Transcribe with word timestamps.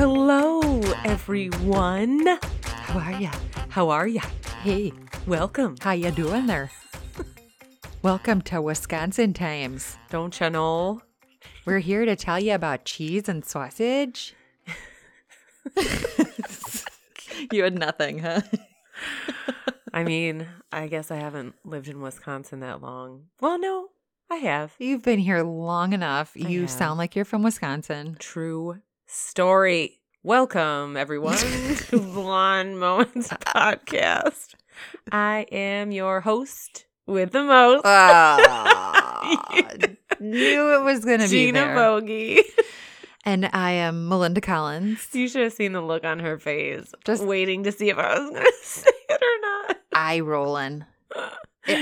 Hello, 0.00 0.80
everyone. 1.04 2.26
How 2.64 2.98
are 3.00 3.20
ya? 3.20 3.30
How 3.68 3.90
are 3.90 4.08
ya? 4.08 4.22
Hey, 4.62 4.94
Welcome. 5.26 5.76
how 5.78 5.92
you 5.92 6.10
doing 6.10 6.46
there? 6.46 6.70
Welcome 8.02 8.40
to 8.48 8.62
Wisconsin 8.62 9.34
Times. 9.34 9.98
Don't 10.08 10.40
you 10.40 10.48
know? 10.48 11.02
We're 11.66 11.80
here 11.80 12.06
to 12.06 12.16
tell 12.16 12.40
you 12.40 12.54
about 12.54 12.86
cheese 12.86 13.28
and 13.28 13.44
sausage. 13.44 14.34
you 17.52 17.62
had 17.62 17.78
nothing, 17.78 18.20
huh? 18.20 18.40
I 19.92 20.02
mean, 20.02 20.46
I 20.72 20.86
guess 20.86 21.10
I 21.10 21.16
haven't 21.16 21.56
lived 21.62 21.88
in 21.88 22.00
Wisconsin 22.00 22.60
that 22.60 22.80
long. 22.80 23.24
Well, 23.38 23.58
no, 23.58 23.88
I 24.30 24.36
have. 24.36 24.72
You've 24.78 25.02
been 25.02 25.18
here 25.18 25.42
long 25.42 25.92
enough. 25.92 26.32
I 26.42 26.48
You 26.48 26.62
have. 26.62 26.70
sound 26.70 26.96
like 26.96 27.14
you're 27.14 27.26
from 27.26 27.42
Wisconsin. 27.42 28.16
True 28.18 28.80
story. 29.14 29.98
Welcome, 30.22 30.96
everyone, 30.96 31.36
to 31.88 31.98
Blonde 31.98 32.78
Moments 32.78 33.28
Podcast. 33.28 34.54
I 35.10 35.46
am 35.50 35.90
your 35.92 36.20
host 36.20 36.86
with 37.06 37.32
the 37.32 37.42
most, 37.42 37.82
Ah, 37.84 39.26
knew 40.20 40.74
it 40.74 40.82
was 40.84 41.04
going 41.04 41.18
to 41.20 41.24
be 41.28 41.46
Gina. 41.46 41.74
Bogey. 41.74 42.40
And 43.24 43.50
I 43.52 43.72
am 43.72 44.08
Melinda 44.08 44.40
Collins. 44.40 45.08
You 45.12 45.28
should 45.28 45.42
have 45.42 45.52
seen 45.54 45.72
the 45.72 45.80
look 45.82 46.04
on 46.04 46.20
her 46.20 46.38
face, 46.38 46.80
Just- 46.82 47.04
just 47.04 47.24
waiting 47.24 47.64
to 47.64 47.72
see 47.72 47.90
if 47.90 47.98
I 47.98 48.18
was 48.18 48.30
going 48.30 48.44
to 48.44 48.52
say 48.62 48.90
it 49.08 49.20
or 49.22 49.40
not. 49.68 49.76
eye 49.92 50.20
rolling. 50.20 50.84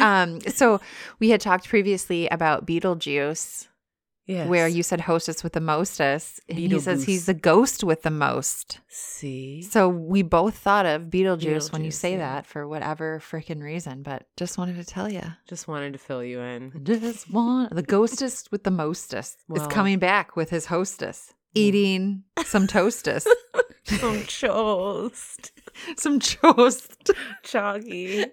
um, 0.00 0.40
so 0.42 0.80
we 1.18 1.28
had 1.30 1.40
talked 1.42 1.68
previously 1.68 2.26
about 2.28 2.66
Beetlejuice, 2.66 3.68
Yes. 4.28 4.46
where 4.46 4.68
you 4.68 4.82
said 4.82 5.00
hostess 5.00 5.42
with 5.42 5.54
the 5.54 5.60
mostest. 5.60 6.40
And 6.50 6.58
he 6.58 6.78
says 6.78 7.04
he's 7.04 7.24
the 7.24 7.32
ghost 7.34 7.82
with 7.82 8.02
the 8.02 8.10
most. 8.10 8.78
see. 8.88 9.62
So 9.62 9.88
we 9.88 10.20
both 10.22 10.54
thought 10.58 10.84
of 10.84 11.04
Beetlejuice, 11.04 11.72
when 11.72 11.82
you 11.82 11.90
say 11.90 12.12
yeah. 12.12 12.18
that 12.18 12.46
for 12.46 12.68
whatever 12.68 13.20
freaking 13.20 13.62
reason, 13.62 14.02
but 14.02 14.26
just 14.36 14.58
wanted 14.58 14.76
to 14.76 14.84
tell 14.84 15.10
you. 15.10 15.22
Just 15.48 15.66
wanted 15.66 15.94
to 15.94 15.98
fill 15.98 16.22
you 16.22 16.40
in. 16.40 16.72
Just 16.84 17.30
want 17.30 17.74
the 17.74 17.82
ghostest 17.82 18.52
with 18.52 18.64
the 18.64 18.70
mostest 18.70 19.38
Well- 19.48 19.62
is 19.62 19.66
coming 19.68 19.98
back 19.98 20.36
with 20.36 20.50
his 20.50 20.66
hostess, 20.66 21.32
eating 21.54 22.24
some 22.44 22.66
toastest, 22.66 23.26
Some 23.84 24.24
toast. 24.24 25.52
some 25.96 26.20
toast. 26.20 27.10
Chalky. 27.42 28.26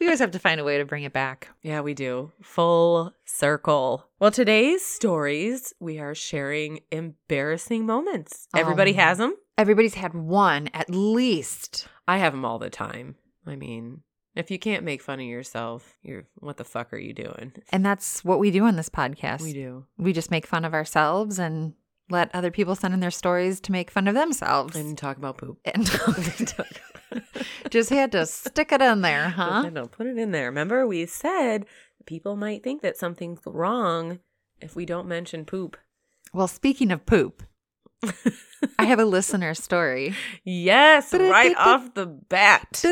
We 0.00 0.06
always 0.06 0.20
have 0.20 0.30
to 0.32 0.38
find 0.38 0.60
a 0.60 0.64
way 0.64 0.78
to 0.78 0.84
bring 0.84 1.02
it 1.04 1.12
back. 1.12 1.48
Yeah, 1.62 1.80
we 1.80 1.92
do. 1.94 2.30
Full 2.42 3.12
circle. 3.24 4.06
Well, 4.20 4.30
today's 4.30 4.84
stories, 4.84 5.74
we 5.80 5.98
are 5.98 6.14
sharing 6.14 6.80
embarrassing 6.92 7.84
moments. 7.86 8.46
Everybody 8.56 8.92
Um, 8.92 8.96
has 8.98 9.18
them. 9.18 9.34
Everybody's 9.56 9.94
had 9.94 10.14
one 10.14 10.68
at 10.72 10.88
least. 10.90 11.88
I 12.06 12.18
have 12.18 12.32
them 12.32 12.44
all 12.44 12.58
the 12.58 12.70
time. 12.70 13.16
I 13.46 13.56
mean, 13.56 14.02
if 14.36 14.50
you 14.52 14.58
can't 14.58 14.84
make 14.84 15.02
fun 15.02 15.18
of 15.20 15.26
yourself, 15.26 15.96
you're 16.02 16.24
what 16.36 16.58
the 16.58 16.64
fuck 16.64 16.92
are 16.92 16.98
you 16.98 17.12
doing? 17.12 17.52
And 17.70 17.84
that's 17.84 18.24
what 18.24 18.38
we 18.38 18.50
do 18.52 18.64
on 18.64 18.76
this 18.76 18.88
podcast. 18.88 19.42
We 19.42 19.52
do. 19.52 19.84
We 19.96 20.12
just 20.12 20.30
make 20.30 20.46
fun 20.46 20.64
of 20.64 20.74
ourselves 20.74 21.38
and 21.40 21.74
let 22.08 22.32
other 22.34 22.50
people 22.50 22.74
send 22.76 22.94
in 22.94 23.00
their 23.00 23.10
stories 23.10 23.60
to 23.62 23.72
make 23.72 23.90
fun 23.90 24.06
of 24.08 24.14
themselves. 24.14 24.76
And 24.76 24.96
talk 24.96 25.16
about 25.16 25.38
poop. 25.38 25.58
And 25.64 25.86
just 27.70 27.90
had 27.90 28.12
to 28.12 28.26
stick 28.26 28.72
it 28.72 28.82
in 28.82 29.00
there, 29.02 29.30
huh? 29.30 29.62
No, 29.62 29.68
no, 29.68 29.86
put 29.86 30.06
it 30.06 30.18
in 30.18 30.32
there. 30.32 30.46
Remember, 30.46 30.86
we 30.86 31.06
said 31.06 31.66
people 32.06 32.36
might 32.36 32.62
think 32.62 32.82
that 32.82 32.96
something's 32.96 33.40
wrong 33.44 34.20
if 34.60 34.74
we 34.74 34.86
don't 34.86 35.08
mention 35.08 35.44
poop. 35.44 35.76
Well, 36.32 36.48
speaking 36.48 36.90
of 36.90 37.06
poop, 37.06 37.42
I 38.78 38.84
have 38.84 38.98
a 38.98 39.04
listener 39.06 39.54
story. 39.54 40.14
Yes, 40.44 41.12
right 41.12 41.56
off 41.56 41.94
the 41.94 42.06
bat. 42.06 42.84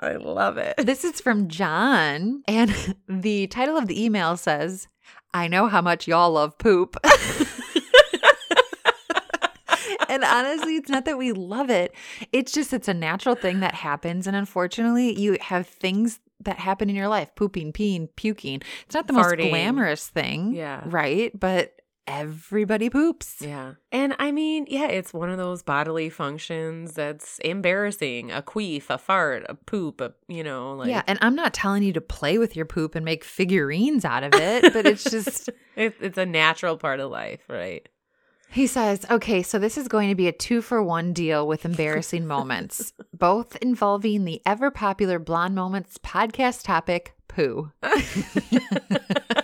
I 0.00 0.12
love 0.12 0.58
it. 0.58 0.74
This 0.78 1.04
is 1.04 1.20
from 1.20 1.48
John, 1.48 2.42
and 2.46 2.96
the 3.08 3.46
title 3.48 3.76
of 3.76 3.86
the 3.86 4.02
email 4.02 4.36
says, 4.36 4.88
I 5.34 5.48
know 5.48 5.68
how 5.68 5.82
much 5.82 6.08
y'all 6.08 6.32
love 6.32 6.58
poop. 6.58 6.96
And 10.08 10.24
honestly, 10.24 10.76
it's 10.76 10.90
not 10.90 11.04
that 11.04 11.18
we 11.18 11.32
love 11.32 11.70
it. 11.70 11.94
It's 12.32 12.52
just 12.52 12.72
it's 12.72 12.88
a 12.88 12.94
natural 12.94 13.34
thing 13.34 13.60
that 13.60 13.74
happens. 13.74 14.26
And 14.26 14.36
unfortunately, 14.36 15.18
you 15.18 15.38
have 15.40 15.66
things 15.66 16.20
that 16.40 16.58
happen 16.58 16.88
in 16.88 16.96
your 16.96 17.08
life 17.08 17.34
pooping, 17.34 17.72
peeing, 17.72 18.08
puking. 18.16 18.62
It's 18.86 18.94
not 18.94 19.06
the 19.06 19.12
most 19.12 19.36
glamorous 19.36 20.08
thing. 20.08 20.54
Yeah. 20.54 20.82
Right. 20.86 21.38
But 21.38 21.74
everybody 22.08 22.88
poops. 22.88 23.36
Yeah. 23.40 23.74
And 23.92 24.14
I 24.18 24.32
mean, 24.32 24.66
yeah, 24.68 24.86
it's 24.86 25.12
one 25.12 25.30
of 25.30 25.36
those 25.36 25.62
bodily 25.62 26.08
functions 26.08 26.94
that's 26.94 27.38
embarrassing. 27.40 28.32
A 28.32 28.42
queef, 28.42 28.88
a 28.88 28.98
fart, 28.98 29.44
a 29.48 29.54
poop, 29.54 30.00
a, 30.00 30.14
you 30.26 30.42
know, 30.42 30.74
like. 30.74 30.88
yeah. 30.88 31.02
And 31.06 31.18
I'm 31.22 31.34
not 31.34 31.52
telling 31.52 31.82
you 31.82 31.92
to 31.92 32.00
play 32.00 32.38
with 32.38 32.56
your 32.56 32.64
poop 32.64 32.94
and 32.94 33.04
make 33.04 33.24
figurines 33.24 34.04
out 34.04 34.24
of 34.24 34.34
it, 34.34 34.72
but 34.72 34.86
it's 34.86 35.04
just. 35.10 35.50
It, 35.76 35.94
it's 36.00 36.18
a 36.18 36.26
natural 36.26 36.76
part 36.76 36.98
of 36.98 37.10
life, 37.10 37.42
right? 37.48 37.88
He 38.50 38.66
says, 38.66 39.04
okay, 39.10 39.42
so 39.42 39.58
this 39.58 39.76
is 39.76 39.88
going 39.88 40.08
to 40.08 40.14
be 40.14 40.26
a 40.26 40.32
two 40.32 40.62
for 40.62 40.82
one 40.82 41.12
deal 41.12 41.46
with 41.46 41.64
embarrassing 41.64 42.26
moments, 42.26 42.92
both 43.12 43.56
involving 43.56 44.24
the 44.24 44.40
ever 44.46 44.70
popular 44.70 45.18
Blonde 45.18 45.54
Moments 45.54 45.98
podcast 45.98 46.64
topic, 46.64 47.14
poo. 47.28 47.70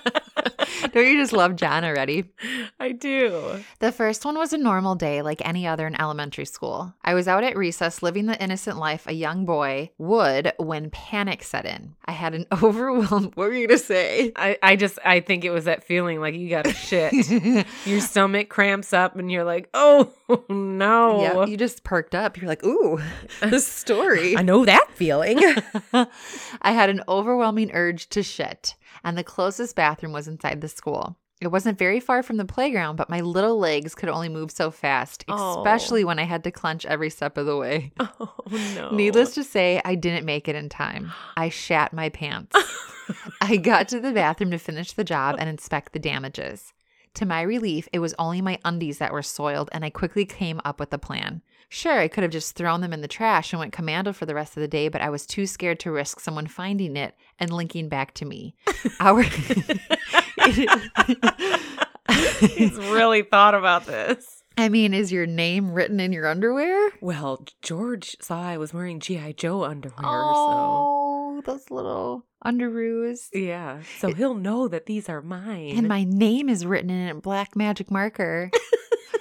Don't 0.95 1.09
you 1.09 1.21
just 1.21 1.33
love 1.33 1.57
John 1.57 1.85
already? 1.85 2.31
I 2.79 2.93
do. 2.93 3.65
The 3.81 3.91
first 3.91 4.25
one 4.25 4.39
was 4.39 4.53
a 4.53 4.59
normal 4.59 4.95
day 4.95 5.23
like 5.23 5.45
any 5.45 5.67
other 5.67 5.89
in 5.89 6.01
elementary 6.01 6.45
school. 6.45 6.95
I 7.05 7.15
was 7.15 7.27
out 7.27 7.43
at 7.43 7.57
recess 7.57 8.01
living 8.01 8.27
the 8.27 8.41
innocent 8.41 8.79
life 8.79 9.05
a 9.09 9.13
young 9.13 9.45
boy 9.45 9.91
would 9.99 10.53
when 10.57 10.91
panic 10.91 11.43
set 11.43 11.67
in. 11.67 11.97
I 12.05 12.13
had 12.13 12.33
an 12.35 12.47
overwhelmed. 12.63 13.35
What 13.35 13.49
were 13.49 13.53
you 13.53 13.67
going 13.67 13.77
to 13.81 13.85
say? 13.85 14.31
I, 14.37 14.57
I 14.63 14.77
just, 14.77 15.01
I 15.05 15.19
think 15.19 15.45
it 15.45 15.51
was 15.51 15.65
that 15.65 15.83
feeling 15.83 16.21
like 16.21 16.37
you 16.37 16.49
got 16.49 16.69
a 16.69 16.73
shit. 16.73 17.13
Your 17.87 18.01
stomach 18.01 18.49
cramps 18.49 18.93
up 18.93 19.17
and 19.17 19.33
you're 19.33 19.43
like, 19.43 19.69
oh, 19.75 20.13
no. 20.49 21.23
Yeah, 21.23 21.47
you 21.47 21.57
just 21.57 21.83
perked 21.83 22.15
up. 22.15 22.37
You're 22.37 22.47
like, 22.47 22.65
ooh, 22.65 23.01
this 23.41 23.67
story. 23.67 24.37
I 24.37 24.43
know 24.43 24.65
that 24.65 24.87
feeling. 24.95 25.41
I 25.93 26.71
had 26.71 26.89
an 26.89 27.03
overwhelming 27.09 27.73
urge 27.73 28.09
to 28.11 28.23
shit, 28.23 28.77
and 29.05 29.17
the 29.17 29.25
closest 29.25 29.77
bathroom 29.77 30.13
was 30.13 30.27
inside 30.29 30.61
the 30.61 30.69
school. 30.69 31.17
It 31.41 31.49
wasn't 31.49 31.79
very 31.79 32.01
far 32.01 32.23
from 32.23 32.37
the 32.39 32.45
playground, 32.45 32.97
but 32.97 33.11
my 33.11 33.21
little 33.21 33.59
legs 33.59 33.95
could 33.95 34.09
only 34.09 34.29
move 34.29 34.51
so 34.51 34.71
fast, 34.71 35.25
Oh. 35.29 35.59
especially 35.59 36.05
when 36.05 36.19
I 36.19 36.23
had 36.25 36.45
to 36.45 36.51
clench 36.51 36.87
every 36.87 37.11
step 37.11 37.37
of 37.37 37.45
the 37.45 37.57
way. 37.57 37.93
oh, 38.01 38.35
no. 38.75 38.91
Needless 38.91 39.35
to 39.35 39.45
say, 39.45 39.81
I 39.85 39.95
didn't 39.95 40.25
make 40.25 40.49
it 40.49 40.57
in 40.57 40.69
time. 40.69 41.13
I 41.37 41.49
shat 41.51 41.93
my 41.93 42.09
pants. 42.09 42.57
I 43.41 43.57
got 43.59 43.89
to 43.89 44.01
the 44.01 44.13
bathroom 44.13 44.53
to 44.53 44.59
finish 44.59 44.93
the 44.93 45.05
job 45.05 45.37
and 45.39 45.49
inspect 45.51 45.93
the 45.93 45.99
damages. 45.99 46.73
To 47.15 47.27
my 47.27 47.43
relief, 47.43 47.89
it 47.93 48.01
was 48.01 48.15
only 48.19 48.41
my 48.41 48.59
undies 48.65 48.99
that 48.99 49.13
were 49.13 49.23
soiled, 49.23 49.69
and 49.73 49.85
I 49.85 49.91
quickly 49.91 50.25
came 50.25 50.61
up 50.65 50.81
with 50.81 50.93
a 50.93 50.99
plan. 50.99 51.43
Sure, 51.69 51.99
I 52.01 52.09
could 52.09 52.23
have 52.23 52.33
just 52.33 52.57
thrown 52.57 52.81
them 52.81 52.93
in 52.93 53.03
the 53.03 53.09
trash 53.09 53.53
and 53.53 53.61
went 53.61 53.73
commando 53.73 54.13
for 54.13 54.27
the 54.27 54.35
rest 54.35 54.57
of 54.57 54.61
the 54.61 54.69
day, 54.69 54.89
but 54.89 55.01
I 55.01 55.11
was 55.11 55.25
too 55.27 55.47
scared 55.47 55.79
to 55.81 55.93
risk 55.93 56.19
someone 56.21 56.47
finding 56.49 56.97
it 56.97 57.15
and 57.39 57.53
linking 57.53 57.89
back 57.89 58.15
to 58.15 58.25
me. 58.25 58.55
Our 59.01 59.23
He's 62.41 62.77
really 62.77 63.23
thought 63.23 63.55
about 63.55 63.87
this. 63.87 64.43
I 64.57 64.69
mean, 64.69 64.95
is 64.95 65.11
your 65.11 65.27
name 65.27 65.73
written 65.73 65.99
in 65.99 66.13
your 66.13 66.29
underwear? 66.29 66.91
Well, 67.01 67.45
George 67.63 68.17
saw 68.21 68.41
I 68.41 68.57
was 68.57 68.73
wearing 68.73 69.01
G.I. 69.01 69.33
Joe 69.33 69.65
underwear, 69.65 69.97
Oh, 70.05 70.94
those 71.45 71.71
little 71.71 72.27
underoos. 72.45 73.29
Yeah. 73.33 73.83
So 73.99 74.13
he'll 74.13 74.35
know 74.35 74.69
that 74.69 74.87
these 74.87 75.09
are 75.09 75.23
mine. 75.23 75.77
And 75.77 75.89
my 75.89 76.05
name 76.05 76.49
is 76.49 76.67
written 76.67 76.91
in 76.91 77.09
a 77.09 77.21
black 77.21 77.57
magic 77.57 77.91
marker. 77.91 78.51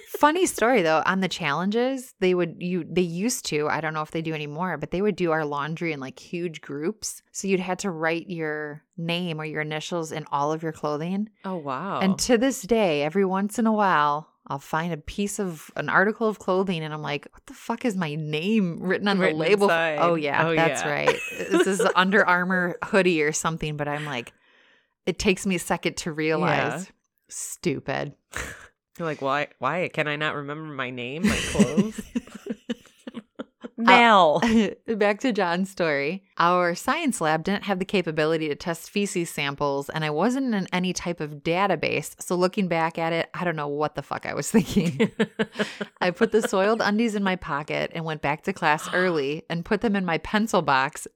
Funny 0.07 0.45
story 0.45 0.81
though, 0.81 1.03
on 1.05 1.19
the 1.19 1.27
challenges, 1.27 2.13
they 2.21 2.33
would 2.33 2.55
you 2.59 2.85
they 2.89 3.01
used 3.01 3.45
to, 3.47 3.67
I 3.67 3.81
don't 3.81 3.93
know 3.93 4.03
if 4.03 4.11
they 4.11 4.21
do 4.21 4.33
anymore, 4.33 4.77
but 4.77 4.91
they 4.91 5.01
would 5.01 5.17
do 5.17 5.31
our 5.31 5.43
laundry 5.43 5.91
in 5.91 5.99
like 5.99 6.17
huge 6.17 6.61
groups. 6.61 7.21
So 7.33 7.47
you'd 7.47 7.59
had 7.59 7.79
to 7.79 7.91
write 7.91 8.29
your 8.29 8.83
name 8.95 9.41
or 9.41 9.45
your 9.45 9.61
initials 9.61 10.13
in 10.13 10.25
all 10.31 10.53
of 10.53 10.63
your 10.63 10.71
clothing. 10.71 11.29
oh, 11.43 11.57
wow. 11.57 11.99
And 11.99 12.17
to 12.19 12.37
this 12.37 12.61
day, 12.61 13.01
every 13.03 13.25
once 13.25 13.59
in 13.59 13.67
a 13.67 13.73
while, 13.73 14.29
I'll 14.47 14.59
find 14.59 14.91
a 14.91 14.97
piece 14.97 15.39
of 15.39 15.71
an 15.77 15.87
article 15.87 16.27
of 16.27 16.37
clothing 16.39 16.83
and 16.83 16.93
I'm 16.93 17.01
like, 17.01 17.27
what 17.31 17.45
the 17.45 17.53
fuck 17.53 17.85
is 17.85 17.95
my 17.95 18.15
name 18.15 18.77
written 18.81 19.07
on 19.07 19.17
Written 19.19 19.37
the 19.39 19.43
label? 19.45 19.63
inside. 19.67 19.99
Oh 20.01 20.15
yeah, 20.15 20.45
Oh, 20.47 20.55
that's 20.55 20.81
yeah. 20.83 20.89
right. 20.89 21.17
this 21.37 21.65
is 21.67 21.81
Under 21.95 22.27
Armour 22.27 22.77
hoodie 22.83 23.21
or 23.23 23.31
something, 23.31 23.77
but 23.77 23.87
I'm 23.87 24.05
like, 24.05 24.33
it 25.05 25.17
takes 25.17 25.45
me 25.45 25.55
a 25.55 25.59
second 25.59 25.95
to 25.97 26.11
realize. 26.11 26.91
Stupid. 27.29 28.13
You're 28.99 29.07
like, 29.07 29.21
why? 29.21 29.47
Why 29.59 29.89
can 29.91 30.07
I 30.07 30.17
not 30.17 30.35
remember 30.35 30.71
my 30.73 30.89
name, 30.91 31.27
my 31.27 31.35
clothes? 31.51 31.99
Uh, 33.87 33.91
Mel. 33.91 34.41
Back 34.97 35.19
to 35.21 35.31
John's 35.31 35.69
story. 35.69 36.23
Our 36.37 36.75
science 36.75 37.21
lab 37.21 37.43
didn't 37.43 37.63
have 37.63 37.79
the 37.79 37.85
capability 37.85 38.47
to 38.47 38.55
test 38.55 38.89
feces 38.89 39.29
samples, 39.29 39.89
and 39.89 40.03
I 40.03 40.09
wasn't 40.09 40.53
in 40.53 40.67
any 40.73 40.93
type 40.93 41.19
of 41.19 41.43
database. 41.43 42.15
So, 42.21 42.35
looking 42.35 42.67
back 42.67 42.97
at 42.97 43.13
it, 43.13 43.29
I 43.33 43.43
don't 43.43 43.55
know 43.55 43.67
what 43.67 43.95
the 43.95 44.01
fuck 44.01 44.25
I 44.25 44.33
was 44.33 44.49
thinking. 44.51 45.11
I 46.01 46.11
put 46.11 46.31
the 46.31 46.41
soiled 46.41 46.81
undies 46.81 47.15
in 47.15 47.23
my 47.23 47.35
pocket 47.35 47.91
and 47.93 48.05
went 48.05 48.21
back 48.21 48.43
to 48.43 48.53
class 48.53 48.89
early 48.93 49.43
and 49.49 49.65
put 49.65 49.81
them 49.81 49.95
in 49.95 50.05
my 50.05 50.17
pencil 50.19 50.61
box. 50.61 51.07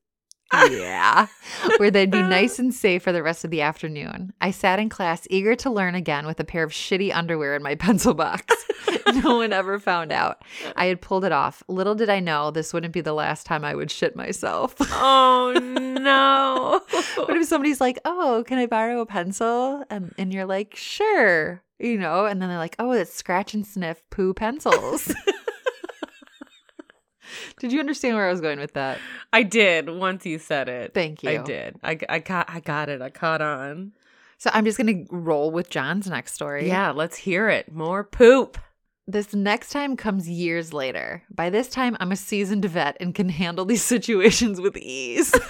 Yeah, 0.53 1.27
where 1.77 1.91
they'd 1.91 2.11
be 2.11 2.19
uh. 2.19 2.27
nice 2.27 2.59
and 2.59 2.73
safe 2.73 3.03
for 3.03 3.11
the 3.11 3.23
rest 3.23 3.44
of 3.44 3.51
the 3.51 3.61
afternoon. 3.61 4.33
I 4.39 4.51
sat 4.51 4.79
in 4.79 4.89
class 4.89 5.27
eager 5.29 5.55
to 5.57 5.69
learn 5.69 5.95
again 5.95 6.25
with 6.25 6.39
a 6.39 6.45
pair 6.45 6.63
of 6.63 6.71
shitty 6.71 7.13
underwear 7.13 7.55
in 7.55 7.63
my 7.63 7.75
pencil 7.88 8.13
box. 8.13 8.45
no 9.23 9.38
one 9.38 9.53
ever 9.53 9.79
found 9.79 10.11
out. 10.11 10.44
I 10.75 10.85
had 10.85 11.01
pulled 11.01 11.25
it 11.25 11.31
off. 11.31 11.63
Little 11.67 11.95
did 11.95 12.09
I 12.09 12.19
know 12.19 12.51
this 12.51 12.73
wouldn't 12.73 12.94
be 12.94 13.01
the 13.01 13.13
last 13.13 13.45
time 13.45 13.65
I 13.65 13.75
would 13.75 13.91
shit 13.91 14.15
myself. 14.15 14.75
oh 14.79 15.53
no. 15.61 16.81
what 17.15 17.35
if 17.38 17.47
somebody's 17.47 17.81
like, 17.81 18.00
"Oh, 18.05 18.43
can 18.47 18.57
I 18.57 18.65
borrow 18.65 19.01
a 19.01 19.05
pencil?" 19.05 19.83
And, 19.89 20.13
and 20.17 20.33
you're 20.33 20.45
like, 20.45 20.75
"Sure," 20.75 21.61
you 21.79 21.97
know, 21.97 22.25
and 22.25 22.41
then 22.41 22.50
they're 22.50 22.57
like, 22.57 22.75
"Oh, 22.79 22.91
it's 22.91 23.13
scratch 23.13 23.53
and 23.53 23.65
sniff 23.65 24.01
poo 24.09 24.33
pencils." 24.33 25.13
Did 27.59 27.71
you 27.71 27.79
understand 27.79 28.15
where 28.15 28.27
I 28.27 28.31
was 28.31 28.41
going 28.41 28.59
with 28.59 28.74
that? 28.74 29.00
I 29.33 29.44
did 29.44 29.89
once 29.89 30.25
you 30.25 30.39
said 30.39 30.69
it. 30.69 30.94
Thank 30.94 31.24
you. 31.24 31.29
I 31.29 31.38
did. 31.38 31.79
I, 31.83 31.97
I 32.09 32.19
got 32.19 32.50
I 32.50 32.59
got 32.59 32.89
it. 32.89 33.01
I 33.01 33.09
caught 33.09 33.41
on. 33.41 33.94
So 34.38 34.50
I'm 34.53 34.65
just 34.65 34.77
gonna 34.77 35.06
roll 35.09 35.51
with 35.51 35.69
John's 35.69 36.07
next 36.07 36.33
story. 36.33 36.68
Yeah, 36.68 36.91
let's 36.91 37.18
hear 37.18 37.50
it. 37.50 37.71
More 37.71 38.03
poop. 38.03 38.57
This 39.09 39.33
next 39.33 39.69
time 39.71 39.95
comes 39.95 40.27
years 40.27 40.74
later. 40.74 41.24
By 41.33 41.50
this 41.50 41.69
time, 41.69 41.95
I'm 42.00 42.12
a 42.12 42.18
seasoned 42.18 42.65
vet 42.65 42.97
and 43.00 43.15
can 43.15 43.29
handle 43.29 43.63
these 43.63 43.83
situations 43.95 44.59
with 44.59 44.75
ease. 44.77 45.33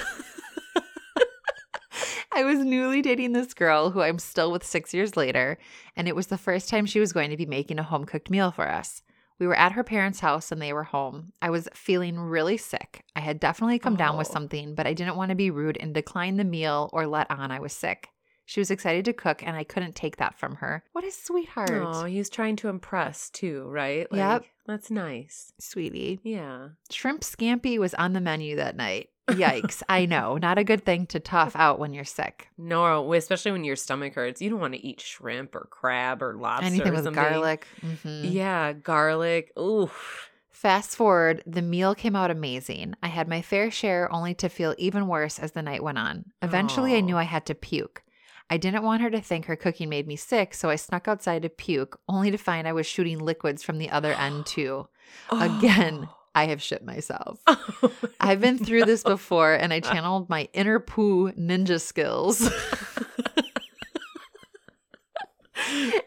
I 2.31 2.43
was 2.43 2.59
newly 2.59 3.01
dating 3.01 3.31
this 3.31 3.55
girl 3.55 3.89
who 3.89 4.01
I'm 4.01 4.19
still 4.19 4.51
with 4.51 4.63
six 4.63 4.93
years 4.93 5.17
later, 5.17 5.57
and 5.95 6.07
it 6.07 6.15
was 6.15 6.27
the 6.27 6.37
first 6.37 6.69
time 6.69 6.85
she 6.85 6.99
was 6.99 7.11
going 7.11 7.31
to 7.31 7.37
be 7.37 7.47
making 7.47 7.79
a 7.79 7.83
home 7.83 8.05
cooked 8.05 8.29
meal 8.29 8.51
for 8.51 8.69
us. 8.69 9.01
We 9.39 9.47
were 9.47 9.55
at 9.57 9.73
her 9.73 9.83
parents' 9.83 10.19
house 10.21 10.51
and 10.51 10.61
they 10.61 10.73
were 10.73 10.83
home. 10.85 11.33
I 11.41 11.49
was 11.49 11.67
feeling 11.73 12.19
really 12.19 12.57
sick. 12.57 13.03
I 13.15 13.19
had 13.19 13.39
definitely 13.39 13.79
come 13.79 13.95
down 13.95 14.17
with 14.17 14.27
Oh. 14.29 14.33
something, 14.33 14.73
but 14.75 14.87
I 14.87 14.93
didn't 14.93 15.15
want 15.15 15.29
to 15.29 15.35
be 15.35 15.51
rude 15.51 15.77
and 15.79 15.93
decline 15.93 16.37
the 16.37 16.43
meal 16.43 16.89
or 16.93 17.05
let 17.07 17.29
on 17.29 17.51
I 17.51 17.59
was 17.59 17.73
sick. 17.73 18.09
She 18.45 18.61
was 18.61 18.71
excited 18.71 19.03
to 19.05 19.11
cook, 19.13 19.43
and 19.45 19.57
I 19.57 19.65
couldn't 19.65 19.93
take 19.97 20.15
that 20.17 20.39
from 20.39 20.55
her. 20.55 20.81
What 20.93 21.03
a 21.03 21.11
sweetheart. 21.11 21.69
Oh, 21.69 22.05
he's 22.05 22.29
trying 22.29 22.55
to 22.57 22.69
impress 22.69 23.29
too, 23.29 23.63
right? 23.67 24.07
Yep. 24.09 24.45
That's 24.65 24.89
nice. 24.89 25.51
Sweetie. 25.59 26.21
Yeah. 26.23 26.69
Shrimp 26.89 27.21
scampi 27.23 27.77
was 27.77 27.93
on 27.95 28.13
the 28.13 28.21
menu 28.21 28.55
that 28.55 28.77
night. 28.77 29.09
Yikes. 29.29 29.83
I 29.89 30.05
know. 30.05 30.37
Not 30.37 30.57
a 30.57 30.63
good 30.63 30.85
thing 30.85 31.05
to 31.07 31.19
tough 31.19 31.55
out 31.55 31.79
when 31.79 31.93
you're 31.93 32.05
sick. 32.05 32.49
No, 32.57 33.13
especially 33.13 33.51
when 33.51 33.63
your 33.63 33.75
stomach 33.75 34.15
hurts, 34.15 34.41
you 34.41 34.49
don't 34.49 34.59
want 34.59 34.73
to 34.73 34.85
eat 34.85 35.01
shrimp 35.01 35.53
or 35.55 35.67
crab 35.69 36.23
or 36.23 36.35
lobster. 36.35 36.65
Anything 36.65 36.93
or 36.93 37.01
with 37.03 37.13
garlic. 37.13 37.67
Mhm. 37.81 38.31
Yeah, 38.31 38.73
garlic. 38.73 39.51
Oof. 39.59 40.29
Fast 40.49 40.95
forward, 40.95 41.43
the 41.45 41.61
meal 41.61 41.93
came 41.93 42.15
out 42.15 42.31
amazing. 42.31 42.95
I 43.03 43.07
had 43.09 43.27
my 43.27 43.41
fair 43.43 43.69
share 43.69 44.11
only 44.11 44.33
to 44.35 44.49
feel 44.49 44.73
even 44.79 45.07
worse 45.07 45.37
as 45.37 45.51
the 45.51 45.61
night 45.61 45.83
went 45.83 45.99
on. 45.99 46.25
Eventually, 46.41 46.95
I 46.95 47.01
knew 47.01 47.15
I 47.15 47.23
had 47.23 47.45
to 47.47 47.53
puke. 47.55 48.03
I 48.49 48.57
didn't 48.57 48.83
want 48.83 49.01
her 49.01 49.09
to 49.11 49.21
think 49.21 49.45
her 49.45 49.55
cooking 49.57 49.89
made 49.89 50.07
me 50.07 50.15
sick, 50.15 50.53
so 50.53 50.69
I 50.69 50.77
snuck 50.77 51.07
outside 51.07 51.41
to 51.43 51.49
puke, 51.49 51.99
only 52.07 52.31
to 52.31 52.37
find 52.37 52.65
I 52.67 52.71
was 52.73 52.87
shooting 52.87 53.19
liquids 53.19 53.61
from 53.61 53.77
the 53.77 53.89
other 53.91 54.13
end, 54.13 54.45
too. 54.45 54.87
Again, 55.31 56.07
I 56.37 56.45
have 56.45 56.61
shit 56.61 56.85
myself. 56.85 57.41
Oh. 57.47 57.91
I've 58.19 58.39
been 58.39 58.59
through 58.59 58.85
this 58.85 59.01
before 59.01 59.55
and 59.55 59.73
I 59.73 59.79
channeled 59.79 60.29
my 60.29 60.47
inner 60.53 60.79
poo 60.79 61.31
ninja 61.31 61.81
skills. 61.81 62.41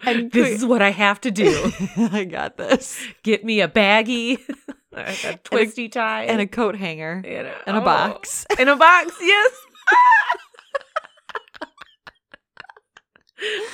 and 0.07 0.31
this 0.33 0.51
is 0.51 0.65
what 0.65 0.83
I 0.83 0.91
have 0.91 1.21
to 1.23 1.33
do. 1.33 1.73
I 1.97 2.23
got 2.23 2.57
this. 2.57 3.05
Get 3.25 3.45
me 3.45 3.61
a 3.61 3.67
baggie, 3.67 4.39
a, 4.93 5.31
a 5.31 5.37
twisty 5.39 5.89
tie, 5.89 6.27
And 6.27 6.41
a 6.41 6.47
coat 6.47 6.77
hanger 6.77 7.25
and 7.27 7.49
a, 7.49 7.69
and 7.69 7.77
a 7.77 7.81
oh. 7.81 7.85
box. 7.85 8.47
In 8.57 8.69
a 8.69 8.77
box, 8.77 9.13
yes. 9.21 9.53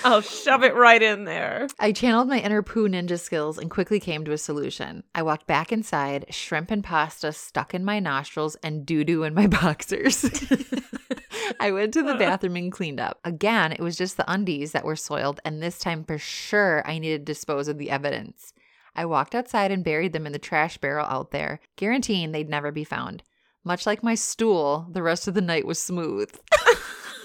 I'll 0.04 0.20
shove 0.20 0.62
it 0.62 0.74
right 0.74 1.02
in 1.02 1.24
there. 1.24 1.68
I 1.78 1.92
channeled 1.92 2.28
my 2.28 2.38
inner 2.38 2.62
poo 2.62 2.88
ninja 2.88 3.18
skills 3.18 3.58
and 3.58 3.70
quickly 3.70 3.98
came 3.98 4.24
to 4.24 4.32
a 4.32 4.38
solution. 4.38 5.02
I 5.14 5.22
walked 5.22 5.46
back 5.46 5.72
inside, 5.72 6.26
shrimp 6.30 6.70
and 6.70 6.84
pasta 6.84 7.32
stuck 7.32 7.74
in 7.74 7.84
my 7.84 7.98
nostrils, 7.98 8.56
and 8.62 8.86
doo 8.86 9.04
doo 9.04 9.24
in 9.24 9.34
my 9.34 9.46
boxers. 9.46 10.24
I 11.60 11.70
went 11.70 11.94
to 11.94 12.02
the 12.02 12.14
bathroom 12.14 12.56
and 12.56 12.72
cleaned 12.72 13.00
up. 13.00 13.18
Again, 13.24 13.72
it 13.72 13.80
was 13.80 13.96
just 13.96 14.16
the 14.16 14.30
undies 14.30 14.72
that 14.72 14.84
were 14.84 14.96
soiled, 14.96 15.40
and 15.44 15.62
this 15.62 15.78
time 15.78 16.04
for 16.04 16.18
sure 16.18 16.82
I 16.86 16.98
needed 16.98 17.26
to 17.26 17.32
dispose 17.32 17.68
of 17.68 17.78
the 17.78 17.90
evidence. 17.90 18.52
I 18.94 19.04
walked 19.04 19.34
outside 19.34 19.70
and 19.70 19.84
buried 19.84 20.12
them 20.12 20.26
in 20.26 20.32
the 20.32 20.38
trash 20.38 20.78
barrel 20.78 21.06
out 21.06 21.30
there, 21.30 21.60
guaranteeing 21.76 22.32
they'd 22.32 22.48
never 22.48 22.72
be 22.72 22.84
found. 22.84 23.22
Much 23.62 23.84
like 23.84 24.02
my 24.02 24.14
stool, 24.14 24.86
the 24.90 25.02
rest 25.02 25.28
of 25.28 25.34
the 25.34 25.40
night 25.40 25.66
was 25.66 25.78
smooth. 25.78 26.32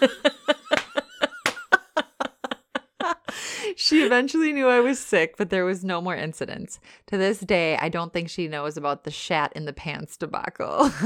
she 3.76 4.04
eventually 4.04 4.54
knew 4.54 4.68
I 4.68 4.80
was 4.80 5.00
sick, 5.00 5.36
but 5.38 5.50
there 5.50 5.66
was 5.66 5.84
no 5.84 6.02
more 6.02 6.16
incidents. 6.16 6.80
To 7.08 7.18
this 7.18 7.40
day, 7.40 7.78
I 7.78 7.90
don't 7.90 8.14
think 8.14 8.30
she 8.30 8.48
knows 8.48 8.78
about 8.78 9.04
the 9.04 9.12
shat 9.12 9.52
in 9.54 9.66
the 9.66 9.74
pants 9.74 10.18
debacle. 10.18 10.92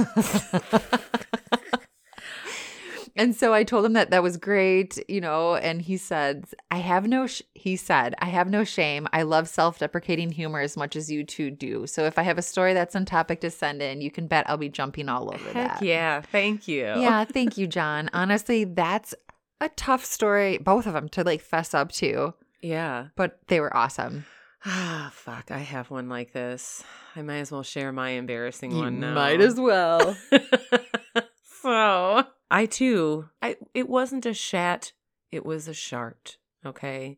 and 3.16 3.36
so 3.36 3.54
I 3.54 3.64
told 3.64 3.86
him 3.86 3.94
that 3.94 4.10
that 4.12 4.24
was 4.24 4.38
great, 4.38 4.98
you 5.10 5.22
know, 5.22 5.56
and 5.56 5.82
he 5.82 5.98
said, 5.98 6.46
I 6.70 6.78
have 6.78 7.08
no, 7.08 7.28
sh-, 7.28 7.42
he 7.54 7.76
said, 7.76 8.16
I 8.20 8.26
have 8.26 8.50
no 8.50 8.64
shame. 8.64 9.08
I 9.14 9.22
love 9.24 9.48
self 9.48 9.80
deprecating 9.80 10.32
humor 10.32 10.60
as 10.60 10.76
much 10.76 10.96
as 10.96 11.10
you 11.10 11.24
two 11.24 11.52
do. 11.52 11.88
So 11.88 12.04
if 12.06 12.18
I 12.18 12.24
have 12.24 12.38
a 12.38 12.42
story 12.42 12.74
that's 12.74 12.96
on 12.96 13.06
topic 13.06 13.42
to 13.42 13.52
send 13.52 13.82
in, 13.82 14.02
you 14.02 14.12
can 14.12 14.28
bet 14.28 14.50
I'll 14.50 14.58
be 14.58 14.70
jumping 14.70 15.10
all 15.10 15.34
over 15.34 15.50
Heck 15.52 15.80
that. 15.80 15.82
yeah. 15.82 16.22
Thank 16.22 16.68
you. 16.68 16.84
Yeah, 16.84 17.24
thank 17.26 17.58
you, 17.58 17.68
John. 17.68 18.10
Honestly, 18.14 18.66
that's 18.66 19.16
a 19.62 19.70
tough 19.70 20.04
story, 20.04 20.58
both 20.58 20.86
of 20.86 20.94
them, 20.94 21.08
to 21.10 21.24
like 21.24 21.42
fess 21.42 21.74
up 21.74 21.92
to, 21.94 22.34
Yeah. 22.62 23.08
but 23.16 23.40
they 23.48 23.60
were 23.60 23.76
awesome. 23.76 24.26
Ah, 24.66 25.12
fuck. 25.14 25.52
I 25.52 25.60
have 25.60 25.92
one 25.92 26.10
like 26.10 26.34
this. 26.34 26.84
I 27.16 27.22
might 27.22 27.38
as 27.38 27.52
well 27.52 27.62
share 27.64 27.92
my 27.92 28.10
embarrassing 28.12 28.72
You 28.72 28.80
one 28.80 29.00
now. 29.00 29.14
might 29.14 29.40
as 29.40 29.60
well. 29.60 30.18
so 31.62 32.24
I 32.52 32.66
too, 32.66 33.30
I 33.42 33.58
it 33.74 33.88
wasn't 33.90 34.26
a 34.26 34.34
shat, 34.34 34.94
it 35.32 35.46
was 35.46 35.68
a 35.68 35.74
shart. 35.74 36.38
Okay. 36.66 37.18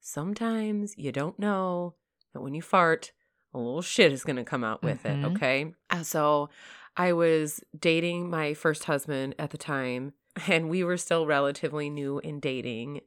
Sometimes 0.00 0.94
you 0.96 1.10
don't 1.12 1.38
know 1.38 1.94
that 2.32 2.40
when 2.40 2.54
you 2.54 2.62
fart, 2.62 3.12
a 3.52 3.58
little 3.58 3.82
shit 3.82 4.12
is 4.12 4.22
gonna 4.24 4.44
come 4.44 4.62
out 4.64 4.82
with 4.82 5.02
Mhm. 5.02 5.22
it. 5.24 5.26
Okay. 5.32 5.74
So 6.04 6.50
I 6.96 7.12
was 7.12 7.62
dating 7.78 8.30
my 8.30 8.54
first 8.54 8.84
husband 8.84 9.34
at 9.38 9.50
the 9.50 9.58
time, 9.58 10.12
and 10.46 10.68
we 10.68 10.84
were 10.84 10.96
still 10.96 11.26
relatively 11.26 11.90
new 11.90 12.18
in 12.20 12.38
dating. 12.40 13.00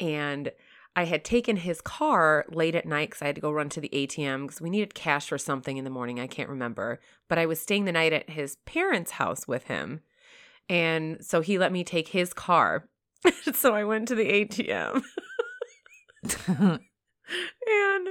And 0.00 0.52
I 0.96 1.04
had 1.04 1.24
taken 1.24 1.56
his 1.56 1.80
car 1.80 2.44
late 2.50 2.74
at 2.74 2.86
night 2.86 3.10
because 3.10 3.22
I 3.22 3.26
had 3.26 3.34
to 3.34 3.40
go 3.40 3.50
run 3.50 3.68
to 3.70 3.80
the 3.80 3.90
ATM 3.92 4.46
because 4.46 4.60
we 4.60 4.70
needed 4.70 4.94
cash 4.94 5.28
for 5.28 5.38
something 5.38 5.76
in 5.76 5.84
the 5.84 5.90
morning. 5.90 6.20
I 6.20 6.26
can't 6.26 6.48
remember. 6.48 7.00
But 7.28 7.38
I 7.38 7.46
was 7.46 7.60
staying 7.60 7.84
the 7.84 7.92
night 7.92 8.12
at 8.12 8.30
his 8.30 8.56
parents' 8.64 9.12
house 9.12 9.48
with 9.48 9.64
him. 9.64 10.00
And 10.68 11.24
so 11.24 11.40
he 11.40 11.58
let 11.58 11.72
me 11.72 11.84
take 11.84 12.08
his 12.08 12.32
car. 12.32 12.88
so 13.52 13.74
I 13.74 13.84
went 13.84 14.08
to 14.08 14.14
the 14.14 14.24
ATM. 14.24 15.02
and 16.46 18.08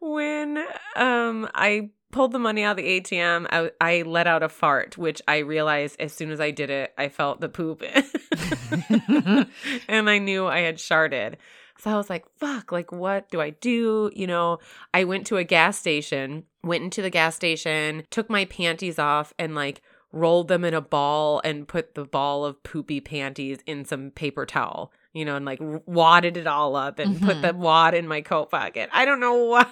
when 0.00 0.64
um 0.96 1.48
I 1.54 1.90
pulled 2.12 2.32
the 2.32 2.38
money 2.38 2.62
out 2.62 2.78
of 2.78 2.84
the 2.84 3.00
ATM, 3.00 3.46
I, 3.50 3.70
I 3.80 4.02
let 4.02 4.26
out 4.26 4.42
a 4.42 4.48
fart, 4.48 4.98
which 4.98 5.22
I 5.26 5.38
realized 5.38 5.96
as 5.98 6.12
soon 6.12 6.30
as 6.30 6.40
I 6.40 6.50
did 6.50 6.70
it, 6.70 6.92
I 6.98 7.08
felt 7.08 7.40
the 7.40 7.48
poop. 7.48 7.82
and 9.88 10.10
I 10.10 10.18
knew 10.18 10.46
I 10.46 10.60
had 10.60 10.78
sharted. 10.78 11.38
So 11.82 11.90
I 11.90 11.96
was 11.96 12.08
like, 12.08 12.24
fuck, 12.38 12.70
like, 12.70 12.92
what 12.92 13.28
do 13.30 13.40
I 13.40 13.50
do? 13.50 14.08
You 14.14 14.28
know, 14.28 14.58
I 14.94 15.02
went 15.02 15.26
to 15.26 15.36
a 15.36 15.42
gas 15.44 15.76
station, 15.76 16.44
went 16.62 16.84
into 16.84 17.02
the 17.02 17.10
gas 17.10 17.34
station, 17.34 18.04
took 18.10 18.30
my 18.30 18.44
panties 18.44 19.00
off, 19.00 19.34
and 19.36 19.56
like 19.56 19.82
rolled 20.12 20.46
them 20.46 20.64
in 20.64 20.74
a 20.74 20.80
ball 20.80 21.40
and 21.42 21.66
put 21.66 21.94
the 21.96 22.04
ball 22.04 22.44
of 22.44 22.62
poopy 22.62 23.00
panties 23.00 23.58
in 23.66 23.84
some 23.84 24.10
paper 24.12 24.46
towel, 24.46 24.92
you 25.12 25.24
know, 25.24 25.34
and 25.34 25.44
like 25.44 25.58
wadded 25.60 26.36
it 26.36 26.46
all 26.46 26.76
up 26.76 27.00
and 27.00 27.20
put 27.20 27.38
Mhm. 27.38 27.42
the 27.42 27.54
wad 27.54 27.94
in 27.94 28.06
my 28.06 28.20
coat 28.20 28.50
pocket. 28.52 28.88
I 28.92 29.04
don't 29.04 29.18
know 29.20 29.34
why, 29.46 29.66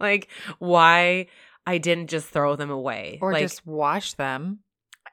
like, 0.00 0.28
why 0.60 1.26
I 1.66 1.76
didn't 1.78 2.08
just 2.08 2.28
throw 2.28 2.56
them 2.56 2.70
away. 2.70 3.18
or 3.20 3.32
like, 3.32 3.42
just 3.42 3.66
wash 3.66 4.14
them. 4.14 4.60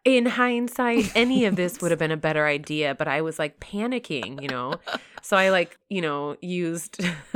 In 0.04 0.26
hindsight, 0.26 1.12
any 1.16 1.46
of 1.46 1.56
this 1.56 1.82
would 1.82 1.92
have 1.92 2.00
been 2.00 2.12
a 2.12 2.18
better 2.18 2.48
idea, 2.48 2.96
but 2.96 3.08
I 3.08 3.22
was 3.22 3.38
like 3.38 3.60
panicking, 3.60 4.42
you 4.42 4.48
know? 4.48 4.76
So 5.22 5.38
I 5.38 5.50
like, 5.50 5.78
you 5.90 6.02
know, 6.02 6.38
used 6.42 7.00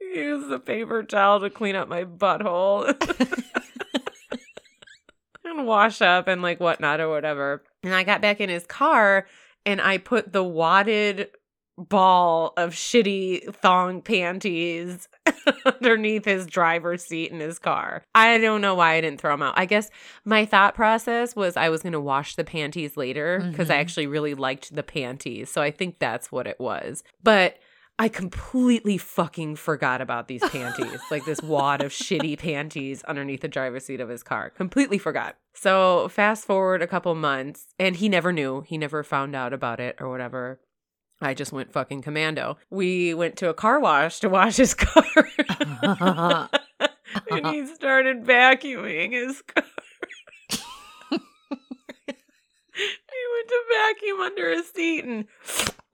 used 0.00 0.48
the 0.50 0.60
paper 0.64 1.02
towel 1.02 1.40
to 1.40 1.50
clean 1.50 1.74
up 1.74 1.88
my 1.88 2.04
butthole. 2.04 2.84
and 5.44 5.66
wash 5.66 6.02
up 6.02 6.28
and 6.28 6.42
like 6.42 6.60
whatnot 6.60 7.00
or 7.00 7.08
whatever. 7.08 7.62
And 7.82 7.94
I 7.94 8.02
got 8.02 8.20
back 8.20 8.40
in 8.40 8.48
his 8.48 8.66
car 8.66 9.26
and 9.64 9.80
I 9.80 9.98
put 9.98 10.32
the 10.32 10.44
wadded 10.44 11.30
ball 11.78 12.52
of 12.56 12.70
shitty 12.70 13.54
thong 13.56 14.02
panties 14.02 15.08
underneath 15.66 16.24
his 16.24 16.46
driver's 16.46 17.04
seat 17.04 17.30
in 17.32 17.40
his 17.40 17.58
car. 17.58 18.02
I 18.14 18.38
don't 18.38 18.60
know 18.60 18.74
why 18.74 18.94
I 18.94 19.00
didn't 19.00 19.20
throw 19.20 19.32
them 19.32 19.42
out. 19.42 19.54
I 19.56 19.64
guess 19.66 19.90
my 20.24 20.44
thought 20.44 20.74
process 20.74 21.34
was 21.34 21.56
I 21.56 21.68
was 21.70 21.82
going 21.82 21.92
to 21.94 22.00
wash 22.00 22.36
the 22.36 22.44
panties 22.44 22.96
later 22.96 23.44
because 23.50 23.70
I 23.70 23.76
Mhm. 23.76 23.80
actually 23.80 24.06
really 24.06 24.34
liked 24.34 24.74
the 24.74 24.82
panties. 24.82 25.50
So 25.50 25.62
I 25.62 25.70
think 25.70 25.98
that's 25.98 26.30
what 26.30 26.46
it 26.46 26.60
was. 26.60 27.02
But 27.22 27.56
I 27.98 28.08
completely 28.08 28.96
fucking 28.98 29.56
forgot 29.56 30.00
about 30.00 30.26
these 30.26 30.42
panties, 30.48 31.00
like 31.10 31.24
this 31.24 31.42
wad 31.42 31.82
of 31.82 31.92
shitty 31.92 32.38
panties 32.38 33.02
underneath 33.04 33.42
the 33.42 33.48
driver's 33.48 33.84
seat 33.84 34.00
of 34.00 34.08
his 34.08 34.22
car. 34.22 34.50
Completely 34.50 34.98
forgot. 34.98 35.36
So 35.54 36.08
fast 36.08 36.46
forward 36.46 36.80
a 36.82 36.86
couple 36.86 37.14
months, 37.14 37.66
and 37.78 37.96
he 37.96 38.08
never 38.08 38.32
knew. 38.32 38.62
He 38.62 38.78
never 38.78 39.02
found 39.04 39.36
out 39.36 39.52
about 39.52 39.78
it 39.78 39.96
or 40.00 40.08
whatever. 40.08 40.58
I 41.24 41.34
just 41.34 41.52
went 41.52 41.72
fucking 41.72 42.02
commando. 42.02 42.56
We 42.70 43.14
went 43.14 43.36
to 43.36 43.48
a 43.48 43.54
car 43.54 43.78
wash 43.80 44.20
to 44.20 44.28
wash 44.28 44.56
his 44.56 44.74
car. 44.78 45.04
and 47.30 47.46
he 47.48 47.66
started 47.66 48.24
vacuuming 48.24 49.12
his 49.12 49.42
car. 49.42 49.64
he 51.10 51.18
went 53.34 53.48
to 53.48 53.62
vacuum 53.74 54.20
under 54.20 54.50
his 54.50 54.68
seat 54.70 55.04
and 55.04 55.26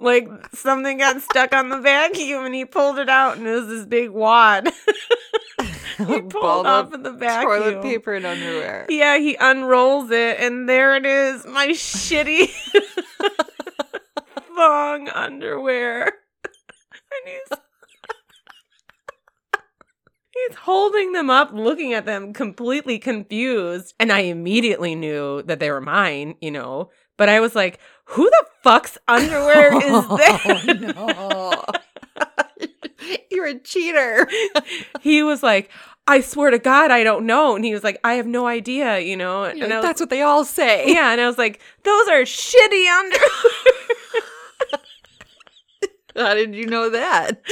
like 0.00 0.28
something 0.54 0.98
got 0.98 1.20
stuck 1.22 1.52
on 1.54 1.68
the 1.70 1.80
vacuum 1.80 2.44
and 2.44 2.54
he 2.54 2.64
pulled 2.64 2.98
it 2.98 3.08
out 3.08 3.36
and 3.36 3.46
it 3.46 3.52
was 3.52 3.66
this 3.66 3.86
big 3.86 4.10
wad. 4.10 4.68
he 5.98 6.04
pulled 6.04 6.30
Balled 6.32 6.66
off 6.66 6.92
of 6.92 7.02
the 7.02 7.12
vacuum. 7.12 7.50
toilet 7.50 7.82
paper 7.82 8.14
and 8.14 8.24
underwear. 8.24 8.86
Yeah, 8.88 9.18
he 9.18 9.36
unrolls 9.38 10.10
it 10.10 10.38
and 10.38 10.68
there 10.68 10.94
it 10.96 11.04
is, 11.04 11.44
my 11.46 11.68
shitty 11.68 12.50
thong 14.58 15.08
underwear. 15.08 16.12
And 17.10 17.32
he's 17.32 17.58
He's 20.48 20.56
holding 20.58 21.12
them 21.12 21.30
up, 21.30 21.50
looking 21.52 21.94
at 21.94 22.04
them 22.06 22.32
completely 22.32 22.98
confused. 22.98 23.94
And 23.98 24.12
I 24.12 24.20
immediately 24.20 24.94
knew 24.94 25.42
that 25.42 25.58
they 25.58 25.70
were 25.70 25.80
mine, 25.80 26.34
you 26.40 26.50
know. 26.50 26.90
But 27.16 27.28
I 27.28 27.40
was 27.40 27.54
like, 27.56 27.80
who 28.04 28.24
the 28.28 28.44
fuck's 28.62 28.98
underwear 29.08 29.74
is 29.74 29.82
that? 30.08 30.94
Oh, 30.96 31.62
no. 31.66 33.16
You're 33.30 33.46
a 33.46 33.58
cheater. 33.58 34.28
he 35.00 35.22
was 35.22 35.42
like, 35.42 35.70
I 36.06 36.20
swear 36.20 36.50
to 36.50 36.58
God, 36.58 36.90
I 36.90 37.04
don't 37.04 37.26
know. 37.26 37.56
And 37.56 37.64
he 37.64 37.72
was 37.72 37.82
like, 37.84 37.98
I 38.04 38.14
have 38.14 38.26
no 38.26 38.46
idea, 38.46 38.98
you 39.00 39.16
know. 39.16 39.42
You're 39.44 39.50
And 39.52 39.60
like, 39.60 39.70
was, 39.70 39.82
That's 39.82 40.00
what 40.00 40.10
they 40.10 40.22
all 40.22 40.44
say. 40.44 40.92
yeah, 40.92 41.10
and 41.12 41.20
I 41.20 41.26
was 41.26 41.38
like, 41.38 41.60
those 41.84 42.08
are 42.08 42.22
shitty 42.22 42.86
underwear. 42.88 44.22
How 46.18 46.34
did 46.34 46.54
you 46.54 46.66
know 46.66 46.90
that? 46.90 47.40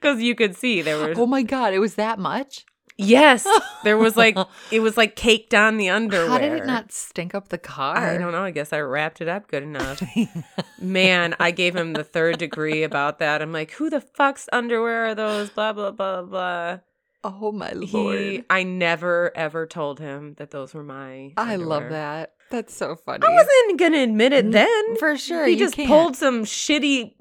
Because 0.00 0.20
you 0.20 0.34
could 0.34 0.56
see 0.56 0.82
there 0.82 0.98
was 0.98 1.16
Oh 1.18 1.26
my 1.26 1.42
god, 1.42 1.72
it 1.72 1.78
was 1.78 1.94
that 1.94 2.18
much? 2.18 2.64
yes, 2.96 3.46
there 3.84 3.96
was 3.96 4.16
like 4.16 4.36
it 4.70 4.80
was 4.80 4.96
like 4.96 5.16
caked 5.16 5.54
on 5.54 5.76
the 5.76 5.88
underwear. 5.88 6.28
How 6.28 6.38
did 6.38 6.52
it 6.52 6.66
not 6.66 6.92
stink 6.92 7.34
up 7.34 7.48
the 7.48 7.58
car? 7.58 7.96
I 7.96 8.18
don't 8.18 8.32
know. 8.32 8.44
I 8.44 8.50
guess 8.50 8.72
I 8.72 8.80
wrapped 8.80 9.20
it 9.20 9.28
up 9.28 9.48
good 9.48 9.62
enough. 9.62 10.02
Man, 10.80 11.34
I 11.40 11.50
gave 11.50 11.74
him 11.74 11.94
the 11.94 12.04
third 12.04 12.38
degree 12.38 12.82
about 12.82 13.18
that. 13.18 13.42
I'm 13.42 13.52
like, 13.52 13.72
who 13.72 13.90
the 13.90 14.00
fuck's 14.00 14.48
underwear 14.52 15.06
are 15.06 15.14
those? 15.14 15.50
Blah 15.50 15.72
blah 15.72 15.92
blah 15.92 16.22
blah. 16.22 16.78
Oh 17.22 17.52
my 17.52 17.72
lord. 17.72 18.18
He, 18.18 18.44
I 18.48 18.62
never 18.62 19.32
ever 19.36 19.66
told 19.66 20.00
him 20.00 20.34
that 20.38 20.50
those 20.50 20.74
were 20.74 20.82
my. 20.84 21.32
I 21.36 21.56
love 21.56 21.90
that. 21.90 22.34
That's 22.50 22.74
so 22.74 22.96
funny. 22.96 23.24
I 23.26 23.30
wasn't 23.32 23.78
gonna 23.78 23.98
admit 24.02 24.32
it 24.32 24.50
then. 24.50 24.96
For 24.96 25.16
sure. 25.16 25.46
he 25.46 25.56
just 25.56 25.76
can't. 25.76 25.88
pulled 25.88 26.16
some 26.16 26.44
shitty 26.44 27.14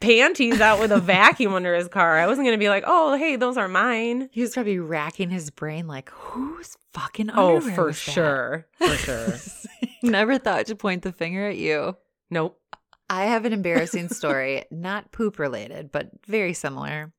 panties 0.00 0.60
out 0.60 0.78
with 0.80 0.92
a 0.92 1.00
vacuum 1.00 1.54
under 1.54 1.74
his 1.74 1.88
car. 1.88 2.18
I 2.18 2.26
wasn't 2.26 2.46
gonna 2.46 2.58
be 2.58 2.68
like, 2.68 2.84
oh 2.86 3.16
hey, 3.16 3.36
those 3.36 3.56
are 3.56 3.68
mine. 3.68 4.28
He 4.32 4.42
was 4.42 4.52
probably 4.52 4.78
racking 4.78 5.30
his 5.30 5.50
brain 5.50 5.86
like, 5.86 6.10
who's 6.10 6.76
fucking 6.92 7.30
Oh, 7.34 7.60
for 7.60 7.86
was 7.86 8.04
that?" 8.04 8.12
sure, 8.12 8.66
for 8.78 8.88
sure. 8.96 9.34
Never 10.02 10.38
thought 10.38 10.66
to 10.66 10.76
point 10.76 11.02
the 11.02 11.12
finger 11.12 11.46
at 11.48 11.56
you. 11.56 11.96
nope. 12.30 12.60
I 13.10 13.24
have 13.26 13.44
an 13.44 13.52
embarrassing 13.52 14.08
story, 14.08 14.64
not 14.70 15.12
poop 15.12 15.38
related, 15.38 15.92
but 15.92 16.10
very 16.26 16.52
similar. 16.54 17.12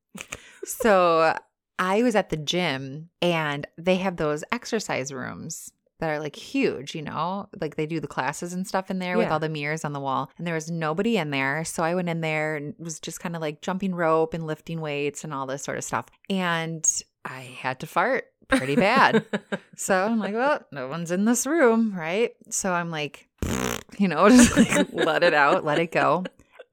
So 0.64 1.36
I 1.78 2.02
was 2.02 2.16
at 2.16 2.28
the 2.30 2.36
gym 2.36 3.10
and 3.22 3.66
they 3.78 3.96
have 3.96 4.16
those 4.16 4.42
exercise 4.50 5.12
rooms 5.12 5.70
that 5.98 6.10
are 6.10 6.18
like 6.20 6.36
huge, 6.36 6.94
you 6.94 7.02
know, 7.02 7.48
like 7.60 7.76
they 7.76 7.86
do 7.86 8.00
the 8.00 8.06
classes 8.06 8.52
and 8.52 8.66
stuff 8.66 8.90
in 8.90 8.98
there 8.98 9.16
with 9.16 9.30
all 9.30 9.38
the 9.38 9.48
mirrors 9.48 9.84
on 9.84 9.92
the 9.92 10.00
wall. 10.00 10.30
And 10.36 10.46
there 10.46 10.54
was 10.54 10.70
nobody 10.70 11.16
in 11.16 11.30
there. 11.30 11.64
So 11.64 11.82
I 11.82 11.94
went 11.94 12.08
in 12.08 12.20
there 12.20 12.56
and 12.56 12.74
was 12.78 13.00
just 13.00 13.20
kind 13.20 13.34
of 13.34 13.40
like 13.42 13.62
jumping 13.62 13.94
rope 13.94 14.34
and 14.34 14.46
lifting 14.46 14.80
weights 14.80 15.24
and 15.24 15.32
all 15.32 15.46
this 15.46 15.62
sort 15.62 15.78
of 15.78 15.84
stuff. 15.84 16.06
And 16.28 16.86
I 17.24 17.40
had 17.40 17.80
to 17.80 17.86
fart 17.86 18.24
pretty 18.48 18.76
bad. 18.76 19.24
So 19.78 20.06
I'm 20.06 20.18
like, 20.18 20.32
well, 20.32 20.64
no 20.72 20.88
one's 20.88 21.10
in 21.10 21.26
this 21.26 21.46
room, 21.46 21.94
right? 21.94 22.30
So 22.48 22.72
I'm 22.72 22.90
like, 22.90 23.28
you 23.98 24.08
know, 24.08 24.26
just 24.30 24.56
like 24.56 24.88
let 24.90 25.22
it 25.22 25.34
out, 25.34 25.64
let 25.64 25.78
it 25.78 25.92
go. 25.92 26.24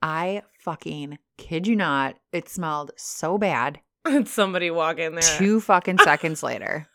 I 0.02 0.44
fucking 0.60 1.20
kid 1.38 1.68
you 1.68 1.76
not, 1.76 2.16
it 2.32 2.48
smelled 2.48 2.92
so 2.96 3.38
bad. 3.38 3.82
And 4.06 4.26
somebody 4.28 4.72
walk 4.72 5.00
in 5.00 5.16
there. 5.16 5.38
Two 5.38 5.60
fucking 5.60 5.98
seconds 6.00 6.44
later, 6.44 6.88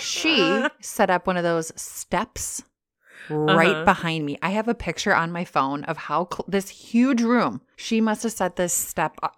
she 0.00 0.64
set 0.80 1.10
up 1.10 1.26
one 1.26 1.36
of 1.36 1.42
those 1.44 1.72
steps 1.80 2.62
right 3.30 3.68
Uh-huh. 3.74 3.84
behind 3.84 4.24
me. 4.26 4.38
I 4.42 4.50
have 4.50 4.68
a 4.68 4.74
picture 4.74 5.14
on 5.14 5.32
my 5.32 5.44
phone 5.44 5.84
of 5.84 5.96
how 5.96 6.28
cl- 6.32 6.44
this 6.48 6.68
huge 6.68 7.22
room. 7.22 7.60
She 7.76 8.00
must 8.00 8.22
have 8.22 8.32
set 8.32 8.56
this 8.56 8.72
step. 8.72 9.16
uh, 9.22 9.28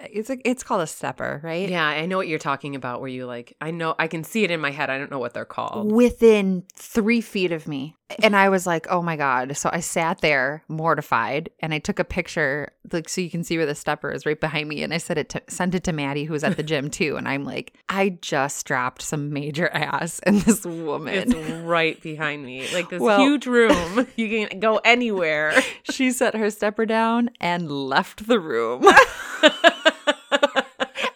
It's 0.00 0.30
a, 0.30 0.38
it's 0.48 0.62
called 0.62 0.82
a 0.82 0.86
stepper, 0.86 1.40
right? 1.42 1.68
Yeah, 1.68 1.86
I 1.86 2.06
know 2.06 2.16
what 2.16 2.28
you're 2.28 2.38
talking 2.38 2.74
about. 2.76 3.00
Where 3.00 3.10
you 3.10 3.26
like, 3.26 3.56
I 3.60 3.70
know, 3.70 3.94
I 3.98 4.06
can 4.08 4.22
see 4.24 4.44
it 4.44 4.50
in 4.50 4.60
my 4.60 4.70
head. 4.70 4.90
I 4.90 4.98
don't 4.98 5.10
know 5.10 5.18
what 5.18 5.34
they're 5.34 5.44
called. 5.44 5.92
within 5.92 6.64
three 6.76 7.20
feet 7.20 7.52
of 7.52 7.66
me. 7.68 7.94
And 8.22 8.34
I 8.34 8.48
was 8.48 8.66
like, 8.66 8.86
oh 8.88 9.02
my 9.02 9.16
God. 9.16 9.54
So 9.56 9.68
I 9.70 9.80
sat 9.80 10.22
there 10.22 10.62
mortified 10.66 11.50
and 11.60 11.74
I 11.74 11.78
took 11.78 11.98
a 11.98 12.04
picture, 12.04 12.72
like, 12.90 13.06
so 13.06 13.20
you 13.20 13.28
can 13.28 13.44
see 13.44 13.58
where 13.58 13.66
the 13.66 13.74
stepper 13.74 14.10
is 14.10 14.24
right 14.24 14.40
behind 14.40 14.66
me. 14.68 14.82
And 14.82 14.94
I 14.94 14.98
said 14.98 15.18
it 15.18 15.28
to, 15.30 15.42
sent 15.48 15.74
it 15.74 15.84
to 15.84 15.92
Maddie, 15.92 16.24
who 16.24 16.32
was 16.32 16.42
at 16.42 16.56
the 16.56 16.62
gym 16.62 16.88
too. 16.98 17.16
And 17.16 17.28
I'm 17.28 17.44
like, 17.44 17.74
I 17.90 18.18
just 18.22 18.66
dropped 18.66 19.02
some 19.02 19.30
major 19.32 19.68
ass. 19.68 20.20
And 20.20 20.40
this 20.40 20.64
woman, 20.64 21.14
It's 21.14 21.34
right 21.64 22.00
behind 22.02 22.44
me, 22.46 22.66
like 22.72 22.88
this 22.88 23.00
Well- 23.00 23.20
huge 23.20 23.46
room. 23.46 24.06
You 24.16 24.48
can 24.48 24.58
go 24.58 24.78
anywhere. 24.84 25.52
she 25.90 26.10
set 26.10 26.34
her 26.34 26.50
stepper 26.50 26.86
down 26.86 27.30
and 27.40 27.70
left 27.70 28.26
the 28.26 28.40
room. 28.40 28.82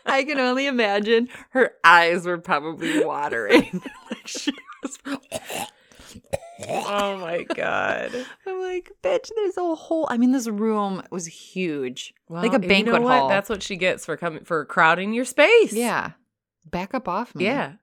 I 0.06 0.24
can 0.24 0.38
only 0.38 0.66
imagine 0.66 1.28
her 1.50 1.72
eyes 1.84 2.26
were 2.26 2.38
probably 2.38 3.02
watering. 3.04 3.82
like 4.10 4.26
she 4.26 4.52
was 4.82 4.98
oh 6.68 7.18
my 7.18 7.44
god! 7.54 8.12
I'm 8.46 8.60
like, 8.60 8.92
bitch, 9.02 9.30
there's 9.34 9.56
a 9.56 9.74
whole 9.74 10.06
I 10.10 10.16
mean, 10.16 10.32
this 10.32 10.48
room 10.48 11.02
was 11.10 11.26
huge. 11.26 12.14
like 12.28 12.52
a 12.52 12.58
banquet 12.58 12.86
you 12.86 12.92
know 12.92 13.00
what? 13.00 13.18
hall. 13.18 13.28
That's 13.28 13.48
what 13.48 13.62
she 13.62 13.76
gets 13.76 14.06
for 14.06 14.16
coming 14.16 14.44
for 14.44 14.64
crowding 14.64 15.12
your 15.12 15.24
space. 15.24 15.72
yeah. 15.72 16.12
Back 16.70 16.94
up 16.94 17.08
off 17.08 17.34
me. 17.34 17.44
yeah. 17.46 17.74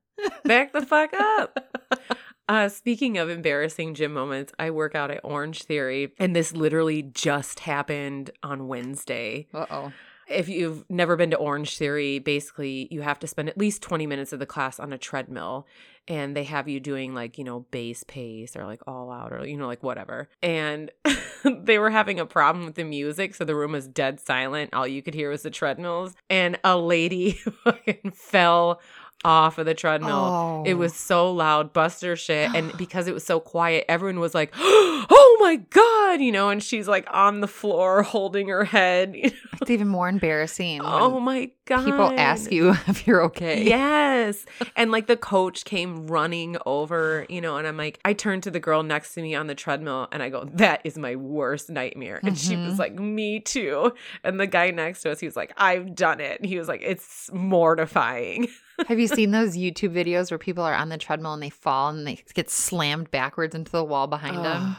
Back 0.45 0.74
the 0.74 0.86
fuck 0.86 1.13
up. 1.13 1.77
Uh, 2.50 2.67
speaking 2.67 3.19
of 3.19 3.29
embarrassing 3.29 3.93
gym 3.93 4.12
moments, 4.12 4.51
I 4.57 4.71
work 4.71 4.95
out 4.95 5.12
at 5.12 5.21
Orange 5.24 5.62
Theory, 5.65 6.13
and 6.17 6.36
this 6.36 6.51
literally 6.51 7.03
just 7.03 7.59
happened 7.59 8.31
on 8.41 8.67
Wednesday. 8.67 9.48
Uh 9.53 9.67
oh. 9.69 9.91
If 10.29 10.48
you've 10.48 10.86
never 10.89 11.15
been 11.15 11.31
to 11.31 11.38
Orange 11.38 11.77
Theory, 11.77 12.19
basically 12.19 12.88
you 12.91 13.01
have 13.01 13.19
to 13.19 13.27
spend 13.27 13.50
at 13.50 13.57
least 13.57 13.81
20 13.81 14.07
minutes 14.07 14.33
of 14.33 14.39
the 14.39 14.45
class 14.45 14.79
on 14.79 14.93
a 14.93 14.98
treadmill 14.98 15.67
and 16.07 16.36
they 16.36 16.43
have 16.43 16.67
you 16.67 16.79
doing 16.79 17.13
like, 17.13 17.38
you 17.38 17.43
know, 17.43 17.62
base 17.71 18.03
pace 18.03 18.55
or 18.55 18.65
like 18.65 18.81
all 18.88 19.12
out 19.12 19.31
or, 19.31 19.45
you 19.45 19.57
know, 19.57 19.67
like 19.67 19.83
whatever. 19.83 20.27
And 20.41 20.91
they 21.43 21.77
were 21.77 21.91
having 21.91 22.19
a 22.19 22.25
problem 22.25 22.65
with 22.65 22.75
the 22.75 22.83
music. 22.83 23.36
So 23.36 23.45
the 23.45 23.55
room 23.55 23.74
was 23.74 23.88
dead 23.88 24.19
silent. 24.19 24.74
All 24.74 24.88
you 24.88 25.03
could 25.03 25.13
hear 25.13 25.29
was 25.29 25.43
the 25.43 25.51
treadmills. 25.51 26.15
And 26.29 26.59
a 26.63 26.77
lady 26.77 27.31
fucking 27.63 28.12
fell 28.15 28.81
off 29.24 29.59
of 29.59 29.67
the 29.67 29.75
treadmill. 29.75 30.12
Oh. 30.12 30.63
It 30.65 30.75
was 30.75 30.95
so 30.95 31.31
loud, 31.31 31.74
buster 31.74 32.15
shit. 32.15 32.55
And 32.55 32.71
because 32.77 33.07
it 33.07 33.13
was 33.13 33.24
so 33.24 33.39
quiet, 33.39 33.86
everyone 33.88 34.19
was 34.19 34.33
like, 34.33 34.51
oh 34.57 35.18
my 35.39 35.55
God, 35.55 36.22
you 36.22 36.31
know, 36.31 36.50
and 36.50 36.62
she's 36.62 36.88
like 36.88 37.08
on 37.12 37.41
the 37.41 37.48
floor 37.48 38.03
holding 38.15 38.48
her 38.50 38.63
head. 38.65 39.15
you 39.15 39.24
know? 39.31 39.38
It's 39.62 39.72
even 39.72 39.88
more 39.88 40.08
embarrassing. 40.10 40.81
Oh 40.84 41.19
my 41.19 41.51
God. 41.65 41.86
people 41.86 42.12
ask 42.17 42.51
you 42.51 42.69
if 42.88 43.05
you're 43.08 43.24
okay. 43.25 43.63
Yes. 43.63 44.46
And 44.75 44.91
like 44.91 45.08
the 45.08 45.17
coach 45.17 45.65
came 45.65 46.08
running 46.08 46.58
over, 46.65 47.25
you 47.29 47.41
know, 47.41 47.58
and 47.58 47.67
I'm 47.67 47.77
like, 47.77 48.00
I 48.05 48.13
turned 48.13 48.43
to 48.43 48.51
the 48.51 48.60
girl 48.60 48.84
next 48.84 49.13
to 49.15 49.22
me 49.22 49.36
on 49.36 49.48
the 49.48 49.55
treadmill 49.55 50.08
and 50.12 50.22
I 50.24 50.29
go, 50.29 50.46
that 50.53 50.81
is 50.84 50.98
my 50.98 51.15
worst 51.15 51.69
nightmare. 51.69 52.19
And 52.24 52.38
she 52.38 52.55
was 52.55 52.75
Mhm. 52.75 52.79
like, 52.79 52.96
me 53.00 53.39
too. 53.39 53.93
And 54.24 54.39
the 54.39 54.48
guy 54.48 54.72
next 54.72 55.01
to 55.03 55.12
us, 55.12 55.19
he 55.19 55.25
was 55.25 55.36
like, 55.36 55.53
I've 55.58 55.96
done 55.96 56.19
it. 56.19 56.39
And 56.39 56.48
he 56.50 56.58
was 56.58 56.67
like, 56.67 56.81
it's 56.84 57.29
mortifying. 57.34 58.48
Have 58.88 59.00
you 59.00 59.08
seen 59.08 59.31
those 59.31 59.58
YouTube 59.58 59.93
videos 59.93 60.31
where 60.31 60.38
people 60.38 60.63
are 60.63 60.74
on 60.74 60.89
the 60.89 60.98
treadmill 60.98 61.34
and 61.34 61.43
they 61.43 61.50
fall 61.50 61.89
and 61.89 62.08
they 62.08 62.24
get 62.34 62.50
slammed 62.50 63.12
backwards 63.12 63.53
into 63.53 63.72
the 63.72 63.84
wall 63.84 64.08
behind 64.08 64.43
them? 64.46 64.75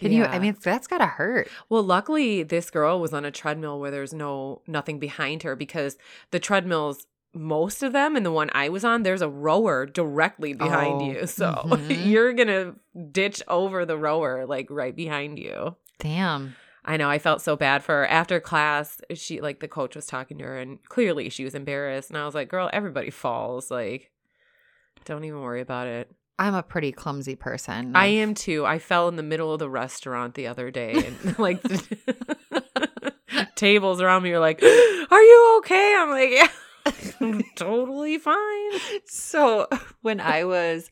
Can 0.00 0.12
you? 0.12 0.24
I 0.24 0.38
mean, 0.38 0.56
that's 0.62 0.86
gotta 0.86 1.06
hurt. 1.06 1.48
Well, 1.68 1.82
luckily 1.82 2.42
this 2.42 2.70
girl 2.70 3.00
was 3.00 3.12
on 3.12 3.24
a 3.24 3.30
treadmill 3.30 3.78
where 3.78 3.90
there's 3.90 4.12
no 4.14 4.62
nothing 4.66 4.98
behind 4.98 5.42
her 5.42 5.54
because 5.54 5.96
the 6.30 6.40
treadmills 6.40 7.06
most 7.32 7.84
of 7.84 7.92
them 7.92 8.16
and 8.16 8.26
the 8.26 8.32
one 8.32 8.50
I 8.54 8.68
was 8.70 8.84
on 8.84 9.04
there's 9.04 9.22
a 9.22 9.28
rower 9.28 9.86
directly 9.86 10.52
behind 10.52 11.00
Oh, 11.00 11.04
you. 11.12 11.26
So 11.28 11.52
mhm. 11.64 12.06
you're 12.06 12.32
going 12.32 12.48
to 12.48 12.74
ditch 13.12 13.40
over 13.46 13.86
the 13.86 13.96
rower 13.96 14.46
like 14.46 14.66
right 14.68 14.96
behind 14.96 15.38
you. 15.38 15.76
Damn. 16.00 16.56
I 16.84 16.96
know 16.96 17.08
I 17.08 17.20
felt 17.20 17.40
so 17.40 17.54
bad 17.54 17.84
for 17.84 17.92
her. 17.94 18.06
After 18.06 18.40
class, 18.40 19.00
she 19.14 19.40
like 19.40 19.60
the 19.60 19.68
coach 19.68 19.94
was 19.94 20.06
talking 20.06 20.38
to 20.38 20.44
her 20.44 20.58
and 20.58 20.82
clearly 20.88 21.28
she 21.28 21.44
was 21.44 21.54
embarrassed 21.54 22.10
and 22.10 22.18
I 22.18 22.24
was 22.24 22.34
like, 22.34 22.48
"Girl, 22.48 22.68
everybody 22.72 23.10
falls. 23.10 23.70
Like 23.70 24.10
don't 25.04 25.24
even 25.24 25.40
worry 25.40 25.60
about 25.60 25.86
it." 25.86 26.10
I'm 26.40 26.54
a 26.54 26.62
pretty 26.62 26.90
clumsy 26.90 27.36
person. 27.36 27.94
I 27.94 28.06
am 28.06 28.32
too. 28.32 28.64
I 28.64 28.78
fell 28.78 29.08
in 29.08 29.16
the 29.16 29.22
middle 29.22 29.52
of 29.52 29.58
the 29.58 29.68
restaurant 29.68 30.34
the 30.34 30.46
other 30.46 30.70
day 30.70 30.94
and 30.94 31.38
like 31.38 31.60
tables 33.56 34.00
around 34.00 34.22
me 34.22 34.32
are 34.32 34.40
like, 34.40 34.62
"Are 34.62 35.22
you 35.22 35.54
okay?" 35.58 35.94
I'm 35.98 36.08
like, 36.08 36.30
"Yeah." 36.30 36.48
I'm 37.20 37.42
totally 37.56 38.16
fine. 38.16 38.70
So 39.04 39.68
when 40.00 40.18
I 40.18 40.44
was 40.44 40.90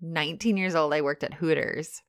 19 0.00 0.56
years 0.56 0.74
old, 0.74 0.94
I 0.94 1.02
worked 1.02 1.22
at 1.22 1.34
Hooters. 1.34 2.02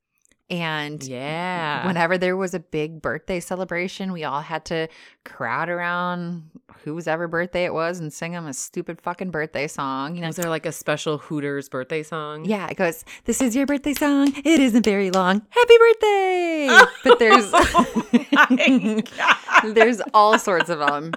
And 0.50 1.04
Yeah. 1.04 1.86
whenever 1.86 2.18
there 2.18 2.36
was 2.36 2.54
a 2.54 2.60
big 2.60 3.02
birthday 3.02 3.40
celebration, 3.40 4.12
we 4.12 4.24
all 4.24 4.42
had 4.42 4.66
to 4.66 4.88
crowd 5.24 5.70
around 5.70 6.50
whose 6.84 7.08
ever 7.08 7.28
birthday 7.28 7.66
it 7.66 7.74
was 7.74 8.00
and 8.00 8.12
sing 8.12 8.32
them 8.32 8.48
a 8.48 8.54
stupid 8.54 9.00
fucking 9.02 9.30
birthday 9.32 9.68
song. 9.68 10.16
You 10.16 10.22
know, 10.22 10.28
was 10.28 10.38
there 10.38 10.50
like 10.50 10.66
a 10.66 10.72
special 10.72 11.18
Hooters 11.20 11.70
birthday 11.70 12.02
song? 12.04 12.46
yeah, 12.46 12.68
it 12.68 12.78
goes, 12.78 13.04
This 13.26 13.42
is 13.42 13.56
your 13.56 13.66
birthday 13.68 13.94
song. 13.94 14.34
It 14.38 14.60
isn't 14.60 14.86
very 14.86 15.12
long. 15.12 15.42
Happy 15.50 15.78
birthday. 15.78 16.68
Oh 16.82 16.88
but 17.04 17.20
there's 17.20 17.50
Oh 17.54 19.02
there's 19.74 20.02
all 20.14 20.38
sorts 20.40 20.70
of 20.70 20.80
them. 20.80 21.14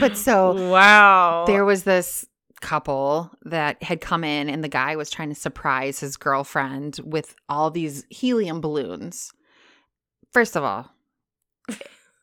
But 0.00 0.16
so 0.16 0.70
wow. 0.70 1.44
there 1.46 1.64
was 1.64 1.84
this 1.84 2.26
couple 2.62 3.30
that 3.44 3.82
had 3.82 4.00
come 4.00 4.24
in 4.24 4.48
and 4.48 4.62
the 4.64 4.68
guy 4.68 4.96
was 4.96 5.10
trying 5.10 5.28
to 5.28 5.34
surprise 5.34 6.00
his 6.00 6.16
girlfriend 6.16 7.00
with 7.04 7.34
all 7.48 7.70
these 7.70 8.06
helium 8.08 8.60
balloons. 8.60 9.30
First 10.32 10.56
of 10.56 10.64
all, 10.64 10.90